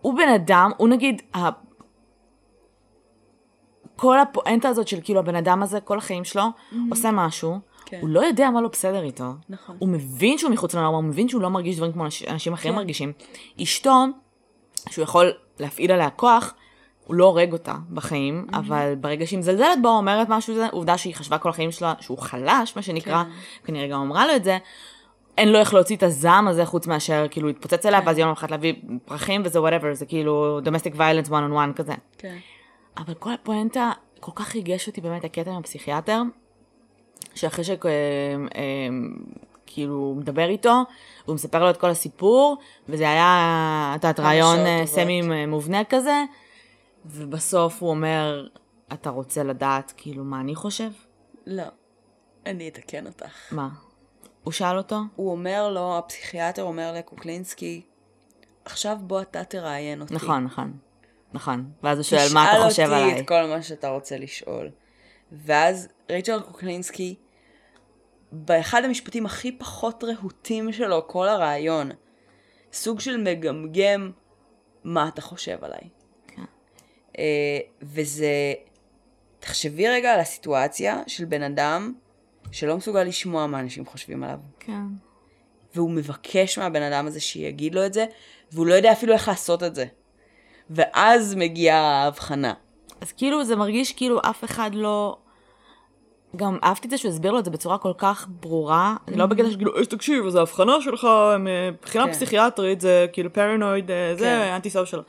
הוא 0.02 0.14
בן 0.18 0.30
אדם, 0.36 0.72
הוא 0.78 0.90
נגיד, 0.90 1.22
כל 4.00 4.20
הפואנטה 4.20 4.70
הזאת 4.70 4.88
של 4.88 4.98
כאילו 5.04 5.20
הבן 5.20 5.36
אדם 5.36 5.64
הזה, 5.64 5.80
כל 5.80 5.98
החיים 5.98 6.24
שלו, 6.24 6.44
עושה 6.92 7.12
משהו, 7.12 7.60
כן. 7.86 7.98
הוא 8.02 8.10
לא 8.10 8.20
יודע 8.26 8.50
מה 8.50 8.62
לא 8.62 8.68
בסדר 8.68 9.04
איתו. 9.04 9.24
נכון. 9.50 9.76
הוא 9.80 9.90
מבין 9.90 10.38
שהוא 10.38 10.52
מחוץ 10.52 10.76
לנורמה, 10.76 10.98
הוא 10.98 11.04
מבין 11.06 11.30
שהוא 11.30 11.42
לא 11.42 11.50
מרגיש 11.50 11.76
דברים 11.78 11.92
כמו 11.94 12.06
אנש- 12.06 12.30
אנשים 12.30 12.54
אחרים 12.54 12.74
כן. 12.74 12.78
מרגישים. 12.80 13.12
אשתו, 13.64 14.06
שהוא 14.90 15.04
יכול 15.04 15.32
להפעיל 15.60 15.92
עליה 15.92 16.10
כוח, 16.10 16.54
הוא 17.06 17.16
לא 17.16 17.26
הורג 17.26 17.54
אותה 17.54 17.76
בחיים, 17.94 18.48
אבל 18.54 18.94
ברגע 19.02 19.28
שהיא 19.28 19.40
מזלזלת 19.40 19.82
בו, 19.82 19.90
אומרת 19.90 20.28
משהו, 20.30 20.56
זה 20.56 20.68
עובדה 20.72 20.98
שהיא 20.98 21.16
חשבה 21.16 21.38
כל 21.38 21.50
החיים 21.50 21.72
שלה 21.72 21.94
שהוא 22.00 22.18
חלש, 22.18 22.76
מה 22.76 22.82
שנקרא, 22.82 23.24
כן. 23.24 23.30
כנראה 23.64 23.88
גם 23.88 24.02
אמרה 24.02 24.28
לו 24.28 24.36
את 24.36 24.44
זה. 24.44 24.58
אין 25.38 25.52
לו 25.52 25.60
איך 25.60 25.74
להוציא 25.74 25.96
את 25.96 26.04
הזעם 26.04 26.48
הזה 26.48 26.66
חוץ 26.66 26.88
מאשר 26.88 27.26
כאילו 27.32 27.48
להתפוצץ 27.48 27.86
אליה, 27.86 28.02
כן. 28.02 28.08
ואז 28.08 28.18
יום 28.18 28.32
אחד 28.32 28.52
להביא 28.52 28.74
פרחים 29.06 29.42
וזה 29.46 29.60
whatever, 29.60 29.94
זה 29.94 30.06
כאילו 30.06 30.60
domestic 30.66 30.96
violence 30.96 31.28
one 31.28 31.52
on 31.52 31.54
one 31.54 31.74
כזה. 31.76 31.94
כן. 32.18 32.38
אבל 33.00 33.14
כל 33.14 33.34
הפואנטה 33.34 33.92
כל 34.20 34.32
כך 34.36 34.56
ריגש 34.56 34.88
אותי 34.88 35.02
באמת 35.02 35.24
הקטע 35.24 35.52
עם 35.52 35.58
הפסיכיאטר, 35.58 36.22
שאחרי 37.36 37.64
שכאילו 37.64 37.94
הוא 39.94 40.16
מדבר 40.16 40.50
איתו, 40.50 40.84
הוא 41.26 41.36
מספר 41.36 41.64
לו 41.64 41.70
את 41.70 41.78
כל 41.78 41.90
הסיפור, 41.90 42.58
וזה 42.90 43.10
היה, 43.10 43.94
את 43.96 44.04
יודעת, 44.04 44.18
כמה 44.18 44.28
רעיון 44.28 44.60
אה. 44.60 44.86
סמי 44.86 45.22
אה, 45.32 45.46
מובנה 45.46 45.84
כזה, 45.84 46.24
ובסוף 47.06 47.82
הוא 47.82 47.90
אומר, 47.90 48.48
אתה 48.94 49.10
רוצה 49.10 49.44
לדעת 49.44 49.94
כאילו 49.98 50.24
מה 50.24 50.40
אני 50.40 50.56
חושב? 50.56 50.90
לא. 51.46 51.64
אני 52.46 52.70
אתקן 52.70 53.08
אותך. 53.08 53.54
מה? 53.54 53.70
הוא 54.44 54.52
שאל 54.52 54.78
אותו? 54.78 55.00
הוא 55.16 55.32
אומר 55.32 55.70
לו, 55.70 55.98
הפסיכיאטר 55.98 56.64
אומר 56.64 56.94
לקוקלינסקי, 56.96 57.82
עכשיו 58.66 58.98
בוא 59.02 59.22
אתה 59.22 59.44
תראיין 59.44 60.02
אותי. 60.02 60.16
נכון, 60.16 60.44
נכון. 60.44 60.74
נכון. 61.34 61.72
ואז 61.84 61.98
הוא 61.98 62.04
שואל, 62.04 62.28
מה 62.34 62.52
אתה 62.52 62.64
חושב 62.64 62.84
תשאל 62.84 62.94
עליי? 62.94 63.10
אותי 63.10 63.22
את 63.22 63.28
כל 63.28 63.44
מה 63.44 63.62
שאתה 63.62 63.90
רוצה 63.90 64.18
לשאול. 64.18 64.70
ואז 65.32 65.88
ריצ'רד 66.10 66.42
קוקלינסקי, 66.42 67.16
באחד 68.32 68.84
המשפטים 68.86 69.26
הכי 69.26 69.52
פחות 69.52 70.04
רהוטים 70.04 70.74
שלו, 70.74 71.08
כל 71.08 71.28
הרעיון, 71.28 71.92
סוג 72.74 73.00
של 73.00 73.18
מגמגם 73.18 74.12
מה 74.84 75.08
אתה 75.08 75.22
חושב 75.22 75.64
עליי. 75.64 75.90
כן. 76.28 76.44
אה, 77.20 77.60
וזה, 77.82 78.54
תחשבי 79.40 79.88
רגע 79.88 80.14
על 80.14 80.20
הסיטואציה 80.20 81.02
של 81.08 81.26
בן 81.26 81.44
אדם 81.44 81.94
שלא 82.52 82.78
מסוגל 82.78 83.04
לשמוע 83.04 83.48
מה 83.48 83.60
אנשים 83.60 83.86
חושבים 83.86 84.24
עליו. 84.24 84.40
כן. 84.60 84.82
והוא 85.76 85.92
מבקש 85.92 86.58
מהבן 86.58 86.82
אדם 86.82 87.08
הזה 87.08 87.20
שיגיד 87.20 87.76
לו 87.76 87.86
את 87.86 87.94
זה, 87.94 88.06
והוא 88.52 88.68
לא 88.68 88.74
יודע 88.74 88.92
אפילו 88.92 89.14
איך 89.14 89.28
לעשות 89.28 89.64
את 89.64 89.76
זה. 89.76 89.86
ואז 90.70 91.36
מגיעה 91.36 91.80
ההבחנה. 92.04 92.54
אז 93.02 93.12
כאילו 93.12 93.44
זה 93.44 93.56
מרגיש 93.56 93.94
כאילו 93.94 94.20
אף 94.30 94.44
אחד 94.44 94.72
לא... 94.74 95.18
גם 96.36 96.58
אהבתי 96.64 96.88
את 96.88 96.92
זה 96.92 96.98
שהוא 96.98 97.12
הסביר 97.12 97.32
לו 97.32 97.40
את 97.40 97.46
זה 97.46 97.52
בצורה 97.52 97.78
כל 97.78 97.94
כך 97.98 98.28
ברורה, 98.30 98.96
אני 99.08 99.18
לא 99.18 99.26
בקטע 99.26 99.52
שכאילו, 99.52 99.78
"אה, 99.78 99.86
תקשיב, 99.86 100.26
אז 100.26 100.36
ההבחנה 100.36 100.82
שלך 100.82 101.06
אה, 101.06 101.38
מבחינה 101.38 102.06
כן. 102.06 102.12
פסיכיאטרית 102.12 102.82
זה 102.82 103.06
כאילו 103.14 103.34
פרנויד, 103.34 103.92
אה, 103.92 104.14
כן. 104.14 104.20
זה 104.20 104.56
אנטי 104.56 104.70
סושיאל. 104.70 105.02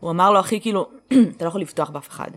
הוא 0.00 0.10
אמר 0.10 0.30
לו, 0.30 0.40
אחי, 0.40 0.60
כאילו, 0.60 0.86
אתה 1.36 1.44
לא 1.44 1.48
יכול 1.48 1.60
לבטוח 1.60 1.90
באף 1.90 2.08
אחד. 2.08 2.30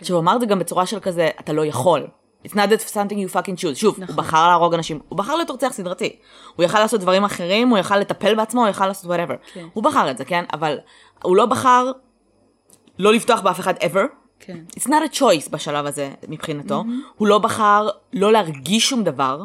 עכשיו, 0.00 0.16
הוא 0.16 0.22
אמר 0.22 0.36
את 0.36 0.40
זה 0.40 0.46
גם 0.46 0.58
בצורה 0.58 0.86
של 0.86 1.00
כזה, 1.00 1.28
אתה 1.40 1.52
לא 1.52 1.66
יכול. 1.66 2.06
It's 2.46 2.52
not 2.52 2.68
that 2.68 2.92
something 2.94 3.14
you 3.14 3.34
fucking 3.34 3.56
choose. 3.64 3.74
שוב, 3.74 3.96
הוא 4.08 4.16
בחר 4.16 4.48
להרוג 4.48 4.74
אנשים, 4.74 5.00
הוא 5.08 5.18
בחר 5.18 5.36
להיות 5.36 5.50
רוצח 5.50 5.68
סדרתי. 5.72 6.16
הוא 6.56 6.64
יכל 6.64 6.78
לעשות 6.80 7.00
דברים 7.00 7.24
אחרים, 7.24 7.68
הוא 7.68 7.78
יכל 7.78 7.98
לטפל 7.98 8.34
בעצמו, 8.34 8.60
הוא 8.60 8.68
יכל 8.68 8.86
לעשות 8.86 9.10
whatever. 9.10 9.52
כן. 9.52 9.66
הוא 9.72 9.84
בחר 9.84 10.10
את 10.10 10.18
זה, 10.18 10.24
כן? 10.24 10.44
אבל 10.52 10.78
הוא 11.22 11.36
לא 11.36 11.46
בחר 11.46 11.92
לא 12.98 13.12
לפתוח 13.12 13.40
באף 13.40 13.60
אחד 13.60 13.74
ever. 13.76 14.06
כן. 14.40 14.58
It's 14.76 14.86
not 14.86 15.12
a 15.12 15.16
choice 15.16 15.50
בשלב 15.50 15.86
הזה 15.86 16.10
מבחינתו. 16.28 16.84
הוא 17.16 17.28
לא 17.28 17.38
בחר 17.38 17.88
לא 18.12 18.32
להרגיש 18.32 18.88
שום 18.88 19.04
דבר, 19.04 19.42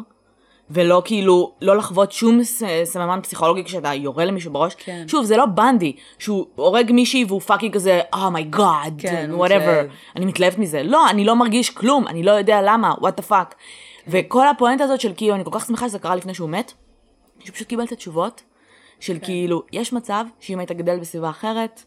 ולא 0.70 1.02
כאילו, 1.04 1.52
לא 1.62 1.76
לחוות 1.76 2.12
שום 2.12 2.40
סממן 2.84 3.20
פסיכולוגי 3.22 3.64
כשאתה 3.64 3.94
יורה 3.94 4.24
למישהו 4.24 4.52
בראש. 4.52 4.74
כן. 4.74 5.04
שוב, 5.08 5.24
זה 5.24 5.36
לא 5.36 5.46
בנדי, 5.46 5.96
שהוא 6.18 6.46
הורג 6.54 6.92
מישהי 6.92 7.24
והוא 7.24 7.40
fucking 7.40 7.74
כזה, 7.74 8.00
oh 8.14 8.34
my 8.34 8.54
God, 8.54 8.94
כן, 8.98 9.30
הוא 9.30 9.46
whatever, 9.46 9.52
מתלהב. 9.52 9.86
אני 10.16 10.26
מתלהבת 10.26 10.58
מזה. 10.58 10.82
לא, 10.82 11.10
אני 11.10 11.24
לא 11.24 11.36
מרגיש 11.36 11.70
כלום, 11.70 12.08
אני 12.08 12.22
לא 12.22 12.30
יודע 12.30 12.62
למה, 12.62 12.94
what 12.94 13.20
the 13.20 13.30
fuck. 13.30 13.54
וכל 14.08 14.48
הפואנטה 14.48 14.84
הזאת 14.84 15.00
של 15.00 15.12
כאילו, 15.16 15.34
אני 15.34 15.44
כל 15.44 15.50
כך 15.52 15.66
שמחה 15.66 15.88
שזה 15.88 15.98
קרה 15.98 16.16
לפני 16.16 16.34
שהוא 16.34 16.48
מת, 16.48 16.72
שהוא 17.44 17.54
פשוט 17.54 17.68
קיבל 17.68 17.84
את 17.84 17.92
התשובות, 17.92 18.42
של 19.00 19.18
כאילו, 19.22 19.62
יש 19.72 19.92
מצב 19.92 20.24
שאם 20.40 20.58
היית 20.58 20.72
גדל 20.72 20.98
בסביבה 20.98 21.30
אחרת, 21.30 21.82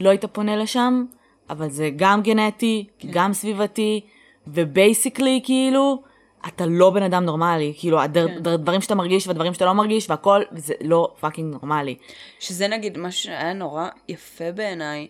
לא 0.00 0.08
היית 0.10 0.24
פונה 0.24 0.56
לשם, 0.56 1.04
אבל 1.50 1.68
זה 1.70 1.90
גם 1.96 2.22
גנטי, 2.22 2.86
גם 3.10 3.32
סביבתי, 3.32 4.00
ו 4.46 4.55
basically 4.55 5.40
כאילו, 5.44 6.02
אתה 6.48 6.66
לא 6.66 6.90
בן 6.90 7.02
אדם 7.02 7.24
נורמלי, 7.24 7.74
כאילו, 7.78 8.00
הדר- 8.00 8.38
דר- 8.40 8.56
דברים 8.56 8.80
שאתה 8.80 8.94
מרגיש 8.94 9.26
והדברים 9.26 9.54
שאתה 9.54 9.64
לא 9.64 9.72
מרגיש 9.72 10.10
והכל, 10.10 10.42
זה 10.56 10.74
לא 10.84 11.14
fucking 11.20 11.52
נורמלי. 11.52 11.96
שזה 12.38 12.68
נגיד 12.68 12.98
משהו 12.98 13.22
שהיה 13.24 13.52
נורא 13.52 13.88
יפה 14.08 14.52
בעיניי, 14.52 15.08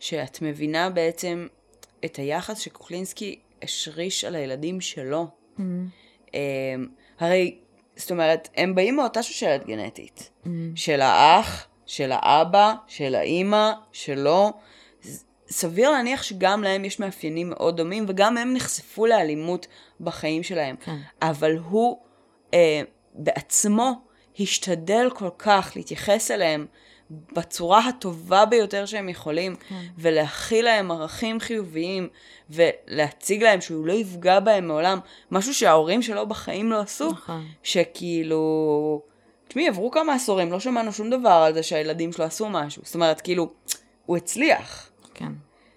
שאת 0.00 0.42
מבינה 0.42 0.90
בעצם 0.90 1.46
את 2.04 2.16
היחס 2.16 2.58
שקוקלינסקי 2.58 3.38
השריש 3.62 4.24
על 4.24 4.34
הילדים 4.34 4.80
שלו. 4.80 5.26
Mm-hmm. 5.26 5.62
אמ, 6.34 6.86
הרי, 7.20 7.58
זאת 7.98 8.10
אומרת, 8.10 8.48
הם 8.56 8.74
באים 8.74 8.96
מאותה 8.96 9.22
שושלת 9.22 9.66
גנטית. 9.66 10.30
של 10.74 11.00
האח, 11.00 11.66
של 11.86 12.12
האבא, 12.12 12.74
של 12.86 13.14
האימא, 13.14 13.72
שלו. 13.92 14.52
סביר 15.50 15.90
להניח 15.90 16.22
שגם 16.22 16.62
להם 16.62 16.84
יש 16.84 17.00
מאפיינים 17.00 17.50
מאוד 17.50 17.76
דומים, 17.76 18.04
וגם 18.08 18.36
הם 18.36 18.54
נחשפו 18.54 19.06
לאלימות 19.06 19.66
בחיים 20.00 20.42
שלהם. 20.42 20.76
כן. 20.76 20.96
אבל 21.22 21.56
הוא 21.56 21.98
אה, 22.54 22.82
בעצמו 23.14 23.92
השתדל 24.40 25.10
כל 25.14 25.30
כך 25.38 25.72
להתייחס 25.76 26.30
אליהם 26.30 26.66
בצורה 27.10 27.88
הטובה 27.88 28.44
ביותר 28.44 28.86
שהם 28.86 29.08
יכולים, 29.08 29.56
כן. 29.56 29.82
ולהכיל 29.98 30.64
להם 30.64 30.90
ערכים 30.90 31.40
חיוביים, 31.40 32.08
ולהציג 32.50 33.42
להם 33.42 33.60
שהוא 33.60 33.86
לא 33.86 33.92
יפגע 33.92 34.40
בהם 34.40 34.68
מעולם, 34.68 34.98
משהו 35.30 35.54
שההורים 35.54 36.02
שלו 36.02 36.26
בחיים 36.26 36.70
לא 36.70 36.80
עשו, 36.80 37.10
נכון. 37.10 37.46
שכאילו, 37.62 39.02
תשמעי, 39.48 39.68
עברו 39.68 39.90
כמה 39.90 40.14
עשורים, 40.14 40.52
לא 40.52 40.60
שמענו 40.60 40.92
שום 40.92 41.10
דבר 41.10 41.30
על 41.46 41.54
זה 41.54 41.62
שהילדים 41.62 42.12
שלו 42.12 42.24
עשו 42.24 42.48
משהו, 42.48 42.82
זאת 42.84 42.94
אומרת, 42.94 43.20
כאילו, 43.20 43.48
הוא 44.06 44.16
הצליח, 44.16 44.90
כן. 45.14 45.32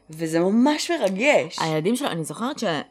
וזה 0.09 0.39
ממש 0.39 0.91
מרגש. 0.91 1.59
הילדים 1.59 1.95
שלו, 1.95 2.07
אני 2.07 2.23
זוכרת 2.23 2.59
שהיה 2.59 2.81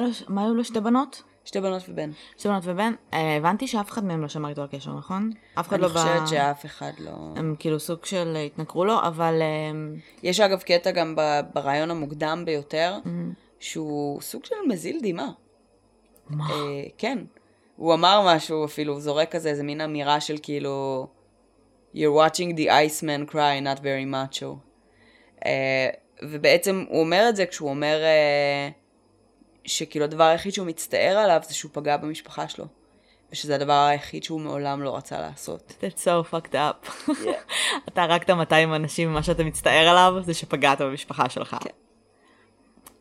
לו, 0.00 0.08
מה 0.28 0.44
היו 0.44 0.54
לו 0.54 0.64
שתי 0.64 0.80
בנות? 0.80 1.22
שתי 1.44 1.60
בנות 1.60 1.82
ובן. 1.88 2.10
שתי 2.38 2.48
בנות 2.48 2.62
ובן, 2.66 2.92
אה, 3.14 3.36
הבנתי 3.36 3.66
שאף 3.66 3.90
אחד 3.90 4.04
מהם 4.04 4.22
לא 4.22 4.28
שמר 4.28 4.48
איתו 4.48 4.62
על 4.62 4.68
קשר, 4.68 4.90
נכון? 4.94 5.30
אף 5.60 5.68
אחד 5.68 5.74
אני 5.76 5.82
לא 5.82 5.88
חושבת 5.88 6.28
שאף 6.28 6.66
אחד 6.66 6.92
לא... 6.98 7.10
הם 7.36 7.54
כאילו 7.58 7.80
סוג 7.80 8.04
של 8.04 8.36
התנכרו 8.46 8.84
לו, 8.84 8.98
אבל... 9.02 9.42
אה, 9.42 9.96
יש 10.22 10.40
אגב 10.40 10.62
קטע 10.62 10.90
גם 10.90 11.16
ברעיון 11.54 11.90
המוקדם 11.90 12.42
ביותר, 12.46 12.98
Mm. 13.04 13.08
שהוא 13.60 14.20
סוג 14.20 14.44
של 14.44 14.54
מזיל 14.68 15.00
דמעה. 15.02 15.30
מה? 16.30 16.50
אה, 16.50 16.56
כן. 16.98 17.18
הוא 17.76 17.94
אמר 17.94 18.34
משהו 18.34 18.64
אפילו, 18.64 18.92
הוא 18.92 19.00
זורק 19.00 19.30
כזה 19.32 19.48
איזה 19.48 19.62
מין 19.62 19.80
אמירה 19.80 20.20
של 20.20 20.36
כאילו... 20.42 21.06
You're 21.94 22.16
watching 22.16 22.56
the 22.56 22.66
Iceman 22.68 23.32
cry, 23.32 23.60
not 23.64 23.78
very 23.80 24.06
macho. 24.14 24.46
ובעצם 26.22 26.84
הוא 26.88 27.00
אומר 27.00 27.26
את 27.28 27.36
זה 27.36 27.46
כשהוא 27.46 27.70
אומר 27.70 28.00
אה, 28.02 28.68
שכאילו 29.64 30.04
הדבר 30.04 30.24
היחיד 30.24 30.52
שהוא 30.52 30.66
מצטער 30.66 31.16
עליו 31.18 31.40
זה 31.48 31.54
שהוא 31.54 31.70
פגע 31.74 31.96
במשפחה 31.96 32.48
שלו. 32.48 32.64
ושזה 33.32 33.54
הדבר 33.54 33.86
היחיד 33.90 34.24
שהוא 34.24 34.40
מעולם 34.40 34.82
לא 34.82 34.96
רצה 34.96 35.20
לעשות. 35.20 35.72
That's 35.80 35.98
so 36.04 36.32
fucked 36.34 36.54
up. 36.54 37.10
אתה 37.88 38.02
הרגת 38.02 38.30
200 38.30 38.74
אנשים, 38.74 39.08
ומה 39.10 39.22
שאתה 39.22 39.44
מצטער 39.44 39.88
עליו 39.88 40.22
זה 40.24 40.34
שפגעת 40.34 40.80
במשפחה 40.80 41.28
שלך. 41.28 41.56
כן. 41.60 41.70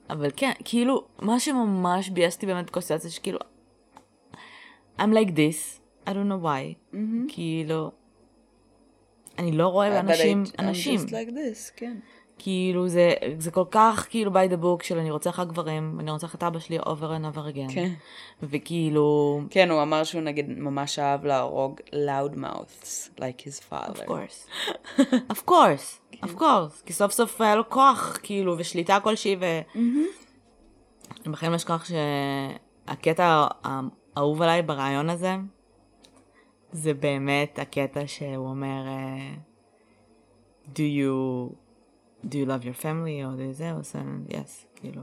אבל 0.09 0.29
כן, 0.37 0.51
כאילו, 0.65 1.03
מה 1.19 1.39
שממש 1.39 2.09
ביאס 2.09 2.35
אותי 2.35 2.45
באמת 2.45 2.65
בקונסטלציה, 2.65 3.09
שכאילו, 3.09 3.39
I'm 4.99 5.03
like 5.13 5.29
this, 5.29 5.79
I 6.05 6.09
don't 6.09 6.31
know 6.31 6.45
why. 6.45 6.95
כאילו, 7.27 7.91
אני 9.37 9.51
לא 9.51 9.67
רואה 9.67 9.97
I- 9.97 9.99
אנשים. 9.99 10.43
I'm 10.57 10.59
just 10.59 11.09
like 11.09 11.29
this, 11.29 11.71
כן. 11.75 11.97
כאילו, 12.43 12.87
זה, 12.87 13.13
זה 13.37 13.51
כל 13.51 13.63
כך 13.71 14.07
כאילו 14.09 14.31
by 14.31 14.51
the 14.51 14.63
book 14.63 14.83
של 14.83 14.97
אני 14.97 15.11
רוצח 15.11 15.39
רק 15.39 15.47
גברים, 15.47 15.97
אני 15.99 16.11
רוצח 16.11 16.35
את 16.35 16.43
אבא 16.43 16.59
שלי 16.59 16.79
over 16.79 16.83
and 16.83 17.35
over 17.35 17.55
again. 17.55 17.73
כן. 17.73 17.91
וכאילו, 18.43 19.41
כן, 19.49 19.69
הוא 19.69 19.81
אמר 19.81 20.03
שהוא 20.03 20.21
נגיד 20.21 20.49
ממש 20.49 20.99
אהב 20.99 21.25
להרוג 21.25 21.79
loud 21.91 22.35
mouths, 22.35 23.19
like 23.19 23.47
his 23.47 23.71
father. 23.71 23.93
of 23.93 24.07
course. 24.07 24.47
of 25.29 25.45
course, 25.45 26.15
of 26.25 26.39
course. 26.39 26.85
כי 26.85 26.93
סוף 26.93 27.11
סוף 27.11 27.41
היה 27.41 27.55
לו 27.55 27.69
כוח, 27.69 28.17
כאילו, 28.23 28.55
ושליטה 28.57 28.99
כלשהי, 28.99 29.35
ו... 29.39 29.61
אני 31.25 31.33
בכלל 31.33 31.49
לא 31.49 31.55
אשכח 31.55 31.85
שהקטע 31.85 33.47
האהוב 33.63 34.41
עליי 34.41 34.61
ברעיון 34.61 35.09
הזה, 35.09 35.35
זה 36.71 36.93
באמת 36.93 37.59
הקטע 37.59 38.01
שהוא 38.07 38.47
אומר, 38.47 38.87
אה, 38.87 39.33
do 40.73 40.79
you, 40.79 41.53
do 42.25 42.33
you 42.33 42.45
love 42.45 42.65
your 42.65 42.83
family, 42.83 43.25
או 43.25 43.29
do 43.29 43.51
זה, 43.51 43.71
או 43.71 43.83
זה, 43.83 43.99
yes, 44.29 44.65
כאילו. 44.75 45.01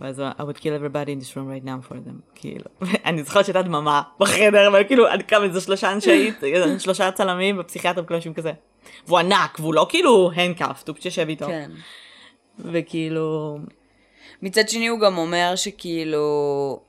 ואז 0.00 0.20
I 0.20 0.42
would 0.42 0.60
kill 0.60 0.74
everybody 0.80 1.10
in 1.10 1.18
this 1.20 1.36
room 1.36 1.48
right 1.48 1.64
now 1.64 1.90
for 1.90 1.94
them, 1.94 2.34
כאילו. 2.34 2.64
אני 3.06 3.22
זוכרת 3.22 3.44
שהייתה 3.44 3.62
דממה 3.62 4.02
בחדר, 4.18 4.68
אבל 4.68 4.84
כאילו, 4.84 5.06
עד 5.06 5.22
כמה 5.22 5.48
זה 5.48 5.60
שלושה 5.60 5.92
אנשי, 5.92 6.30
שלושה 6.78 7.10
צלמים 7.12 7.56
ופסיכיאטרים 7.60 8.06
כאילו 8.06 8.16
אנשים 8.16 8.34
כזה. 8.34 8.52
והוא 9.06 9.18
ענק, 9.18 9.56
והוא 9.60 9.74
לא 9.74 9.86
כאילו 9.88 10.30
הנקאפט, 10.34 10.88
הוא 10.88 10.94
פשוט 10.94 11.04
יושב 11.04 11.28
איתו. 11.28 11.46
כן. 11.46 11.70
וכאילו, 12.58 13.58
מצד 14.42 14.68
שני 14.68 14.86
הוא 14.86 15.00
גם 15.00 15.18
אומר 15.18 15.52
שכאילו, 15.56 16.80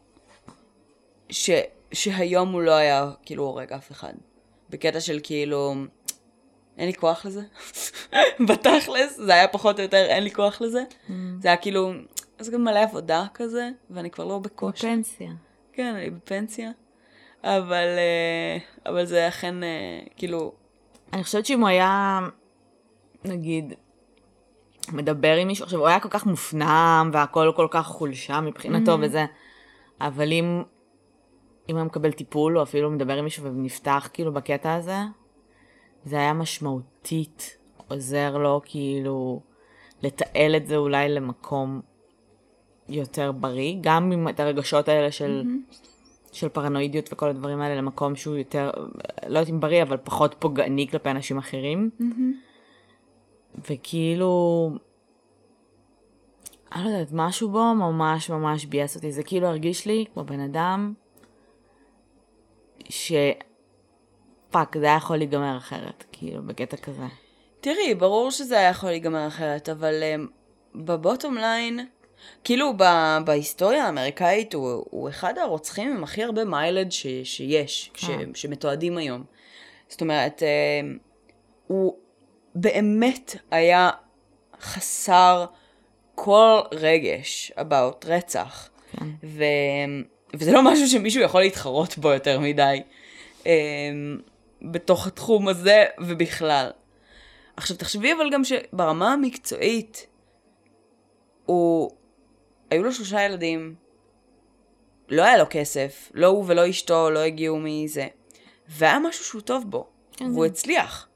ש, 1.29 1.49
שהיום 1.91 2.51
הוא 2.51 2.61
לא 2.61 2.71
היה 2.71 3.11
כאילו 3.25 3.43
הורג 3.43 3.73
אף 3.73 3.91
אחד. 3.91 4.13
בקטע 4.69 4.99
של 4.99 5.19
כאילו, 5.23 5.73
אין 6.77 6.87
לי 6.87 6.93
כוח 6.93 7.25
לזה. 7.25 7.41
בתכלס, 8.49 9.17
זה 9.17 9.33
היה 9.33 9.47
פחות 9.47 9.79
או 9.79 9.83
יותר 9.83 10.05
אין 10.05 10.23
לי 10.23 10.31
כוח 10.31 10.61
לזה. 10.61 10.83
זה 11.39 11.47
היה 11.47 11.57
כאילו, 11.57 11.91
זה 12.39 12.51
גם 12.51 12.63
מלא 12.63 12.79
עבודה 12.79 13.25
כזה, 13.33 13.69
ואני 13.89 14.09
כבר 14.09 14.25
לא 14.25 14.39
בכושר. 14.39 14.87
פנסיה. 14.87 15.31
כן, 15.73 15.95
אני 15.95 16.09
בפנסיה. 16.09 16.71
אבל, 17.43 17.87
אה, 17.97 18.57
אבל 18.91 19.05
זה 19.05 19.27
אכן, 19.27 19.63
אה, 19.63 19.99
כאילו, 20.15 20.51
אני 21.13 21.23
חושבת 21.23 21.45
שאם 21.45 21.59
הוא 21.59 21.67
היה, 21.67 22.19
נגיד, 23.25 23.73
מדבר 24.91 25.35
עם 25.35 25.47
מישהו, 25.47 25.65
עכשיו 25.65 25.79
הוא 25.79 25.87
היה 25.87 25.99
כל 25.99 26.09
כך 26.09 26.25
מופנם 26.25 27.09
והכל 27.13 27.51
כל 27.55 27.67
כך 27.71 27.87
חולשה 27.87 28.41
מבחינתו 28.41 28.95
Mm-hmm. 28.95 29.05
וזה, 29.05 29.25
אבל 30.01 30.31
אם, 30.31 30.63
אם 31.69 31.75
הוא 31.75 31.77
היה 31.77 31.83
מקבל 31.83 32.11
טיפול 32.11 32.57
או 32.57 32.63
אפילו 32.63 32.91
מדבר 32.91 33.17
עם 33.17 33.23
מישהו 33.23 33.43
ונפתח 33.43 34.09
כאילו 34.13 34.33
בקטע 34.33 34.73
הזה, 34.73 34.97
זה 36.07 36.15
היה 36.15 36.33
משמעותית 36.33 37.57
עוזר 37.87 38.37
לו 38.37 38.61
כאילו 38.65 39.41
לתעל 40.03 40.55
את 40.55 40.67
זה 40.67 40.75
אולי 40.75 41.09
למקום 41.09 41.81
יותר 42.89 43.31
בריא, 43.31 43.75
גם 43.81 44.11
עם 44.11 44.29
את 44.29 44.39
הרגשות 44.39 44.87
האלה 44.87 45.11
של... 45.11 45.43
של 46.31 46.49
פרנואידיות 46.49 47.13
וכל 47.13 47.29
הדברים 47.29 47.61
האלה 47.61 47.75
למקום 47.75 48.15
שהוא 48.15 48.35
יותר, 48.35 48.71
לא 49.27 49.39
יודעת 49.39 49.49
אם 49.49 49.59
בריא, 49.59 49.83
אבל 49.83 49.97
פחות 49.97 50.35
פוגעני 50.39 50.87
כלפי 50.87 51.09
אנשים 51.09 51.37
אחרים. 51.37 51.89
וכאילו, 53.69 54.71
אני 56.71 56.83
לא 56.83 56.89
יודעת, 56.89 57.09
משהו 57.13 57.49
בו 57.49 57.75
ממש 57.75 58.29
ממש 58.29 58.65
ביאס 58.65 58.95
אותי. 58.95 59.11
זה 59.11 59.23
כאילו 59.23 59.47
הרגיש 59.47 59.85
לי 59.85 60.05
כמו 60.13 60.23
בן 60.23 60.39
אדם 60.39 60.93
ש... 62.89 63.11
fuck, 64.51 64.77
זה 64.77 64.85
היה 64.85 64.95
יכול 64.95 65.17
להיגמר 65.17 65.57
אחרת, 65.57 66.03
כאילו, 66.11 66.43
בקטע 66.43 66.77
כזה. 66.77 67.03
תראי, 67.61 67.95
ברור 67.95 68.31
שזה 68.31 68.57
היה 68.59 68.69
יכול 68.69 68.89
להיגמר 68.89 69.27
אחרת, 69.27 69.69
אבל 69.69 69.93
um, 70.15 70.27
בבוטום 70.75 71.37
ליין, 71.37 71.79
כאילו 72.43 72.73
ב- 72.77 73.17
בהיסטוריה 73.25 73.85
האמריקאית 73.85 74.53
הוא, 74.53 74.83
הוא 74.89 75.09
אחד 75.09 75.37
הרוצחים 75.37 75.91
עם 75.97 76.03
הכי 76.03 76.23
הרבה 76.23 76.45
מיילד 76.45 76.91
ש- 76.91 77.07
שיש, 77.23 77.91
ש- 77.95 78.05
כן. 78.05 78.29
שמתועדים 78.35 78.97
היום. 78.97 79.23
זאת 79.89 80.01
אומרת, 80.01 80.41
um, 80.43 80.99
הוא 81.67 81.93
באמת 82.55 83.35
היה 83.51 83.89
חסר 84.61 85.45
כל 86.15 86.59
רגש 86.71 87.51
about 87.57 88.05
רצח. 88.05 88.69
כן. 88.91 89.05
ו... 89.23 89.43
וזה 90.33 90.51
לא 90.51 90.71
משהו 90.71 90.87
שמישהו 90.87 91.21
יכול 91.21 91.41
להתחרות 91.41 91.97
בו 91.97 92.09
יותר 92.09 92.39
מדי. 92.39 92.81
בתוך 94.61 95.07
התחום 95.07 95.47
הזה 95.47 95.85
ובכלל. 95.99 96.69
עכשיו 97.57 97.77
תחשבי 97.77 98.13
אבל 98.13 98.29
גם 98.31 98.43
שברמה 98.43 99.13
המקצועית, 99.13 100.07
הוא... 101.45 101.91
היו 102.71 102.83
לו 102.83 102.91
שלושה 102.91 103.21
ילדים, 103.21 103.75
לא 105.09 105.23
היה 105.23 105.37
לו 105.37 105.45
כסף, 105.49 106.11
לא 106.13 106.27
הוא 106.27 106.43
ולא 106.47 106.69
אשתו 106.69 107.09
לא 107.09 107.19
הגיעו 107.19 107.59
מזה, 107.59 108.07
והיה 108.67 108.99
משהו 108.99 109.25
שהוא 109.25 109.41
טוב 109.41 109.65
בו, 109.69 109.87
כן, 110.17 110.25
והוא 110.25 110.45
הצליח. 110.45 111.07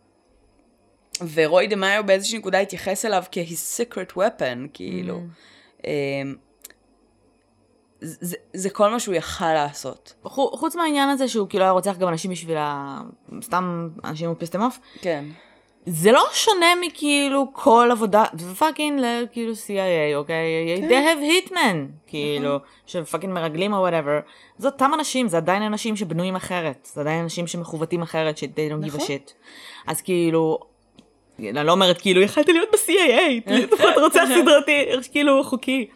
ורוי 1.34 1.68
דה 1.68 1.76
מאיו 1.76 2.06
באיזושהי 2.06 2.38
נקודה 2.38 2.60
התייחס 2.60 3.06
אליו 3.06 3.24
כ-his 3.32 3.82
secret 3.82 4.18
weapon, 4.18 4.68
כאילו. 4.74 5.22
Mm. 5.82 5.86
זה, 8.02 8.36
זה- 8.54 8.70
כל 8.70 8.90
מה 8.92 9.00
שהוא 9.00 9.16
יכל 9.16 9.54
לעשות. 9.54 10.14
חו- 10.24 10.52
חוץ 10.58 10.76
מהעניין 10.76 11.10
הזה 11.10 11.28
שהוא 11.28 11.48
כאילו 11.50 11.64
היה 11.64 11.72
רוצח 11.72 11.98
גם 11.98 12.08
אנשים 12.08 12.32
בשביל 12.32 12.58
ה... 12.58 13.02
סתם 13.42 13.90
אנשים 14.04 14.28
הוא 14.30 14.36
pissed 14.40 14.56
off, 14.56 14.80
כן. 15.02 15.26
זה 15.86 16.12
לא 16.12 16.24
שונה 16.34 16.66
מכאילו 16.82 17.48
כל 17.54 17.90
עבודה, 17.92 18.24
זה 18.38 18.56
fucking 18.56 19.02
כאילו 19.32 19.54
CIA, 19.54 20.16
אוקיי? 20.16 20.46
כן. 20.82 20.90
They 20.90 20.92
have 20.92 21.50
hitmen, 21.50 21.76
כאילו, 22.08 22.58
ש 22.86 22.97
fucking 22.97 23.34
מרגלים 23.34 23.74
או 23.74 23.78
whatever. 23.80 24.20
זה 24.58 24.68
אותם 24.68 24.92
אנשים, 24.94 25.28
זה 25.28 25.38
עדיין 25.38 25.64
אנשים 25.64 25.96
שבנויים 25.96 26.36
אחרת, 26.36 26.90
זה 26.94 27.02
עדיין 27.02 27.24
אנשים 27.24 27.48
שמחווטים 27.48 28.02
אחרת, 28.02 28.38
ש- 28.38 28.44
they 28.44 28.48
don't 28.72 28.86
give 28.86 28.94
a 28.94 28.96
נכון. 28.96 29.00
shit. 29.08 29.32
אז 29.88 30.02
כאילו, 30.02 30.60
אני 31.40 31.66
לא 31.66 31.72
אומרת 31.72 32.02
כאילו, 32.02 32.22
יכלתי 32.22 32.54
להיות 32.54 32.70
ב-CIA, 32.72 33.22
לפחות 33.52 33.98
רוצח 34.02 34.24
סדרתי, 34.42 34.86
כאילו 35.12 35.44
חוקי. 35.44 35.88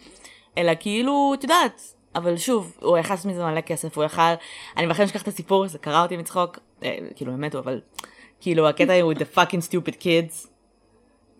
אלא 0.57 0.71
כאילו, 0.79 1.31
את 1.33 1.43
יודעת, 1.43 1.81
אבל 2.15 2.37
שוב, 2.37 2.77
הוא 2.81 2.97
יכל 2.97 3.13
לעשות 3.13 3.31
מזה 3.31 3.45
מלא 3.45 3.61
כסף, 3.61 3.97
הוא 3.97 4.03
יכל, 4.03 4.21
אני 4.77 4.87
בכלל 4.87 5.05
אשכח 5.05 5.21
את 5.21 5.27
הסיפור, 5.27 5.67
זה 5.67 5.77
קרה 5.77 6.03
אותי 6.03 6.17
מצחוק, 6.17 6.59
אה, 6.83 6.97
כאילו, 7.15 7.33
הם 7.33 7.41
מתו, 7.41 7.59
אבל 7.59 7.81
כאילו, 8.39 8.69
הקטע 8.69 9.01
הוא 9.01 9.13
the 9.13 9.37
fucking 9.37 9.69
stupid 9.69 10.01
kids, 10.01 10.47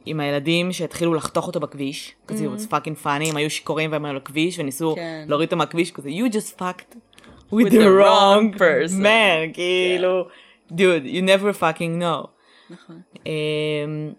עם 0.06 0.20
הילדים 0.20 0.74
שהתחילו 0.74 1.14
לחתוך 1.14 1.48
אותו 1.48 1.60
בכביש, 1.60 2.16
כזה, 2.28 2.46
it 2.46 2.60
was 2.60 2.72
fucking 2.72 3.04
funny, 3.04 3.30
הם 3.30 3.38
היו 3.38 3.50
שיכורים 3.50 3.92
והם 3.92 4.06
היו 4.06 4.12
על 4.12 4.18
הכביש, 4.18 4.60
וניסו 4.60 4.96
כן. 4.96 5.26
להוריד 5.28 5.48
אותו 5.48 5.58
מהכביש, 5.58 5.92
כזה, 5.92 6.10
you 6.10 6.32
just 6.32 6.60
fucked 6.60 6.96
with, 7.52 7.54
With 7.54 7.72
the, 7.72 7.76
the 7.76 7.90
wrong 8.00 8.58
person." 8.60 9.02
man, 9.02 9.54
כאילו, 9.54 10.28
dude, 10.72 11.06
you 11.06 11.22
never 11.22 11.60
fucking 11.60 12.02
know. 12.02 12.28
נכון. 12.70 13.02
אמ, 13.26 14.14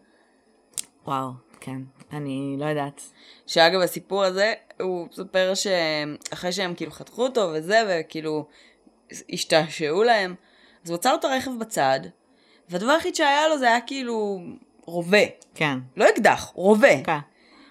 וואו, 1.07 1.31
כן, 1.61 1.79
אני 2.13 2.57
לא 2.59 2.65
יודעת. 2.65 3.03
שאגב, 3.47 3.81
הסיפור 3.81 4.25
הזה, 4.25 4.53
הוא 4.81 5.07
מספר 5.13 5.53
שאחרי 5.55 6.53
שהם 6.53 6.75
כאילו 6.75 6.93
חתכו 6.93 7.23
אותו 7.23 7.51
וזה, 7.55 7.83
וכאילו 7.89 8.47
השתעשעו 9.33 10.03
להם, 10.03 10.35
אז 10.85 10.91
הוא 10.91 10.99
עצר 10.99 11.15
את 11.15 11.25
הרכב 11.25 11.51
בצד, 11.59 12.01
והדבר 12.69 12.91
היחיד 12.93 13.15
שהיה 13.15 13.49
לו 13.49 13.59
זה 13.59 13.67
היה 13.67 13.81
כאילו 13.81 14.41
רובה. 14.85 15.19
כן, 15.55 15.79
לא 15.97 16.09
אקדח, 16.09 16.51
רובה. 16.55 17.03
כן. 17.05 17.19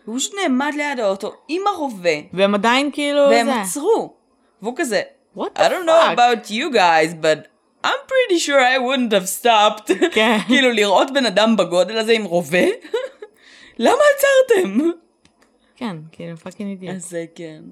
והוא 0.06 0.20
פשוט 0.20 0.34
נעמד 0.42 0.72
ליד 0.78 1.00
האוטו 1.00 1.34
עם 1.48 1.62
הרובה, 1.68 2.10
והם 2.34 2.56
עדיין 2.56 2.90
כאילו, 2.94 3.22
והם 3.30 3.46
זה. 3.48 3.62
עצרו. 3.62 4.14
והוא 4.62 4.74
כזה, 4.78 5.02
What 5.38 5.42
the 5.42 5.60
I 5.60 5.70
don't 5.70 5.86
know 5.86 6.02
fuck? 6.02 6.14
about 6.18 6.50
you 6.50 6.74
guys, 6.74 7.14
but 7.22 7.48
I'm 7.86 8.02
pretty 8.08 8.40
sure 8.40 8.60
I 8.60 8.78
wouldn't 8.80 9.14
have 9.14 9.28
stopped. 9.44 9.94
כן. 10.12 10.38
כאילו 10.48 10.72
לראות 10.72 11.14
בן 11.14 11.26
אדם 11.26 11.58
בגודל 11.58 11.98
הזה 11.98 12.12
עם 12.12 12.24
רובה? 12.24 12.66
למה 13.80 14.02
עצרתם? 14.18 14.80
כן, 15.76 15.98
כאילו 16.12 16.38
fucking 16.38 16.70
אידיוט. 16.70 16.96
אז 16.96 17.10
זה 17.10 17.26
כן. 17.36 17.64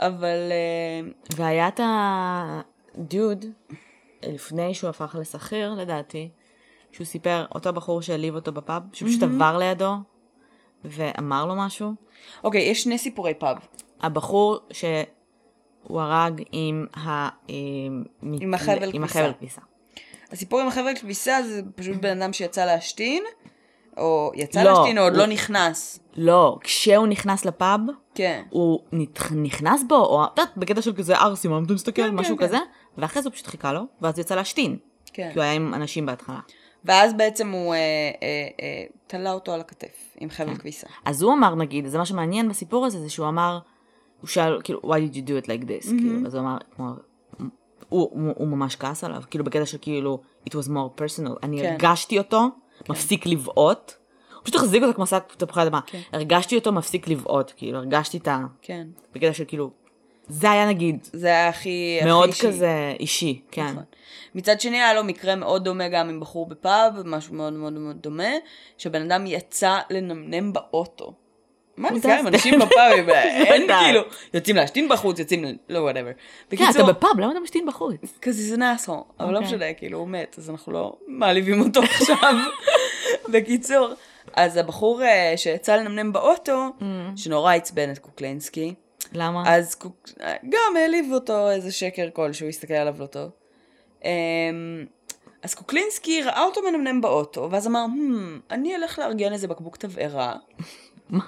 אבל 0.00 0.52
אה, 0.52 1.10
והיה 1.36 1.68
את 1.68 1.80
הדוד, 1.84 3.44
לפני 4.22 4.74
שהוא 4.74 4.90
הפך 4.90 5.16
לשכיר, 5.20 5.74
לדעתי, 5.74 6.28
שהוא 6.92 7.04
סיפר, 7.04 7.46
אותו 7.54 7.72
בחור 7.72 8.02
שהעליב 8.02 8.34
אותו 8.34 8.52
בפאב, 8.52 8.82
שפשוט 8.92 9.22
עבר 9.22 9.58
לידו, 9.58 9.94
ואמר 10.84 11.46
לו 11.46 11.54
משהו. 11.56 11.92
אוקיי, 12.44 12.62
יש 12.62 12.82
שני 12.82 12.98
סיפורי 12.98 13.34
פאב. 13.34 13.56
הבחור 14.00 14.58
שהוא 14.72 14.90
הוא 15.82 16.00
הרג 16.00 16.42
עם 16.52 16.86
ה... 16.96 17.08
אה, 17.08 17.28
עם 18.22 18.38
עם. 18.40 18.54
החבל 18.54 18.92
כביסה. 18.92 19.60
הסיפור 20.30 20.60
עם 20.60 20.68
החבל 20.68 20.96
כביסה 21.00 21.42
זה 21.42 21.62
פשוט 21.74 21.96
בן 21.96 22.22
אדם 22.22 22.32
שיצא 22.32 22.64
להשתין, 22.64 23.22
או 23.98 24.32
יצא 24.34 24.62
לא, 24.62 24.70
להשתין 24.72 24.98
או 24.98 25.02
עוד 25.02 25.12
הוא- 25.12 25.18
לא 25.20 25.26
נכנס. 25.26 26.00
לא, 26.16 26.58
כשהוא 26.60 27.06
נכנס 27.06 27.44
לפאב, 27.44 27.80
כן. 28.14 28.42
הוא 28.50 28.80
נת- 28.92 29.32
נכנס 29.32 29.82
בו, 29.88 29.94
או 29.96 30.24
את 30.24 30.38
יודעת, 30.38 30.56
בקטע 30.56 30.82
של 30.82 30.92
כזה 30.92 31.16
ארסי, 31.16 31.48
מה 31.48 31.60
אתה 31.64 31.72
מסתכל, 31.72 32.02
כן, 32.02 32.14
משהו 32.14 32.36
כן. 32.36 32.44
כזה, 32.46 32.58
ואחרי 32.98 33.22
זה 33.22 33.28
הוא 33.28 33.34
פשוט 33.34 33.46
חיכה 33.46 33.72
לו, 33.72 33.80
ואז 34.02 34.18
יצא 34.18 34.34
להשתין. 34.34 34.76
כן. 35.12 35.30
כי 35.32 35.38
הוא 35.38 35.42
היה 35.42 35.52
עם 35.52 35.74
אנשים 35.74 36.06
בהתחלה. 36.06 36.38
ואז 36.84 37.14
בעצם 37.14 37.50
הוא 37.50 37.74
אה, 37.74 37.78
אה, 37.78 38.12
אה, 38.62 38.84
תלה 39.06 39.32
אותו 39.32 39.52
על 39.52 39.60
הכתף 39.60 40.16
עם 40.20 40.30
חבל 40.30 40.54
כביסה. 40.56 40.86
אז 41.04 41.22
הוא 41.22 41.32
אמר, 41.32 41.54
נגיד, 41.54 41.86
זה 41.86 41.98
מה 41.98 42.06
שמעניין 42.06 42.48
בסיפור 42.48 42.86
הזה, 42.86 43.00
זה 43.00 43.10
שהוא 43.10 43.28
אמר, 43.28 43.58
הוא 44.20 44.28
שאל, 44.28 44.60
כאילו, 44.64 44.80
why 44.84 45.12
did 45.12 45.14
you 45.14 45.28
do 45.28 45.44
it 45.44 45.46
like 45.46 45.64
this? 45.68 45.88
כאילו, 45.88 46.26
אז 46.26 46.34
הוא 46.34 46.42
אמר, 46.42 46.56
כמו, 46.76 46.88
הוא, 47.38 47.48
הוא, 47.88 48.32
הוא 48.36 48.48
ממש 48.48 48.76
כעס 48.76 49.04
עליו, 49.04 49.22
כאילו, 49.30 49.44
בקטע 49.44 49.66
של 49.66 49.78
כאילו, 49.80 50.18
it 50.48 50.52
was 50.52 50.68
more 50.68 51.00
personal. 51.00 51.32
אני 51.42 51.60
כן. 51.62 51.72
הרגשתי 51.72 52.18
אותו, 52.18 52.46
מפסיק 52.88 53.26
לבעוט. 53.26 53.92
הוא 54.34 54.42
פשוט 54.42 54.54
החזיק 54.54 54.82
אותו 54.82 54.94
כמו 54.94 55.06
שק 55.06 55.22
תפוחי 55.36 55.62
אדמה. 55.62 55.80
כן. 55.86 56.00
הרגשתי 56.12 56.56
אותו 56.56 56.72
מפסיק 56.72 57.08
לבעוט, 57.08 57.52
כאילו, 57.56 57.78
הרגשתי 57.78 58.16
את 58.18 58.28
ה... 58.28 58.38
כן. 58.62 58.86
בקטע 59.14 59.32
של 59.32 59.44
כאילו, 59.48 59.70
זה 60.28 60.50
היה 60.50 60.68
נגיד, 60.68 61.08
זה 61.12 61.26
היה 61.26 61.48
הכי... 61.48 61.96
הכי 62.00 62.08
מאוד 62.08 62.28
אישי. 62.28 62.46
כזה 62.46 62.94
אישי, 63.00 63.40
כן. 63.50 63.64
נכון. 63.66 63.82
מצד 64.34 64.60
שני 64.60 64.76
היה 64.76 64.94
לו 64.94 65.04
מקרה 65.04 65.34
מאוד 65.34 65.64
דומה 65.64 65.88
גם 65.88 66.08
עם 66.08 66.20
בחור 66.20 66.46
בפאב, 66.48 66.92
משהו 67.04 67.34
מאוד 67.34 67.52
מאוד 67.52 67.72
מאוד 67.72 67.96
דומה, 68.00 68.28
שבן 68.78 69.02
אדם 69.02 69.26
יצא 69.26 69.78
לנמנם 69.90 70.52
באוטו. 70.52 71.12
מה 71.76 71.90
נסגר 71.90 72.12
עם 72.18 72.26
אנשים 72.26 72.58
בפאבים? 72.58 73.08
אין. 73.50 73.66
כאילו, 73.80 74.00
יוצאים 74.34 74.56
להשתין 74.56 74.88
בחוץ, 74.88 75.18
יוצאים, 75.18 75.44
ל- 75.44 75.56
לא 75.68 75.78
whatever. 75.78 76.10
כן, 76.50 76.64
אתה 76.70 76.82
בפאב, 76.82 77.10
למה 77.20 77.32
אתה 77.32 77.40
משתין 77.40 77.66
בחוץ? 77.66 77.94
כזה 78.22 78.42
זה 78.42 78.56
nasty, 78.56 79.04
אבל 79.20 79.32
לא 79.32 79.38
אוקיי. 79.38 79.48
משנה, 79.56 79.72
כאילו 79.74 79.98
הוא 79.98 80.08
מת, 80.08 80.34
אז 80.38 80.50
אנחנו 80.50 80.72
לא 80.72 80.96
מעליבים 81.06 81.60
אותו 81.60 81.80
עכשיו. 81.82 82.16
בקיצור, 83.32 83.88
אז 84.32 84.56
הבחור 84.56 85.02
אה, 85.02 85.32
שיצא 85.36 85.76
לנמנם 85.76 86.12
באוטו, 86.12 86.66
Mm. 86.80 86.82
שנורא 87.16 87.54
עצבן 87.54 87.90
את 87.90 87.98
קוקלינסקי, 87.98 88.74
למה? 89.12 89.42
אז 89.46 89.74
קוק... 89.74 90.08
גם 90.48 90.76
העליב 90.76 91.12
אותו 91.12 91.50
איזה 91.50 91.72
שקר 91.72 92.08
כלשהו, 92.12 92.48
הסתכל 92.48 92.74
עליו 92.74 92.94
לא 92.98 93.06
טוב. 93.06 93.30
אמ, 94.04 94.10
אז 95.42 95.54
קוקלינסקי 95.54 96.22
ראה 96.22 96.42
אותו 96.44 96.60
מנמנם 96.62 97.00
באוטו, 97.00 97.48
ואז 97.50 97.66
אמר, 97.66 97.84
hmm, 97.84 98.40
אני 98.50 98.76
אלך 98.76 98.98
לארגן 98.98 99.32
איזה 99.32 99.48
בקבוק 99.48 99.76
תבערה. 99.76 100.36
מה? 101.10 101.22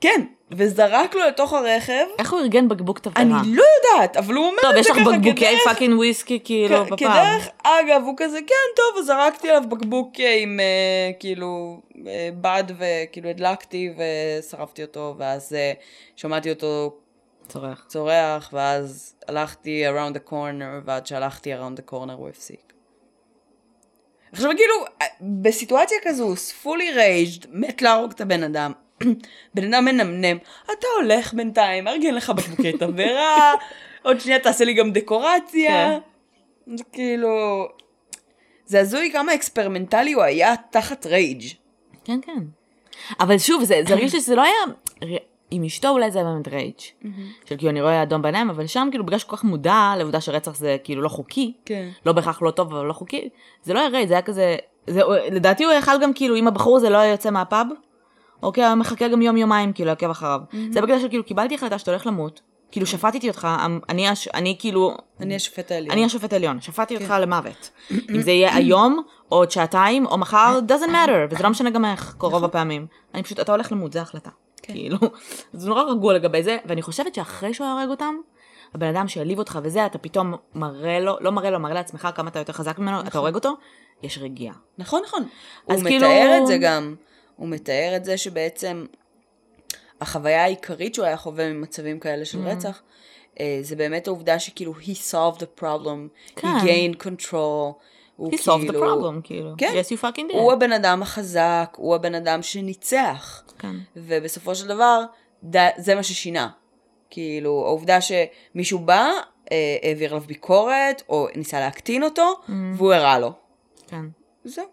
כן, 0.00 0.20
וזרק 0.50 1.14
לו 1.14 1.20
לתוך 1.28 1.52
הרכב. 1.52 2.04
איך 2.18 2.32
הוא 2.32 2.40
ארגן 2.40 2.68
בקבוק 2.68 2.98
תבערה? 2.98 3.22
אני 3.22 3.56
לא 3.56 3.62
יודעת, 3.76 4.16
אבל 4.16 4.34
הוא 4.34 4.46
אומר 4.46 4.62
טוב, 4.62 4.70
את 4.72 4.76
יש 4.78 4.86
זה 4.86 4.92
לך 4.92 4.98
ככה 4.98 5.10
בקבוקי 5.10 5.34
כדרך- 5.36 5.64
fucking 5.64 5.98
וויסקי 5.98 6.40
כאילו 6.44 6.84
בפאב. 6.84 6.96
כדרך 6.98 7.48
אגב, 7.62 8.02
הוא 8.04 8.14
כזה, 8.16 8.38
כן, 8.46 8.54
טוב, 8.76 8.98
אז 8.98 9.04
זרקתי 9.06 9.50
עליו 9.50 9.68
בקבוק 9.68 10.12
אה, 10.20 10.36
עם 10.36 10.60
אה, 10.60 10.64
כאילו 11.18 11.80
אה, 12.06 12.28
בד 12.40 12.64
וכאילו 12.78 13.28
הדלקתי 13.30 13.92
ושרפתי 14.40 14.82
אותו, 14.82 15.14
ואז 15.18 15.52
אה, 15.54 15.72
שמעתי 16.16 16.50
אותו 16.50 16.94
צורח. 17.48 17.84
צורח, 17.88 18.50
ואז 18.52 19.14
הלכתי 19.28 19.84
around 19.88 20.14
the 20.14 20.30
corner, 20.30 20.84
ועד 20.84 21.06
שהלכתי 21.06 21.54
around 21.54 21.78
the 21.80 21.92
corner 21.92 22.12
הוא 22.12 22.28
הפסיק. 22.28 22.72
עכשיו 24.32 24.50
כאילו, 24.56 24.74
בסיטואציה 25.20 25.98
כזו, 26.04 26.34
fully 26.64 26.96
raged, 26.96 27.46
מת 27.52 27.82
להרוג 27.82 28.10
את 28.10 28.20
הבן 28.20 28.42
אדם. 28.42 28.72
בן 29.54 29.74
אדם 29.74 29.84
מנמנם, 29.84 30.36
אתה 30.64 30.86
הולך 31.00 31.34
בינתיים, 31.34 31.88
ארגן 31.88 32.14
לך 32.14 32.30
בקבוקי 32.30 32.72
תבערה, 32.72 33.54
עוד 34.04 34.20
שנייה 34.20 34.38
תעשה 34.38 34.64
לי 34.64 34.74
גם 34.74 34.92
דקורציה. 34.92 35.98
זה 36.66 36.84
כאילו... 36.92 37.66
זה 38.66 38.80
הזוי 38.80 39.10
כמה 39.12 39.34
אקספרימנטלי 39.34 40.12
הוא 40.12 40.22
היה 40.22 40.54
תחת 40.70 41.06
rage. 41.06 41.42
כן, 42.04 42.18
כן. 42.22 42.42
אבל 43.20 43.38
שוב, 43.38 43.64
זה 43.64 43.80
זה 43.86 43.94
הרגיש 43.94 44.12
שזה 44.12 44.34
לא 44.34 44.42
היה... 44.42 45.20
עם 45.50 45.64
אשתו 45.64 45.88
אולי 45.88 46.10
זה 46.10 46.18
היה 46.18 46.28
באמת 46.28 46.48
rage. 46.48 46.80
של 47.44 47.56
כאילו 47.56 47.70
אני 47.70 47.80
רואה 47.80 48.02
אדום 48.02 48.22
בעיניים, 48.22 48.50
אבל 48.50 48.66
שם 48.66 48.88
כאילו 48.90 49.06
בגלל 49.06 49.18
שהוא 49.18 49.30
כל 49.30 49.36
כך 49.36 49.44
מודע 49.44 49.94
לעובדה 49.98 50.20
שרצח 50.20 50.54
זה 50.54 50.76
כאילו 50.84 51.02
לא 51.02 51.08
חוקי, 51.08 51.52
כן. 51.64 51.88
לא 52.06 52.12
בהכרח 52.12 52.42
לא 52.42 52.50
טוב 52.50 52.74
אבל 52.74 52.86
לא 52.86 52.92
חוקי, 52.92 53.28
זה 53.62 53.74
לא 53.74 53.78
היה 53.78 53.88
רייג', 53.88 54.08
זה 54.08 54.14
היה 54.14 54.22
כזה... 54.22 54.56
זה, 54.86 55.00
לדעתי 55.30 55.64
הוא 55.64 55.72
יכל 55.72 56.02
גם 56.02 56.12
כאילו, 56.12 56.36
אם 56.36 56.48
הבחור 56.48 56.76
הזה 56.76 56.90
לא 56.90 56.98
היה 56.98 57.10
יוצא 57.10 57.30
מהפאב, 57.30 57.66
אוקיי, 58.42 58.64
היה 58.64 58.74
מחכה 58.74 59.08
גם 59.08 59.22
יום 59.22 59.36
יומיים 59.36 59.72
כאילו 59.72 59.88
לעקב 59.88 60.10
אחריו. 60.10 60.40
זה 60.70 60.80
בגלל 60.80 60.98
שכאילו 61.00 61.24
קיבלתי 61.24 61.54
החלטה 61.54 61.78
שאתה 61.78 61.90
הולך 61.90 62.06
למות, 62.06 62.40
כאילו 62.72 62.86
שפטתי 62.86 63.28
אותך, 63.28 63.48
אני, 63.88 64.08
הש- 64.08 64.28
אני 64.28 64.56
כאילו, 64.58 64.96
אני 65.20 65.36
השופט 65.36 65.72
העליון. 65.72 65.92
אני 65.92 66.04
השופט 66.04 66.32
העליון, 66.32 66.60
שפטתי 66.60 66.96
אותך 66.96 67.14
למוות. 67.20 67.70
אם 67.90 68.20
זה 68.22 68.30
יהיה 68.30 68.54
היום, 68.54 69.02
או 69.32 69.36
עוד 69.36 69.50
שעתיים, 69.50 70.06
או 70.06 70.18
מחר, 70.18 70.58
doesn't 70.68 70.90
matter, 70.90 71.30
וזה 71.34 71.42
לא 71.42 71.50
משנה 71.50 71.70
גם 71.70 71.84
איך, 71.84 72.16
רוב 72.20 72.44
הפעמים. 72.44 72.86
אני 73.14 73.22
פשוט, 73.22 73.40
אתה 73.40 73.52
הולך 73.52 73.72
למות, 73.72 73.92
זה 73.92 73.98
ההחלטה. 73.98 74.30
כאילו, 74.62 74.98
זה 75.52 75.68
נורא 75.68 75.82
רגוע 75.82 76.14
לגבי 76.14 76.42
זה, 76.42 76.56
ואני 76.66 76.82
חושבת 76.82 77.14
שאחרי 77.14 77.54
שהוא 77.54 77.66
הרג 77.66 77.88
אותם, 77.88 78.14
הבן 78.74 78.86
אדם 78.86 79.08
שהעליב 79.08 79.38
אותך 79.38 79.58
וזה, 79.62 79.86
אתה 79.86 79.98
פתאום 79.98 80.34
מראה 80.54 81.00
לו, 81.00 81.16
לא 81.20 81.32
מראה 81.32 81.50
לו, 81.50 81.58
מראה 81.60 81.74
לעצמך 81.74 82.08
כמה 82.14 82.28
אתה 82.30 82.38
יותר 82.38 82.52
חזק 82.52 82.78
ממנו, 82.78 83.00
אתה 83.00 83.18
הורג 83.18 83.34
אותו, 83.34 83.56
יש 84.02 84.18
רגיעה. 84.18 84.54
נכון, 84.78 85.02
נכון. 85.06 85.22
הוא 85.64 85.74
אז 85.74 85.82
מתאר 85.82 85.98
כאילו- 85.98 86.42
את 86.42 86.46
זה 86.46 86.58
גם. 86.58 86.94
הוא 87.40 87.48
מתאר 87.48 87.92
את 87.96 88.04
זה 88.04 88.16
שבעצם 88.16 88.86
החוויה 90.00 90.44
העיקרית 90.44 90.94
שהוא 90.94 91.06
היה 91.06 91.16
חווה 91.16 91.52
ממצבים 91.52 92.00
כאלה 92.00 92.24
של 92.24 92.38
רצח, 92.48 92.82
אה, 93.40 93.58
זה 93.62 93.76
באמת 93.76 94.06
העובדה 94.06 94.38
שכאילו 94.38 94.72
he 94.74 95.12
solved 95.12 95.38
the 95.38 95.60
problem, 95.62 96.08
כן. 96.36 96.48
he 96.48 96.62
gained 96.62 96.96
control. 97.02 97.72
הוא 98.16 98.32
He 98.32 98.36
solved 98.36 98.44
the 98.68 98.72
כאילו- 98.72 98.82
problem, 98.82 99.20
כאילו. 99.24 99.50
כן. 99.58 99.72
Yes, 99.80 99.86
you 99.86 100.02
fucking 100.02 100.32
did. 100.32 100.36
הוא 100.36 100.52
הבן 100.52 100.72
אדם 100.72 101.02
החזק, 101.02 101.74
הוא 101.76 101.94
הבן 101.94 102.14
אדם 102.14 102.42
שניצח. 102.42 103.42
כן. 103.58 103.76
ובסופו 103.96 104.54
של 104.54 104.66
דבר, 104.68 105.02
ד- 105.56 105.68
זה 105.76 105.94
מה 105.94 106.02
ששינה. 106.02 106.48
כאילו, 107.10 107.62
העובדה 107.66 107.98
שמישהו 108.00 108.78
בא, 108.78 109.10
אה, 109.52 109.76
העביר 109.82 110.10
עליו 110.10 110.22
ביקורת, 110.26 111.02
או 111.08 111.28
ניסה 111.34 111.60
להקטין 111.60 112.02
אותו, 112.02 112.32
והוא 112.76 112.92
הראה 112.92 113.18
לו. 113.18 113.32
כן. 113.86 114.04
זהו. 114.44 114.64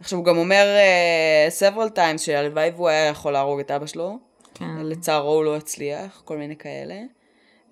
עכשיו, 0.00 0.18
הוא 0.18 0.26
גם 0.26 0.36
אומר 0.36 0.64
uh, 0.76 1.74
several 1.74 1.96
times 1.96 2.18
שהלוואי 2.18 2.70
והוא 2.70 2.88
היה 2.88 3.06
יכול 3.06 3.32
להרוג 3.32 3.60
את 3.60 3.70
אבא 3.70 3.86
שלו. 3.86 4.18
כן. 4.54 4.78
לצערו 4.82 5.34
הוא 5.34 5.44
לא 5.44 5.56
הצליח, 5.56 6.22
כל 6.24 6.36
מיני 6.38 6.56
כאלה. 6.56 6.94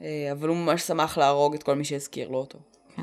Uh, 0.01 0.03
אבל 0.33 0.49
הוא 0.49 0.57
ממש 0.57 0.83
שמח 0.83 1.19
להרוג 1.19 1.55
את 1.55 1.63
כל 1.63 1.75
מי 1.75 1.85
שהזכיר 1.85 2.29
לו 2.29 2.39
אותו. 2.39 2.59
כן. 2.97 3.03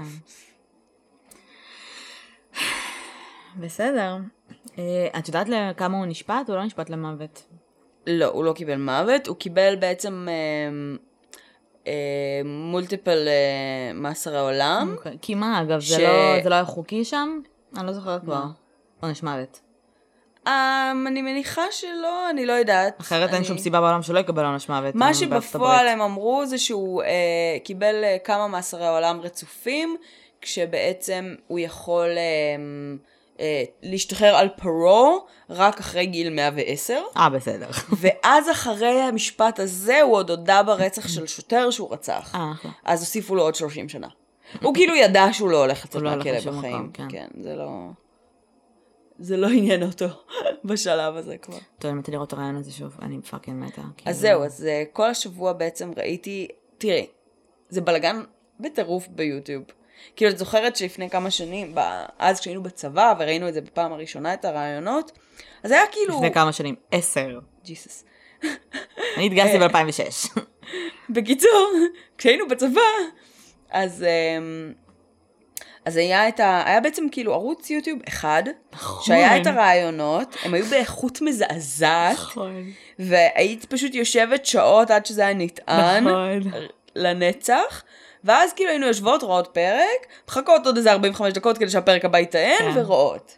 בסדר. 3.59 4.17
אה, 4.79 5.07
את 5.19 5.27
יודעת 5.27 5.49
לכמה 5.49 5.97
הוא 5.97 6.05
נשפט? 6.05 6.35
הוא 6.47 6.55
לא 6.55 6.63
נשפט 6.65 6.89
למוות. 6.89 7.43
לא, 8.07 8.25
הוא 8.25 8.43
לא 8.43 8.53
קיבל 8.53 8.75
מוות, 8.75 9.27
הוא 9.27 9.35
קיבל 9.35 9.75
בעצם 9.75 10.27
מולטיפל 12.45 13.27
מאסרי 13.93 14.39
עולם. 14.39 14.95
אוקיי. 14.97 15.17
כי 15.21 15.35
מה, 15.35 15.61
אגב, 15.61 15.79
זה 15.79 15.85
ש- 15.95 15.99
לא- 15.99 16.43
זה 16.43 16.49
לא 16.49 16.55
היה 16.55 16.65
חוקי 16.65 17.05
שם? 17.05 17.39
אני 17.77 17.87
לא 17.87 17.93
זוכרת 17.93 18.21
כבר. 18.21 18.43
עונש 19.01 19.23
מוות. 19.23 19.59
Um, 20.47 20.49
אני 21.07 21.21
מניחה 21.21 21.61
שלא, 21.71 22.29
אני 22.29 22.45
לא 22.45 22.53
יודעת. 22.53 23.01
אחרת 23.01 23.29
אין 23.29 23.35
אני- 23.37 23.45
שום 23.45 23.57
סיבה 23.57 23.81
בעולם 23.81 24.01
שלא 24.03 24.19
יקבל 24.19 24.45
עונש 24.45 24.69
מוות. 24.69 24.95
מה 24.95 25.13
שבפועל. 25.13 25.87
הם 25.87 26.01
אמרו 26.01 26.45
זה 26.45 26.57
שהוא 26.57 27.03
אה, 27.03 27.07
קיבל 27.63 28.03
אה, 28.03 28.17
כמה 28.23 28.47
מאסרי 28.47 28.87
עולם 28.87 29.21
רצופים, 29.21 29.97
כשבעצם 30.41 31.35
הוא 31.47 31.59
יכול 31.59 32.09
אה, 32.09 32.21
אה, 33.39 33.63
להשתחרר 33.83 34.35
על 34.35 34.49
parole 34.49 35.25
רק 35.49 35.79
אחרי 35.79 36.05
גיל 36.05 36.29
110, 36.29 37.01
אה, 37.17 37.29
בסדר. 37.29 37.67
ואז 38.01 38.49
אחרי 38.51 39.01
המשפט 39.01 39.59
הזה 39.59 40.01
הוא 40.01 40.15
עוד 40.15 40.29
הודה 40.29 40.63
ברצח 40.63 41.07
של 41.07 41.27
שוטר 41.27 41.71
שהוא 41.71 41.93
רצח. 41.93 42.31
אה, 42.35 42.51
אחלה. 42.51 42.71
אז 42.85 42.99
הוסיפו 42.99 43.35
לו 43.35 43.43
עוד 43.43 43.55
30 43.55 43.89
שנה. 43.89 44.07
הוא 44.61 44.73
כאילו 44.73 44.95
ידע 44.95 45.25
שהוא 45.31 45.49
לא 45.49 45.57
הולך 45.57 45.85
לצאת 45.85 46.01
לא 46.01 46.15
מהכלא 46.17 46.39
בחיים. 46.51 46.89
כן. 46.93 47.07
כן, 47.09 47.27
זה 47.41 47.55
לא... 47.55 47.69
זה 49.21 49.37
לא 49.37 49.47
עניין 49.47 49.83
אותו 49.83 50.05
בשלב 50.65 51.15
הזה 51.15 51.37
כבר. 51.37 51.57
טוב, 51.79 51.91
אני 51.91 51.99
מתה 51.99 52.11
לראות 52.11 52.27
את 52.27 52.33
הריאיון 52.33 52.55
הזה 52.55 52.71
שוב, 52.71 52.97
אני 53.01 53.21
fucking 53.21 53.63
מתה. 53.63 53.81
אז 53.81 53.87
כאילו. 53.97 54.13
זהו, 54.13 54.43
אז 54.43 54.65
אה, 54.65 54.83
כל 54.93 55.09
השבוע 55.09 55.53
בעצם 55.53 55.91
ראיתי, 55.97 56.47
תראי, 56.77 57.07
זה 57.69 57.81
בלאגן 57.81 58.23
בטירוף 58.59 59.07
ביוטיוב. 59.07 59.63
כאילו, 60.15 60.31
את 60.31 60.37
זוכרת 60.37 60.75
שלפני 60.75 61.09
כמה 61.09 61.31
שנים, 61.31 61.75
אז 62.19 62.39
כשהיינו 62.39 62.63
בצבא 62.63 63.13
וראינו 63.19 63.47
את 63.49 63.53
זה 63.53 63.61
בפעם 63.61 63.93
הראשונה, 63.93 64.33
את 64.33 64.45
הרעיונות, 64.45 65.11
אז 65.63 65.71
היה 65.71 65.83
כאילו... 65.91 66.15
לפני 66.15 66.33
כמה 66.33 66.53
שנים? 66.53 66.75
עשר. 66.91 67.39
ג'יסוס. 67.65 68.03
אני 69.17 69.25
התגייסתי 69.25 69.59
ב-2006. 69.59 70.41
בקיצור, 71.09 71.71
כשהיינו 72.17 72.47
בצבא, 72.47 72.81
אז... 73.69 74.05
אז 75.85 75.97
היה 75.97 76.27
את 76.27 76.39
ה... 76.39 76.63
היה 76.65 76.79
בעצם 76.79 77.05
כאילו 77.11 77.33
ערוץ 77.33 77.69
יוטיוב 77.69 77.99
אחד, 78.07 78.43
נכון. 78.73 79.03
שהיה 79.03 79.41
את 79.41 79.47
הרעיונות, 79.47 80.35
הם 80.43 80.53
היו 80.53 80.65
באיכות 80.65 81.21
מזעזעת, 81.21 82.13
נכון. 82.13 82.71
והיית 82.99 83.65
פשוט 83.65 83.95
יושבת 83.95 84.45
שעות 84.45 84.91
עד 84.91 85.05
שזה 85.05 85.21
היה 85.21 85.33
נטען, 85.33 86.03
נכון. 86.03 86.51
לנצח, 86.95 87.83
ואז 88.23 88.53
כאילו 88.53 88.69
היינו 88.69 88.87
יושבות, 88.87 89.23
רואות 89.23 89.47
פרק, 89.53 90.07
מחכות 90.27 90.65
עוד 90.65 90.77
איזה 90.77 90.91
45 90.91 91.33
דקות 91.33 91.57
כדי 91.57 91.69
שהפרק 91.69 92.05
הבא 92.05 92.19
יטען, 92.19 92.57
כן. 92.59 92.71
ורואות. 92.75 93.37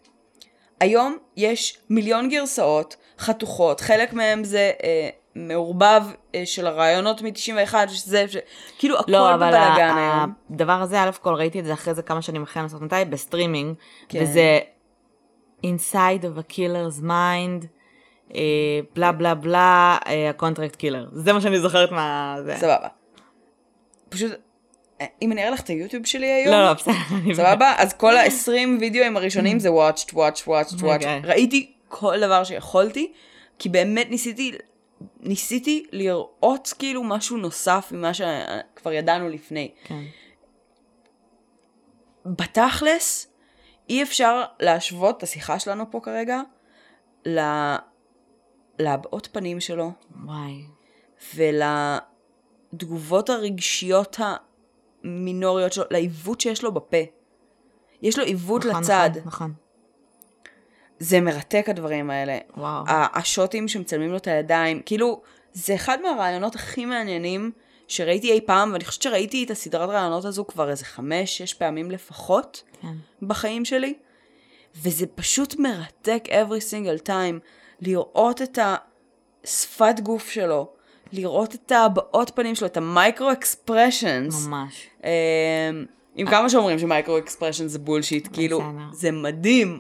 היום 0.80 1.18
יש 1.38 1.78
מיליון 1.90 2.30
גרסאות 2.30 2.96
חתוכות, 3.20 3.82
חלק 3.82 4.14
מהם 4.14 4.44
זה 4.44 4.72
אה, 4.84 5.10
מעורבב 5.36 6.04
אה, 6.36 6.46
של 6.46 6.68
הראיונות 6.68 7.22
מ-91, 7.22 7.76
שזה, 7.88 8.28
ש... 8.28 8.38
כאילו 8.78 9.00
הכל 9.00 9.12
לא, 9.12 9.34
אבל 9.34 9.48
בבלאגן 9.48 9.98
היום. 9.98 10.34
הדבר 10.52 10.82
הזה, 10.82 11.04
א' 11.04 11.10
כל 11.22 11.34
ראיתי 11.34 11.60
את 11.60 11.66
זה 11.66 11.74
אחרי 11.74 11.94
זה 11.94 12.02
כמה 12.02 12.22
שנים 12.22 12.44
אחרי 12.44 12.64
לעשות 12.64 12.82
מתי, 12.82 12.96
בסטרימינג, 13.10 13.76
כן. 14.10 14.24
וזה 14.24 14.60
inside 15.66 16.24
of 16.24 16.40
a 16.40 16.54
killer's 16.54 17.04
mind, 17.04 17.66
אה, 18.36 18.80
בלה 18.96 19.12
בלה 19.12 19.36
בלה, 19.36 19.98
ה 20.30 20.35
contract 20.35 20.76
killer. 20.76 21.08
זה 21.12 21.34
מה 21.34 21.42
שאני 21.42 21.60
זוכרת 21.60 21.92
מה... 21.92 22.36
זה. 22.46 22.56
סבבה. 22.58 22.88
פשוט, 24.10 24.32
אה, 25.02 25.06
אם 25.22 25.32
אני 25.32 25.42
אראה 25.42 25.52
לך 25.52 25.62
את 25.62 25.68
היוטיוב 25.68 26.06
שלי 26.06 26.28
היום, 26.32 26.54
לא, 26.54 26.66
לא, 26.66 26.74
בסדר. 26.74 26.94
סבבה? 27.34 27.74
אז 27.78 27.94
כל 27.94 28.18
ה-20 28.18 28.80
וידאוים 28.80 29.18
הראשונים 29.18 29.60
זה 29.60 29.70
watched, 29.70 30.10
watched, 30.10 30.48
watched, 30.48 30.82
watched. 30.82 30.84
אוקיי. 30.84 31.22
ראיתי 31.24 31.74
כל 31.88 32.20
דבר 32.20 32.44
שיכולתי, 32.44 33.12
כי 33.60 33.70
באמת 33.70 34.10
ניסיתי, 34.10 34.52
ניסיתי 35.20 35.86
לראות 35.92 36.74
כאילו 36.80 37.04
משהו 37.04 37.38
נוסף 37.38 37.92
ממה 37.92 38.12
שכבר 38.14 38.94
ידענו 38.94 39.30
לפני. 39.30 39.72
כן. 39.84 40.04
בתכלס, 42.26 43.28
אי 43.90 44.04
אפשר 44.04 44.44
להשוות 44.60 45.18
את 45.18 45.24
השיחה 45.24 45.60
שלנו 45.60 45.92
פה 45.92 46.00
כרגע 46.04 46.42
ל... 47.26 47.40
להבעות 48.80 49.28
פנים 49.32 49.60
שלו 49.60 49.92
וואי. 50.26 50.66
ולתגובות 52.74 53.30
הרגשיות 53.30 54.18
המינוריות 55.04 55.74
שלו, 55.74 55.84
לעיוות 55.92 56.42
שיש 56.42 56.64
לו 56.64 56.72
בפה. 56.72 56.98
יש 58.02 58.18
לו 58.20 58.26
עיוות 58.26 58.66
נכון, 58.66 58.82
לצד. 58.82 59.10
נכון, 59.16 59.28
נכון. 59.28 59.54
זה 61.00 61.22
מרתק 61.22 61.66
הדברים 61.70 62.10
האלה. 62.10 62.38
וואו. 62.58 62.84
השוטים 62.88 63.68
שמצלמים 63.68 64.12
לו 64.12 64.18
את 64.18 64.28
הידיים, 64.28 64.82
כאילו, 64.86 65.22
זה 65.54 65.76
אחד 65.76 65.98
מהרעיונות 66.02 66.56
הכי 66.56 66.86
מעניינים 66.86 67.52
שראיתי 67.88 68.32
אי 68.32 68.42
פעם, 68.42 68.74
ואני 68.74 68.86
חושבת 68.86 69.02
שראיתי 69.02 69.44
את 69.44 69.52
הסדרת 69.52 69.90
ראיונות 69.90 70.26
הזו 70.26 70.46
כבר 70.48 70.70
איזה 70.70 70.86
חמש, 70.86 71.38
שש 71.38 71.54
פעמים 71.54 71.92
לפחות 71.92 72.64
כן. 72.82 72.94
בחיים 73.22 73.66
שלי, 73.66 73.94
וזה 74.76 75.06
פשוט 75.08 75.56
מרתק 75.60 76.24
every 76.28 76.62
single 76.72 77.08
time, 77.08 77.40
לראות 77.82 78.42
את 78.42 78.60
השפת 79.44 80.00
גוף 80.00 80.30
שלו, 80.30 80.70
לראות 81.12 81.56
את 81.56 81.72
הבעות 81.72 82.32
פנים 82.36 82.56
שלו, 82.56 82.68
את 82.68 82.78
ה 82.78 82.87
micro 82.87 83.32
expressions. 83.32 84.48
ממש. 84.48 84.88
אמ, 85.04 85.10
עם 86.16 86.28
כמה 86.28 86.50
שאומרים 86.50 86.80
ש 86.80 86.91
micro 86.91 87.18
expression 87.18 87.68
זה 87.68 87.80
bullshit, 87.80 88.28
כאילו. 88.34 88.62
זה 88.92 89.12
מדהים. 89.12 89.80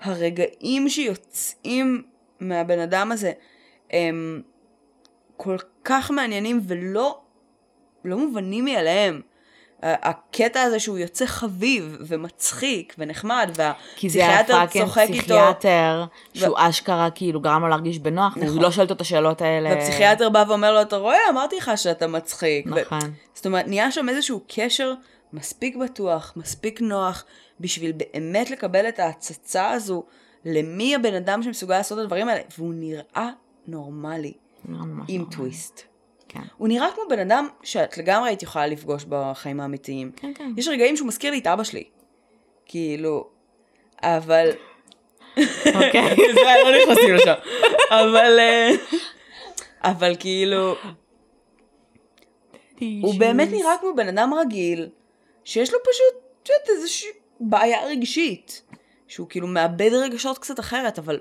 הרגעים 0.00 0.88
שיוצאים 0.88 2.02
מהבן 2.40 2.78
אדם 2.78 3.12
הזה 3.12 3.32
הם 3.90 4.42
כל 5.36 5.56
כך 5.84 6.10
מעניינים 6.10 6.60
ולא 6.66 7.20
לא 8.04 8.18
מובנים 8.18 8.64
מאליהם. 8.64 9.20
הקטע 9.82 10.62
הזה 10.62 10.80
שהוא 10.80 10.98
יוצא 10.98 11.26
חביב 11.26 11.98
ומצחיק 12.06 12.94
ונחמד, 12.98 13.50
כי 13.96 14.08
זה 14.08 14.18
והפסיכיאטר 14.18 14.56
הפאקינג 14.56 14.84
צוחק 14.84 15.06
איתו, 15.08 15.18
פסיכיאטר, 15.18 16.04
שהוא 16.34 16.56
אשכרה 16.58 17.10
כאילו 17.10 17.40
גרם 17.40 17.62
לו 17.62 17.68
להרגיש 17.68 17.98
בנוח, 17.98 18.36
והוא 18.36 18.46
נכון. 18.46 18.62
לא 18.62 18.70
שואל 18.70 18.84
אותו 18.84 18.94
את 18.94 19.00
השאלות 19.00 19.42
האלה. 19.42 19.70
והפסיכיאטר 19.70 20.28
בא 20.28 20.44
ואומר 20.48 20.72
לו, 20.72 20.82
אתה 20.82 20.96
רואה, 20.96 21.18
אמרתי 21.30 21.56
לך 21.56 21.70
שאתה 21.76 22.06
מצחיק. 22.06 22.66
ו- 22.66 22.80
נכון. 22.80 23.12
זאת 23.34 23.46
אומרת, 23.46 23.66
נהיה 23.66 23.90
שם 23.92 24.08
איזשהו 24.08 24.40
קשר 24.48 24.94
מספיק 25.32 25.76
בטוח, 25.76 26.32
מספיק 26.36 26.80
נוח, 26.80 27.24
בשביל 27.60 27.92
באמת 27.92 28.50
לקבל 28.50 28.88
את 28.88 28.98
ההצצה 28.98 29.70
הזו 29.70 30.04
למי 30.44 30.94
הבן 30.94 31.14
אדם 31.14 31.42
שמסוגל 31.42 31.76
לעשות 31.76 31.98
את 31.98 32.02
הדברים 32.02 32.28
האלה, 32.28 32.40
והוא 32.58 32.74
נראה 32.74 33.30
נורמלי, 33.66 34.32
ממש 34.64 35.04
עם. 35.08 35.24
טוויסט. 35.30 35.82
כן. 36.28 36.40
הוא 36.56 36.68
נראה 36.68 36.88
כמו 36.94 37.02
בן 37.08 37.18
אדם 37.18 37.48
שאת 37.62 37.98
לגמרי 37.98 38.28
היית 38.28 38.42
יכולה 38.42 38.66
לפגוש 38.66 39.04
בחיים 39.08 39.60
האמיתיים. 39.60 40.12
כן, 40.16 40.32
כן. 40.34 40.52
יש 40.56 40.68
רגעים 40.68 40.96
שהוא 40.96 41.08
מזכיר 41.08 41.30
לי 41.30 41.38
את 41.38 41.46
אבא 41.46 41.64
שלי. 41.64 41.84
כאילו, 42.66 43.28
אבל... 44.02 44.50
אוקיי. 45.74 46.16
זה 46.34 46.40
לא 46.64 46.82
נכנסים 46.82 47.14
לשם. 47.14 47.34
אבל... 47.90 48.38
אה, 48.38 48.70
אבל 49.82 50.16
כאילו... 50.18 50.74
הוא 53.02 53.14
באמת 53.18 53.48
נראה 53.50 53.74
כמו 53.80 53.94
בן 53.96 54.08
אדם 54.08 54.34
רגיל, 54.34 54.88
שיש 55.44 55.72
לו 55.72 55.78
פשוט, 55.82 56.22
את 56.42 56.48
יודעת, 56.48 56.68
איזושהי 56.68 57.08
בעיה 57.50 57.86
רגשית. 57.86 58.62
שהוא 59.08 59.28
כאילו 59.28 59.46
מאבד 59.46 59.90
רגשות 59.92 60.38
קצת 60.38 60.60
אחרת, 60.60 60.98
אבל 60.98 61.18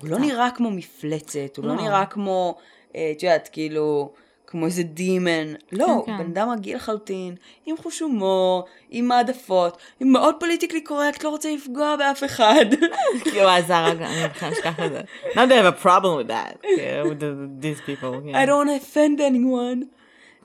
הוא 0.00 0.08
לא 0.10 0.18
נראה 0.18 0.50
כמו 0.50 0.70
מפלצת, 0.70 1.56
הוא 1.56 1.66
לא 1.66 1.76
לא. 1.76 1.82
נראה 1.82 2.06
כמו, 2.06 2.54
אה, 2.96 3.12
את 3.16 3.22
יודעת, 3.22 3.48
כאילו, 3.52 4.12
כמו 4.46 4.66
איזה 4.66 4.82
דימן. 4.82 5.54
לא, 5.72 5.84
הוא 5.84 6.06
כן. 6.06 6.18
בן 6.18 6.24
אדם 6.30 6.50
רגיל 6.50 6.76
לחלוטין, 6.76 7.34
עם 7.66 7.76
חוש 7.76 8.00
הומור, 8.00 8.64
עם 8.90 9.12
העדפות, 9.12 9.76
עם 10.00 10.12
מאוד 10.12 10.34
פוליטיקלי 10.40 10.80
קורקט, 10.80 11.24
לא 11.24 11.28
רוצה 11.28 11.54
לפגוע 11.54 11.96
באף 11.96 12.24
אחד. 12.24 12.64
כאילו, 13.24 13.48
אז 13.50 13.66
זה 13.66 13.76
הרגע, 13.76 14.06
אני 14.06 14.28
בכלל 14.28 14.52
אשכח 14.52 14.80
את 14.86 14.92
זה. 14.92 15.00
Not 15.24 15.36
that 15.36 15.52
I 15.52 15.74
have 15.74 15.82
a 15.82 15.84
problem 15.84 16.26
with 16.26 16.30
that, 16.30 16.64
with 17.06 17.20
the- 17.20 17.62
these 17.64 17.80
people. 17.88 18.34
I 18.34 18.46
don't 18.46 18.66
want 18.66 18.82
to 18.82 18.84
offend 18.84 19.20
anyone. 19.20 19.84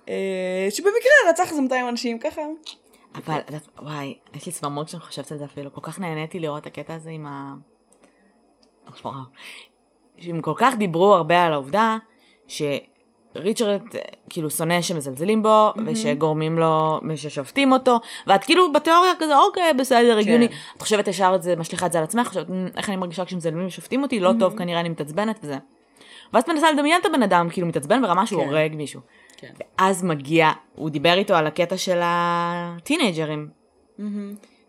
אה, 0.10 0.68
שבמקרה 0.70 1.30
רצח 1.30 1.50
איזה 1.52 1.62
200 1.62 1.88
אנשים, 1.88 2.20
ככה. 2.20 2.42
אבל, 3.18 3.40
וואי, 3.82 4.18
יש 4.34 4.46
לי 4.46 4.52
צמרמורת 4.52 4.88
כשאני 4.88 5.02
חושבת 5.02 5.32
על 5.32 5.38
זה 5.38 5.46
אפילו. 5.46 5.74
כל 5.74 5.82
כך 5.82 6.00
נהניתי 6.00 6.40
לראות 6.40 6.62
את 6.62 6.68
הקטע 6.68 6.94
הזה 6.94 7.10
עם 7.10 7.26
ה... 7.26 7.54
שהם 10.18 10.42
כל 10.42 10.54
כך 10.56 10.76
דיברו 10.76 11.14
הרבה 11.14 11.44
על 11.44 11.54
העובדה 11.54 11.98
שריצ'רד 12.48 13.82
כאילו 14.30 14.50
שונא 14.50 14.82
שמזלזלים 14.82 15.44
בו, 15.44 15.74
ושגורמים 15.86 16.60
לו, 16.60 17.00
ששופטים 17.16 17.72
אותו, 17.72 18.00
ואת 18.28 18.44
כאילו 18.44 18.72
בתיאוריה 18.74 19.12
כזה, 19.20 19.38
אוקיי, 19.38 19.74
בסדר, 19.74 20.18
הגיוני. 20.18 20.46
את 20.76 20.82
חושבת 20.82 21.08
ישר 21.08 21.32
את 21.36 21.44
זה, 21.44 21.56
משליכה 21.56 21.86
את 21.86 21.92
זה 21.92 21.98
על 21.98 22.04
עצמך, 22.04 22.28
חושבת, 22.28 22.50
"מ, 22.50 22.68
איך 22.78 22.90
אני 22.90 22.96
מרגישה 22.96 23.26
כשמזלמים 23.26 23.68
ושופטים 23.68 24.04
אותי, 24.04 24.20
לא 24.20 24.32
טוב, 24.40 24.58
כנראה 24.58 24.80
אני 24.80 24.90
מתעצבנת 24.90 25.40
וזה. 25.44 25.58
ואז 26.34 26.44
את 26.44 26.50
מנסה 26.50 26.72
לדמיין 26.72 27.02
את 27.02 27.06
הבן 27.06 27.24
אדם, 27.24 27.50
כאילו 27.50 27.68
מתעצבן 27.68 28.02
ברמה 28.02 28.26
שהוא 28.26 28.42
כן. 28.42 28.50
הורג 28.50 28.76
מישהו. 28.76 29.02
כן. 29.38 29.54
ואז 29.80 30.04
מגיע, 30.04 30.50
הוא 30.76 30.90
דיבר 30.90 31.14
איתו 31.14 31.36
על 31.36 31.48
הקטע 31.48 31.78
של 31.78 32.00
הטינג'רים, 32.04 33.50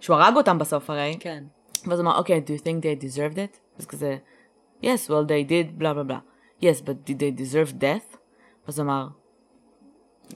שהוא 0.00 0.16
הרג 0.16 0.36
אותם 0.36 0.58
בסוף 0.58 0.90
הרי, 0.90 1.16
כן. 1.20 1.44
ואז 1.86 2.00
הוא 2.00 2.06
אמר, 2.08 2.18
אוקיי, 2.18 2.42
do 2.46 2.50
you 2.60 2.62
think 2.62 2.82
they 2.82 3.04
deserved 3.04 3.36
it? 3.36 3.58
אז 3.78 3.86
כזה, 3.86 4.16
yes, 4.82 5.08
well 5.08 5.28
they 5.28 5.48
did, 5.50 5.72
בלה 5.72 5.94
בלה 5.94 6.02
בלה. 6.04 6.18
yes, 6.62 6.82
but 6.84 7.10
did 7.10 7.14
they 7.14 7.40
deserve 7.40 7.72
death? 7.80 8.16
אז 8.66 8.78
הוא 8.78 8.84
אמר, 8.84 9.06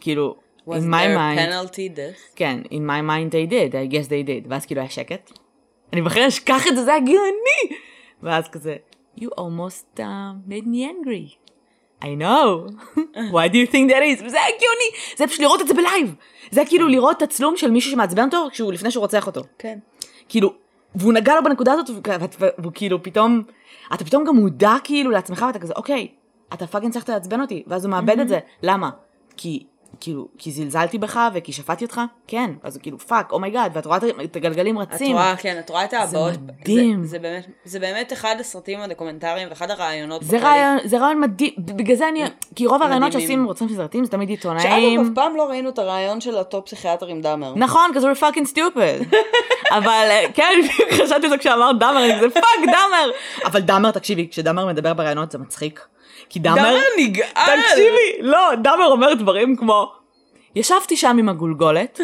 כאילו, 0.00 0.36
Was 0.66 0.72
in 0.72 0.82
my 0.82 1.02
there 1.02 1.16
mind, 1.16 1.38
penalty 1.38 1.96
this? 1.96 2.34
כן, 2.36 2.62
in 2.70 2.82
my 2.86 3.00
mind 3.10 3.32
they 3.32 3.50
did, 3.52 3.72
I 3.74 3.94
guess 3.94 4.06
they 4.08 4.26
did, 4.26 4.48
ואז 4.50 4.66
כאילו 4.66 4.80
היה 4.80 4.90
שקט. 4.90 5.32
אני 5.92 6.02
בכלל 6.02 6.22
אשכח 6.22 6.66
את 6.68 6.76
זה, 6.76 6.84
זה 6.84 6.90
היה 6.90 7.00
גאוני! 7.00 7.78
ואז 8.22 8.48
כזה, 8.48 8.76
you 9.18 9.24
almost 9.40 9.98
uh, 9.98 10.02
made 10.48 10.64
me 10.66 10.84
angry. 10.86 11.41
I 12.02 12.14
know. 12.22 12.66
Why 13.34 13.48
do 13.48 13.56
you 13.56 13.66
think 13.72 13.90
that 13.92 14.02
is? 14.02 14.24
וזה 14.24 14.36
היה 14.36 14.56
גאוני! 14.60 15.16
זה 15.16 15.26
פשוט 15.26 15.40
לראות 15.40 15.60
את 15.60 15.68
זה 15.68 15.74
בלייב. 15.74 16.14
זה 16.50 16.62
כאילו 16.66 16.88
לראות 16.88 17.18
תצלום 17.18 17.56
של 17.56 17.70
מישהו 17.70 17.90
שמעצבן 17.90 18.24
אותו 18.24 18.48
כשהוא 18.52 18.72
לפני 18.72 18.90
שהוא 18.90 19.02
רוצח 19.02 19.26
אותו. 19.26 19.40
כן. 19.58 19.78
כאילו, 20.28 20.52
והוא 20.94 21.12
נגע 21.12 21.34
לו 21.34 21.44
בנקודה 21.44 21.72
הזאת, 21.72 21.90
והוא 22.58 22.72
כאילו 22.74 23.02
פתאום, 23.02 23.42
אתה 23.94 24.04
פתאום 24.04 24.24
גם 24.24 24.36
מודע 24.36 24.74
כאילו 24.84 25.10
לעצמך, 25.10 25.44
ואתה 25.46 25.58
כזה, 25.58 25.72
אוקיי, 25.76 26.08
אתה 26.52 26.66
fucking 26.66 26.92
צריך 26.92 27.08
לעצבן 27.08 27.40
אותי, 27.40 27.62
ואז 27.66 27.84
הוא 27.84 27.90
מאבד 27.90 28.18
את 28.18 28.28
זה, 28.28 28.38
למה? 28.62 28.90
כי, 29.36 29.64
כאילו, 30.00 30.28
כי 30.38 30.52
זלזלתי 30.52 30.98
בך 30.98 31.20
וכי 31.34 31.52
שפטתי 31.52 31.84
אותך? 31.84 32.00
כן, 32.26 32.50
אז 32.62 32.76
הוא 32.76 32.82
כאילו, 32.82 32.98
fuck, 32.98 33.32
oh 33.32 33.42
my 33.42 33.51
God, 33.51 33.70
ואת 33.74 33.86
רואה 33.86 33.96
את- 33.96 34.02
את 34.24 34.36
הגלגלים 34.36 34.82
את 34.82 34.92
רצים. 34.94 35.16
רואה, 35.16 35.34
כן, 35.38 35.56
את 35.58 35.70
רואה 35.70 35.84
את 35.84 35.92
ההבעות. 35.94 36.32
מדהים. 36.60 37.02
זה, 37.04 37.08
זה, 37.10 37.18
באמת, 37.18 37.46
זה 37.64 37.78
באמת 37.80 38.12
אחד 38.12 38.36
הסרטים 38.40 38.80
הדוקומנטריים 38.80 39.48
ואחד 39.48 39.70
הראיונות. 39.70 40.22
זה. 40.24 40.38
ריאיון, 40.38 40.78
זה 40.84 40.98
ריאיון 40.98 41.20
מדהים, 41.20 41.50
בגלל 41.58 41.96
זה 41.96 42.08
אני, 42.08 42.22
כי 42.54 42.66
רוב 42.66 42.82
הראיונות. 42.82 43.12
שעושים 43.12 43.44
רוצחים 43.44 43.68
סדרתיים 43.68 44.04
זה 44.04 44.10
תמיד 44.10 44.28
שאגב, 44.28 44.38
עיתונאים. 44.56 45.00
אף 45.00 45.06
פעם 45.14 45.36
לא 45.36 45.42
ראינו 45.42 45.68
את 45.68 45.78
הריאיון 45.78 46.20
של 46.20 46.34
אותו 46.36 46.64
פסיכיאטר 46.64 47.06
עם 47.06 47.20
דאמר. 47.20 47.52
נכון, 47.56 47.90
כי 47.92 47.98
we're 47.98 48.22
fucking 48.22 48.48
stupid. 48.56 49.16
אבל 49.78 49.88
אה, 50.10 50.24
כן, 50.34 50.52
חשבתי 50.92 51.24
על 51.26 51.30
זה 51.30 51.38
כשאמרת 51.38 51.78
דאמר, 51.78 52.16
כזה 52.18 52.30
fuck 52.30 52.44
דאמר. 52.66 53.10
אבל 53.44 53.60
דאמר, 53.60 53.90
תקשיבי, 53.90 54.28
כשדאמר 54.30 54.66
מדבר 54.66 54.94
בראיונות 54.94 55.30
זה 55.30 55.38
מצחיק. 55.38 55.80
כי 56.32 56.38
דאמר, 56.38 56.56
דאמר 56.56 56.80
נגעל! 56.98 57.60
תקשיבי, 57.60 58.16
לא, 58.20 58.48
דאמר 58.62 58.86
אומר 58.86 59.14
דברים 59.14 59.56
כמו, 59.56 59.92
ישבתי 60.54 60.96
שם 60.96 61.16
עם 61.18 61.28
הגולגולת. 61.28 62.00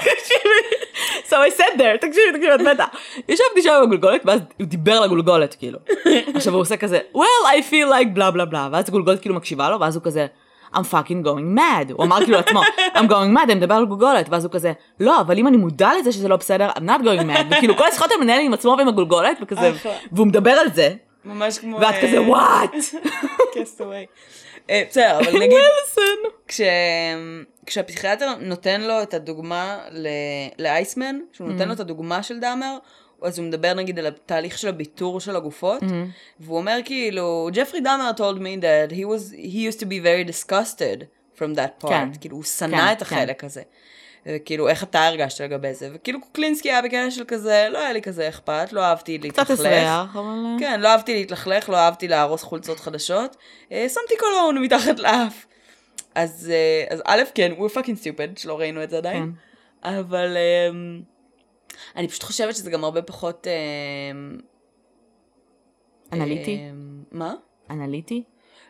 תקשיבי, 0.00 0.60
so 1.28 1.32
I 1.32 1.60
said 1.60 1.78
there, 1.78 1.96
תקשיבי, 2.00 2.32
תקשיבי, 2.32 2.54
את 2.54 2.60
מתה. 2.60 2.84
ישבתי 3.28 3.62
שם 3.62 3.70
עם 3.70 3.82
הגולגולת, 3.82 4.20
ואז 4.24 4.40
הוא 4.58 4.66
דיבר 4.66 5.00
לגולגולת, 5.00 5.54
כאילו. 5.54 5.78
עכשיו 6.34 6.52
הוא 6.52 6.60
עושה 6.60 6.76
כזה, 6.76 6.98
well, 7.14 7.46
I 7.46 7.72
feel 7.72 7.92
like 7.92 8.08
בלה 8.14 8.30
בלה 8.30 8.44
בלה, 8.44 8.68
ואז 8.72 8.88
הגולגולת 8.88 9.20
כאילו 9.20 9.34
מקשיבה 9.34 9.70
לו, 9.70 9.80
ואז 9.80 9.96
הוא 9.96 10.04
כזה, 10.04 10.26
I'm 10.74 10.84
fucking 10.92 11.26
going 11.26 11.58
mad. 11.58 11.92
הוא 11.92 12.04
אמר 12.04 12.16
כאילו 12.24 12.36
לעצמו, 12.36 12.60
I'm 12.94 13.08
going 13.08 13.36
mad, 13.36 13.44
אני 13.44 13.54
מדבר 13.54 13.74
על 13.74 13.84
גולגולת, 13.84 14.28
ואז 14.28 14.44
הוא 14.44 14.52
כזה, 14.52 14.72
לא, 15.00 15.20
אבל 15.20 15.38
אם 15.38 15.46
אני 15.48 15.56
מודע 15.56 15.90
לזה 15.98 16.12
שזה 16.12 16.28
לא 16.28 16.36
בסדר, 16.36 16.70
I'm 16.70 16.82
not 16.82 17.02
going 17.02 17.22
mad, 17.22 17.44
וכאילו 17.50 17.76
כל 17.76 17.84
השיחות 17.88 18.10
האלה 18.10 18.24
מנהל 18.24 18.40
עם 18.40 18.54
עצמו 18.54 18.74
ועם 18.78 18.88
הגולגולת, 18.88 19.38
וכזה. 19.42 19.72
והוא 20.12 20.26
מדבר 20.26 20.50
על 20.50 20.66
זה, 20.74 20.94
ממש 21.24 21.58
כמו... 21.58 21.76
ואת 21.76 21.94
אה, 21.94 22.02
כזה, 22.02 22.22
וואט? 22.22 22.70
קסטווי. 23.54 24.06
אה, 24.70 24.82
בסדר, 24.90 25.18
אבל 25.18 25.38
נגיד, 25.42 25.58
ווילסון. 25.58 26.30
כש... 26.48 26.60
כשהפסיכיאטר 27.66 28.34
נותן 28.40 28.80
לו 28.80 29.02
את 29.02 29.14
הדוגמה. 29.14 29.78
לאייסמן, 30.58 31.18
כשהוא 31.32 31.48
נותן 31.48 31.68
לו 31.68 31.74
את 31.74 31.80
הדוגמה 31.80 32.22
של 32.22 32.40
דאמר, 32.40 32.78
אז 33.22 33.38
הוא 33.38 33.46
מדבר 33.46 33.74
נגיד 33.74 33.98
על 33.98 34.06
התהליך 34.06 34.58
של 34.58 34.68
הביטור 34.68 35.20
של 35.20 35.36
הגופות, 35.36 35.82
והוא 36.40 36.56
אומר 36.56 36.78
כאילו, 36.84 37.48
ג'פרי 37.52 37.80
דאמר 37.80 38.10
told 38.16 38.38
me 38.38 38.62
that 38.62 38.92
he 38.92 39.04
was, 39.04 39.34
he 39.36 39.72
used 39.72 39.80
to 39.80 39.84
be 39.84 40.00
very 40.04 40.32
disgusted 40.32 41.04
from 41.38 41.56
that 41.56 41.84
part, 41.84 41.88
כן. 41.88 42.08
כאילו 42.20 42.36
הוא 42.36 42.44
שנא 42.44 42.76
כן, 42.76 42.92
את 42.92 43.02
כן. 43.02 43.16
החלק 43.16 43.44
הזה. 43.44 43.62
וכאילו, 44.26 44.68
איך 44.68 44.82
אתה 44.82 45.06
הרגשת 45.06 45.40
לגבי 45.40 45.74
זה? 45.74 45.88
וכאילו 45.92 46.20
קוקלינסקי 46.20 46.70
היה 46.70 46.82
בקטע 46.82 47.10
של 47.10 47.24
כזה, 47.28 47.68
לא 47.70 47.78
היה 47.78 47.92
לי 47.92 48.02
כזה 48.02 48.28
אכפת, 48.28 48.72
לא 48.72 48.80
אהבתי 48.80 49.18
קצת 49.18 49.24
להתלכלך. 49.24 49.50
הסריח, 49.50 50.16
אבל... 50.16 50.56
כן, 50.58 50.80
לא 50.80 50.88
אהבתי 50.88 51.14
להתלכלך, 51.14 51.68
לא 51.68 51.76
אהבתי 51.76 52.08
להרוס 52.08 52.42
חולצות 52.42 52.80
חדשות. 52.80 53.36
אה, 53.72 53.86
שמתי 53.88 54.14
קולון 54.18 54.62
מתחת 54.62 54.98
לאף. 54.98 55.46
אז, 56.14 56.50
אה, 56.54 56.94
אז 56.94 57.02
א', 57.06 57.22
כן, 57.34 57.52
we're 57.58 57.74
fucking 57.74 58.02
stupid, 58.02 58.40
שלא 58.40 58.58
ראינו 58.58 58.82
את 58.82 58.90
זה 58.90 58.96
עדיין. 58.96 59.32
אבל 59.82 60.36
אה, 60.36 60.68
אני 61.96 62.08
פשוט 62.08 62.22
חושבת 62.22 62.56
שזה 62.56 62.70
גם 62.70 62.84
הרבה 62.84 63.02
פחות... 63.02 63.46
אנליטי? 66.12 66.60
מה? 67.12 67.34
אנליטי? 67.70 68.22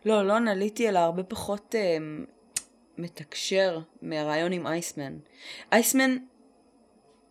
לא, 0.05 0.27
לא 0.27 0.37
אנליטי, 0.37 0.89
אלא 0.89 0.99
הרבה 0.99 1.23
פחות 1.23 1.75
מתקשר 2.99 3.79
מהרעיון 4.03 4.53
עם 4.53 4.67
אייסמן. 4.67 5.13
אייסמן, 5.73 6.17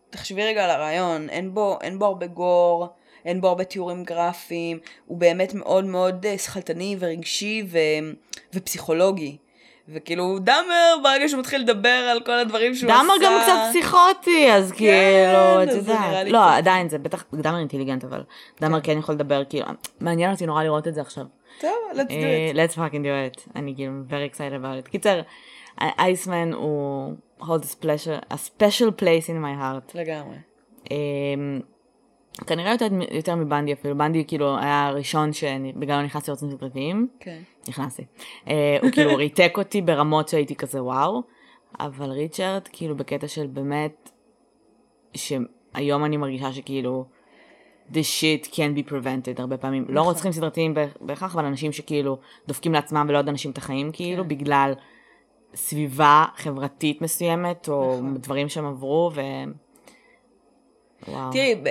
תחשבי 0.09 0.43
רגע 0.43 0.63
על 0.63 0.69
הרעיון, 0.69 1.29
אין 1.29 1.53
בו, 1.53 1.77
אין 1.81 1.99
בו 1.99 2.05
הרבה 2.05 2.27
גור, 2.27 2.87
אין 3.25 3.41
בו 3.41 3.47
הרבה 3.47 3.63
תיאורים 3.63 4.03
גרפיים, 4.03 4.79
הוא 5.05 5.17
באמת 5.17 5.53
מאוד 5.53 5.85
מאוד 5.85 6.25
אה, 6.25 6.37
שכלתני 6.37 6.95
ורגשי 6.99 7.63
ו, 7.67 7.77
ופסיכולוגי. 8.53 9.37
וכאילו, 9.89 10.39
דאמר, 10.39 10.95
ברגע 11.03 11.29
שהוא 11.29 11.39
מתחיל 11.39 11.61
לדבר 11.61 11.89
על 12.11 12.19
כל 12.25 12.31
הדברים 12.31 12.75
שהוא 12.75 12.91
עשה... 12.91 13.01
דאמר 13.01 13.13
גם 13.23 13.39
קצת 13.43 13.53
פסיכוטי, 13.69 14.51
אז 14.51 14.71
כאילו, 14.71 15.63
את 15.63 15.67
יודעת. 15.69 16.27
לא, 16.27 16.39
קצת- 16.39 16.57
עדיין, 16.57 16.89
זה 16.89 16.97
בטח, 16.97 17.23
דאמר 17.33 17.59
אינטליגנט, 17.59 18.03
אבל 18.03 18.23
דאמר 18.61 18.81
כן 18.81 18.97
יכול 18.97 19.15
לדבר, 19.15 19.43
כאילו, 19.49 19.65
מעניין 19.99 20.31
אותי 20.31 20.45
נורא 20.45 20.63
לראות 20.63 20.87
את 20.87 20.93
זה 20.93 21.01
עכשיו. 21.01 21.25
טוב, 21.59 21.71
let's 21.93 22.09
do 22.09 22.11
אה, 22.11 22.51
it. 22.51 22.55
let's 22.55 22.75
fucking 22.75 23.03
do 23.03 23.39
it. 23.39 23.49
אני 23.55 23.75
כאילו 23.75 23.93
very 24.09 24.35
excited 24.35 24.63
about 24.63 24.87
it. 24.87 24.89
קיצר, 24.89 25.21
אייסמן 25.81 26.53
הוא 26.53 27.13
hold 27.41 27.63
a 27.63 27.67
special, 27.67 28.33
a 28.33 28.37
special 28.37 28.91
place 29.01 29.27
in 29.27 29.37
my 29.43 29.61
heart. 29.61 29.91
לגמרי. 29.95 30.35
אמ, 30.91 31.61
כנראה 32.47 32.71
יותר, 32.71 32.87
יותר 33.11 33.35
מבנדי 33.35 33.73
אפילו, 33.73 33.97
בנדי 33.97 34.25
כאילו 34.25 34.57
היה 34.57 34.87
הראשון 34.87 35.33
שבגללו 35.33 36.01
נכנסתי 36.01 36.31
לערוצים 36.31 36.51
סדרתיים, 36.51 37.07
כן. 37.19 37.41
נכנסתי. 37.67 38.03
אה, 38.47 38.77
הוא 38.81 38.91
כאילו 38.91 39.15
ריתק 39.21 39.53
אותי 39.57 39.81
ברמות 39.81 40.27
שהייתי 40.27 40.55
כזה 40.55 40.83
וואו, 40.83 41.23
אבל 41.79 42.09
ריצ'רד 42.11 42.67
כאילו 42.71 42.95
בקטע 42.95 43.27
של 43.27 43.47
באמת, 43.47 44.11
שהיום 45.13 46.05
אני 46.05 46.17
מרגישה 46.17 46.53
שכאילו, 46.53 47.05
this 47.91 48.21
shit 48.21 48.47
can 48.53 48.57
be 48.77 48.91
prevented 48.91 49.41
הרבה 49.41 49.57
פעמים. 49.57 49.85
לא 49.89 50.01
רוצחים 50.01 50.31
סדרתיים 50.31 50.73
בהכ- 50.73 50.97
בהכרח, 51.01 51.35
אבל 51.35 51.45
אנשים 51.45 51.71
שכאילו 51.71 52.17
דופקים 52.47 52.73
לעצמם 52.73 53.05
ולעוד 53.09 53.29
אנשים 53.29 53.51
את 53.51 53.57
החיים 53.57 53.89
כאילו, 53.93 54.23
בגלל 54.27 54.73
סביבה 55.55 56.25
חברתית 56.37 57.01
מסוימת, 57.01 57.69
או 57.69 57.99
דברים 58.15 58.49
שהם 58.49 58.65
עברו, 58.65 59.11
ו... 59.13 59.21
וואו. 61.07 61.31
תראי, 61.31 61.55
ב- 61.63 61.69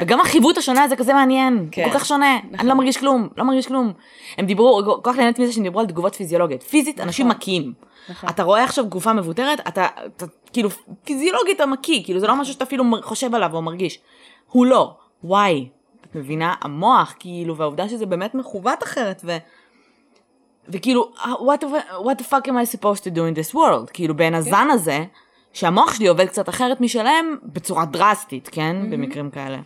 וגם 0.00 0.20
החיווט 0.20 0.58
השונה 0.58 0.82
הזה 0.82 0.96
כזה 0.96 1.14
מעניין, 1.14 1.68
כן. 1.72 1.88
כל 1.88 1.98
כך 1.98 2.06
שונה, 2.06 2.38
אני 2.58 2.68
לא 2.68 2.74
מרגיש 2.74 2.96
כלום, 2.96 3.28
לא 3.36 3.44
מרגיש 3.44 3.66
כלום. 3.66 3.92
הם 4.38 4.46
דיברו, 4.46 4.80
כל 5.02 5.10
כך 5.12 5.18
נהניתי 5.18 5.42
מזה 5.42 5.52
שהם 5.52 5.62
דיברו 5.62 5.80
על 5.80 5.86
תגובות 5.86 6.14
פיזיולוגיות. 6.14 6.62
פיזית, 6.62 7.00
אנשים 7.00 7.28
מכים. 7.28 7.72
אתה 8.30 8.42
רואה 8.42 8.64
עכשיו 8.64 8.88
גופה 8.88 9.12
מבוטרת, 9.12 9.60
אתה, 9.68 9.86
אתה 10.16 10.26
כאילו, 10.52 10.68
פיזיולוגית 11.04 11.56
אתה 11.56 11.66
מקיא, 11.66 12.04
כאילו 12.04 12.20
זה 12.20 12.26
לא 12.26 12.36
משהו 12.36 12.52
שאתה 12.52 12.64
אפילו 12.64 12.84
חושב 13.02 13.34
עליו 13.34 13.54
או 13.56 13.62
מרגיש. 13.62 14.00
הוא 14.50 14.66
לא, 14.66 14.96
וואי. 15.24 15.68
את 16.10 16.16
מבינה? 16.16 16.54
המוח, 16.60 17.14
כאילו, 17.18 17.56
והעובדה 17.56 17.88
שזה 17.88 18.06
באמת 18.06 18.34
מכוות 18.34 18.82
אחרת, 18.82 19.20
ו... 19.24 19.36
וכאילו, 20.68 21.12
what 21.22 21.62
the, 21.62 21.66
what 22.04 22.22
the 22.22 22.24
fuck 22.24 22.48
am 22.48 22.56
I 22.56 22.76
supposed 22.76 23.02
to 23.04 23.10
do 23.10 23.18
in 23.18 23.36
this 23.36 23.54
world? 23.54 23.90
כאילו, 23.92 24.16
בין 24.16 24.34
הזן 24.34 24.68
הזה, 24.70 25.04
שהמוח 25.52 25.94
שלי 25.94 26.06
עובד 26.06 26.26
קצת 26.26 26.48
אחרת 26.48 26.80
משלהם, 26.80 27.36
בצורה 27.42 27.84
דרסטית, 27.84 28.48
כן? 28.48 28.90
במקרים 28.90 29.30
כאלה. 29.30 29.58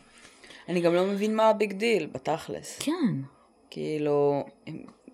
אני 0.69 0.81
גם 0.81 0.95
לא 0.95 1.05
מבין 1.05 1.37
מה 1.37 1.49
ה 1.49 1.55
big 1.55 1.73
deal, 1.73 2.07
בתכלס. 2.13 2.79
כן. 2.79 2.93
כאילו, 3.71 4.45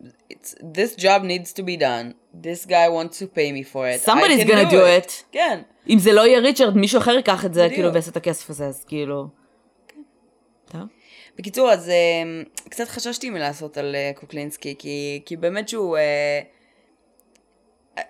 it's, 0.05 0.55
this 0.61 0.99
job 0.99 1.22
needs 1.22 1.53
to 1.53 1.62
be 1.62 1.76
done, 1.80 2.14
this 2.43 2.66
guy 2.66 2.88
wants 2.88 3.18
to 3.18 3.26
pay 3.36 3.53
me 3.53 3.62
for 3.72 3.86
it. 3.86 4.01
I 4.03 4.11
Somebody's 4.11 4.43
can 4.43 4.49
gonna 4.49 4.70
do 4.70 5.07
it. 5.07 5.12
כן. 5.32 5.61
אם 5.88 5.99
זה 5.99 6.12
לא 6.12 6.26
יהיה 6.26 6.38
ריצ'רד, 6.38 6.76
מישהו 6.76 6.99
אחר 6.99 7.11
ייקח 7.11 7.45
את 7.45 7.55
זה, 7.55 7.61
בדיוק. 7.61 7.74
כאילו, 7.74 7.93
ויעשה 7.93 8.11
את 8.11 8.16
הכסף 8.16 8.51
הזה, 8.51 8.66
אז 8.66 8.84
כאילו... 8.84 9.41
טוב. 10.73 10.83
בקיצור, 11.39 11.70
אז 11.70 11.89
אה, 11.89 12.23
קצת 12.68 12.89
חששתי 12.89 13.31
מלעשות 13.31 13.77
על 13.77 13.95
אה, 13.95 14.11
קוקלינסקי, 14.14 14.75
כי, 14.79 15.23
כי 15.27 15.37
באמת 15.37 15.68
שהוא... 15.68 15.97
אה, 15.97 16.41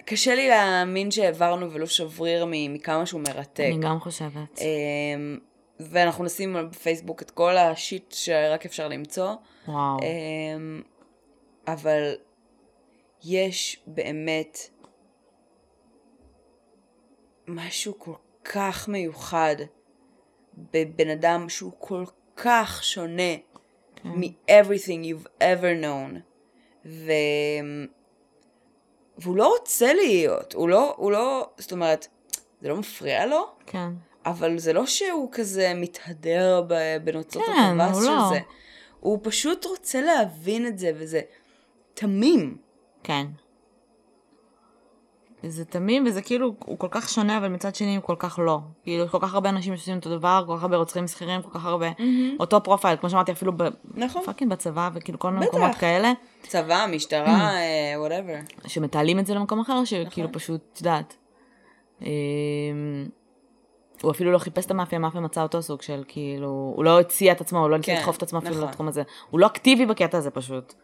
קשה 0.04 0.34
לי 0.34 0.48
להאמין 0.48 1.10
שהעברנו 1.10 1.72
ולו 1.72 1.86
שבריר 1.86 2.46
מכמה 2.48 3.06
שהוא 3.06 3.20
מרתק. 3.20 3.64
אני 3.74 3.78
גם 3.80 4.00
חושבת. 4.00 4.60
ואנחנו 5.80 6.24
נשים 6.24 6.56
בפייסבוק 6.70 7.22
את 7.22 7.30
כל 7.30 7.56
השיט 7.56 8.12
שרק 8.12 8.66
אפשר 8.66 8.88
למצוא. 8.88 9.34
וואו. 9.68 9.96
אבל 11.66 12.14
יש 13.24 13.82
באמת 13.86 14.58
משהו 17.48 17.98
כל 17.98 18.14
כך 18.44 18.88
מיוחד 18.88 19.56
בבן 20.72 21.08
אדם 21.08 21.48
שהוא 21.48 21.72
כל 21.78 22.04
כך 22.36 22.80
שונה 22.84 23.32
מ-everything 24.04 25.04
you've 25.04 25.28
ever 25.40 25.82
known. 25.82 26.18
ו... 26.86 27.12
והוא 29.18 29.36
לא 29.36 29.54
רוצה 29.58 29.94
להיות, 29.94 30.54
הוא 30.54 30.68
לא, 30.68 30.94
הוא 30.96 31.12
לא, 31.12 31.50
זאת 31.58 31.72
אומרת, 31.72 32.08
זה 32.60 32.68
לא 32.68 32.76
מפריע 32.76 33.26
לו, 33.26 33.46
כן. 33.66 33.88
אבל 34.26 34.58
זה 34.58 34.72
לא 34.72 34.86
שהוא 34.86 35.28
כזה 35.32 35.72
מתהדר 35.74 36.64
בנוצות 37.04 37.42
כן, 37.46 37.80
הוא 37.80 38.02
של 38.02 38.08
לא. 38.10 38.28
זה. 38.30 38.40
הוא 39.00 39.18
פשוט 39.22 39.64
רוצה 39.64 40.00
להבין 40.00 40.66
את 40.66 40.78
זה, 40.78 40.90
וזה 40.94 41.20
תמים. 41.94 42.56
כן. 43.02 43.26
זה 45.46 45.64
תמים, 45.64 46.04
וזה 46.06 46.22
כאילו, 46.22 46.54
הוא 46.58 46.78
כל 46.78 46.88
כך 46.90 47.08
שונה, 47.08 47.38
אבל 47.38 47.48
מצד 47.48 47.74
שני 47.74 47.96
הוא 47.96 48.04
כל 48.04 48.16
כך 48.18 48.38
לא. 48.42 48.60
כאילו, 48.82 49.08
כל 49.08 49.18
כך 49.20 49.34
הרבה 49.34 49.48
אנשים 49.48 49.76
שעושים 49.76 49.96
אותו 49.96 50.10
דבר, 50.10 50.44
כל 50.46 50.56
כך 50.56 50.62
הרבה 50.62 50.76
רוצחים 50.76 51.08
שכירים, 51.08 51.42
כל 51.42 51.50
כך 51.58 51.64
הרבה... 51.64 51.90
אותו 52.40 52.62
פרופייל, 52.62 52.96
כמו 52.96 53.10
שאמרתי, 53.10 53.32
אפילו 53.32 53.52
ב... 53.56 53.62
נכון. 53.94 54.22
fucking 54.24 54.50
בצבא, 54.50 54.90
וכאילו 54.94 55.18
כל 55.18 55.30
מיני. 55.30 55.46
מקומות 55.46 55.74
כאלה, 55.74 56.12
צבא. 56.42 56.86
משטרה, 56.92 57.50
whatever. 57.96 58.36
שמתעלים 58.66 59.18
את 59.18 59.26
זה 59.26 59.34
למקום 59.34 59.60
אחר, 59.60 59.84
שכאילו 59.84 60.28
נכון. 60.28 60.40
פשוט, 60.40 60.60
את 60.72 60.78
יודעת. 60.78 61.16
אמ, 62.02 62.06
הוא 64.02 64.10
אפילו 64.10 64.32
לא 64.32 64.38
חיפש 64.38 64.66
את 64.66 64.70
המאפיה, 64.70 64.98
המאפיה 64.98 65.20
מצא 65.20 65.42
אותו 65.42 65.62
סוג 65.62 65.82
של 65.82 66.04
כאילו, 66.08 66.72
הוא 66.76 66.84
לא 66.84 67.00
הציע 67.00 67.32
את 67.32 67.40
עצמו, 67.40 67.58
הוא 67.58 67.70
לא 67.70 67.76
ניסה 67.76 67.92
כן, 67.92 67.98
לדחוף 67.98 68.16
את 68.16 68.22
עצמו 68.22 68.38
אפילו 68.38 68.54
נכון. 68.54 68.68
לתחום 68.68 68.88
הזה. 68.88 69.02
הוא 69.30 69.40
לא 69.40 69.46
אקטיבי 69.46 69.86
בקטע 69.86 70.18
הזה 70.18 70.30
פשוט. 70.30 70.74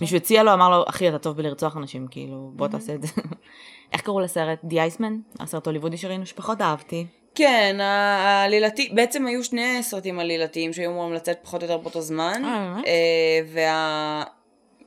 מישהו 0.00 0.16
הציע 0.16 0.42
לו, 0.42 0.52
אמר 0.52 0.70
לו, 0.70 0.84
אחי, 0.88 1.08
אתה 1.08 1.18
טוב 1.18 1.36
בלרצוח 1.36 1.76
אנשים, 1.76 2.06
כאילו, 2.10 2.50
בוא 2.54 2.68
תעשה 2.68 2.94
את 2.94 3.02
זה. 3.02 3.08
איך 3.92 4.00
קראו 4.00 4.20
לסרט? 4.20 4.58
The 4.64 4.80
Iceman? 4.80 5.18
הסרט 5.40 5.66
הוליוודי 5.66 5.96
שראינו, 5.96 6.26
שפחות 6.26 6.60
אהבתי. 6.60 7.06
כן, 7.34 7.76
העלילתי, 7.80 8.90
בעצם 8.94 9.26
היו 9.26 9.44
שני 9.44 9.82
סרטים 9.82 10.18
עלילתיים 10.18 10.72
שהיו 10.72 10.90
אמורים 10.90 11.12
לצאת 11.12 11.38
פחות 11.42 11.62
או 11.62 11.68
יותר 11.68 11.78
באותו 11.78 12.00
זמן. 12.00 12.42
אה? 12.44 12.76
אה, 12.86 13.40
וה... 13.52 14.24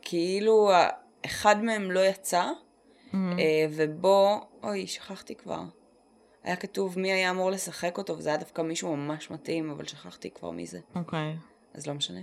כאילו, 0.01 0.71
אחד 1.25 1.63
מהם 1.63 1.91
לא 1.91 1.99
יצא. 1.99 2.45
אה, 3.13 3.19
ובו, 3.69 4.41
אוי, 4.63 4.87
שכחתי 4.87 5.35
כבר. 5.35 5.61
היה 6.43 6.55
כתוב 6.55 6.99
מי 6.99 7.11
היה 7.11 7.29
אמור 7.29 7.51
לשחק 7.51 7.97
אותו, 7.97 8.17
וזה 8.17 8.29
היה 8.29 8.37
דווקא 8.37 8.61
מישהו 8.61 8.95
ממש 8.95 9.31
מתאים, 9.31 9.69
אבל 9.71 9.85
שכחתי 9.85 10.29
כבר 10.29 10.51
מי 10.51 10.65
זה. 10.65 10.79
אוקיי. 10.95 11.35
אז 11.73 11.87
לא 11.87 11.93
משנה. 11.93 12.19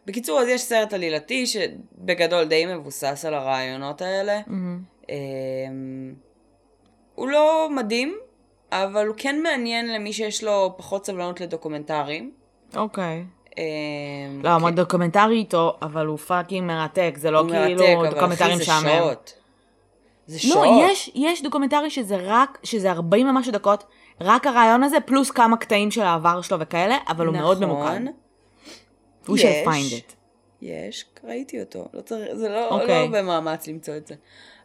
אמ, 0.00 0.06
בקיצור, 0.06 0.40
אז 0.40 0.48
יש 0.48 0.62
סרט 0.62 0.92
עלילתי 0.92 1.46
שבגדול 1.46 2.44
די 2.44 2.66
מבוסס 2.66 3.24
על 3.26 3.34
הרעיונות 3.34 4.02
האלה. 4.02 4.40
אמ, 5.08 6.14
הוא 7.14 7.28
לא 7.28 7.68
מדהים, 7.70 8.16
אבל 8.72 9.06
הוא 9.06 9.14
כן 9.18 9.42
מעניין 9.42 9.92
למי 9.92 10.12
שיש 10.12 10.44
לו 10.44 10.74
פחות 10.76 11.06
סבלנות 11.06 11.40
לדוקומנטרים. 11.40 12.32
אוקיי. 12.76 13.24
אה, 13.58 13.64
לא, 14.42 14.58
מאוד 14.58 14.76
דוקומנטרי 14.76 15.36
איתו, 15.36 15.76
אבל 15.82 16.06
הוא 16.06 16.18
fucking 16.18 16.66
מרתק, 16.66 17.14
זה 17.16 17.30
לא 17.30 17.44
כאילו 17.48 17.82
מרתק, 17.82 17.94
אבל 17.98 18.10
דוקומנטרי 18.10 18.54
אחי, 18.54 18.56
זה. 18.56 18.64
שעות. 18.64 19.32
זה 20.26 20.38
שעות. 20.38 20.66
לא, 20.66 20.86
יש, 20.90 21.10
יש 21.14 21.42
דוקומנטרי 21.42 21.90
שזה 21.90 22.16
רק, 22.20 22.58
שזה 22.62 22.90
40 22.90 23.28
ומשהו 23.28 23.52
דקות, 23.52 23.84
רק 24.20 24.46
הרעיון 24.46 24.82
הזה, 24.82 25.00
פלוס 25.00 25.30
כמה 25.30 25.56
קטעים 25.56 25.90
של 25.90 26.02
העבר 26.02 26.40
שלו 26.40 26.60
וכאלה, 26.60 26.96
אבל 27.08 27.26
הוא 27.26 27.36
מאוד 27.36 27.60
ממוקד. 27.60 27.82
נכון. 27.82 28.06
הוא. 29.30 29.38
של 29.38 29.48
find 29.64 29.92
it. 29.92 30.14
יש, 30.62 31.04
ראיתי 31.24 31.60
אותו. 31.60 31.88
לא 31.94 32.00
צריך, 32.00 32.34
זה 32.34 32.48
לא, 32.48 32.68
אוקיי. 32.68 32.88
לא 32.88 32.92
הרבה 32.92 33.22
מאמץ 33.22 33.68
למצוא 33.68 33.96
את 33.96 34.06
זה. 34.06 34.14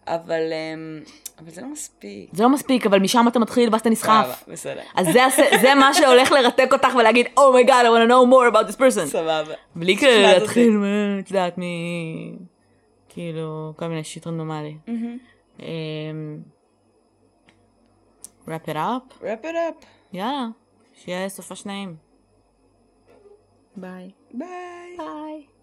אבל, 0.08 0.42
אמ, 0.54 1.00
אבל 1.40 1.52
זה 1.52 1.62
לא 1.62 1.68
מספיק. 1.68 2.30
זה 2.34 2.44
לא 2.44 2.50
מספיק, 2.50 2.86
אבל 2.86 3.00
משם 3.00 3.28
אתה 3.28 3.40
מתחיל 3.40 3.70
ואז 3.72 3.82
אתה 3.82 3.90
נסחף. 3.90 4.26
סבבה, 4.26 4.54
בסדר. 4.54 4.82
אז 4.96 5.08
זה, 5.14 5.22
זה 5.62 5.76
מה 5.76 5.94
שהולך 5.94 6.32
לרתק 6.32 6.70
אותך 6.74 6.96
ולהגיד, 7.00 7.26
oh 7.38 7.50
my 7.50 7.62
god, 7.62 7.86
I 7.86 7.90
want 7.90 8.10
to 8.10 8.12
know 8.12 8.32
more 8.34 8.54
about 8.56 8.72
this 8.72 8.78
person. 8.80 9.06
סבבה. 9.06 9.54
בלי 9.76 9.98
כאילו. 9.98 10.22
להתחיל, 10.22 10.80
את 11.20 11.32
יודעת, 11.32 11.58
מ... 11.58 11.62
כאילו, 13.10 13.74
כל 13.76 13.88
מיני 13.88 14.04
shit 14.04 14.28
רנדומלי. 14.28 14.78
אמ, 15.60 15.66
wrap 18.48 18.70
it 18.70 18.76
up, 18.76 19.22
wrap 19.22 19.44
it 19.44 19.56
up. 19.56 19.86
יאללה, 20.14 20.48
שיהיה 21.04 21.30
סופה 21.30 21.56
שניים. 21.56 21.96
ביי. 23.78 24.12
ביי. 24.34 24.98
ביי. 24.98 25.55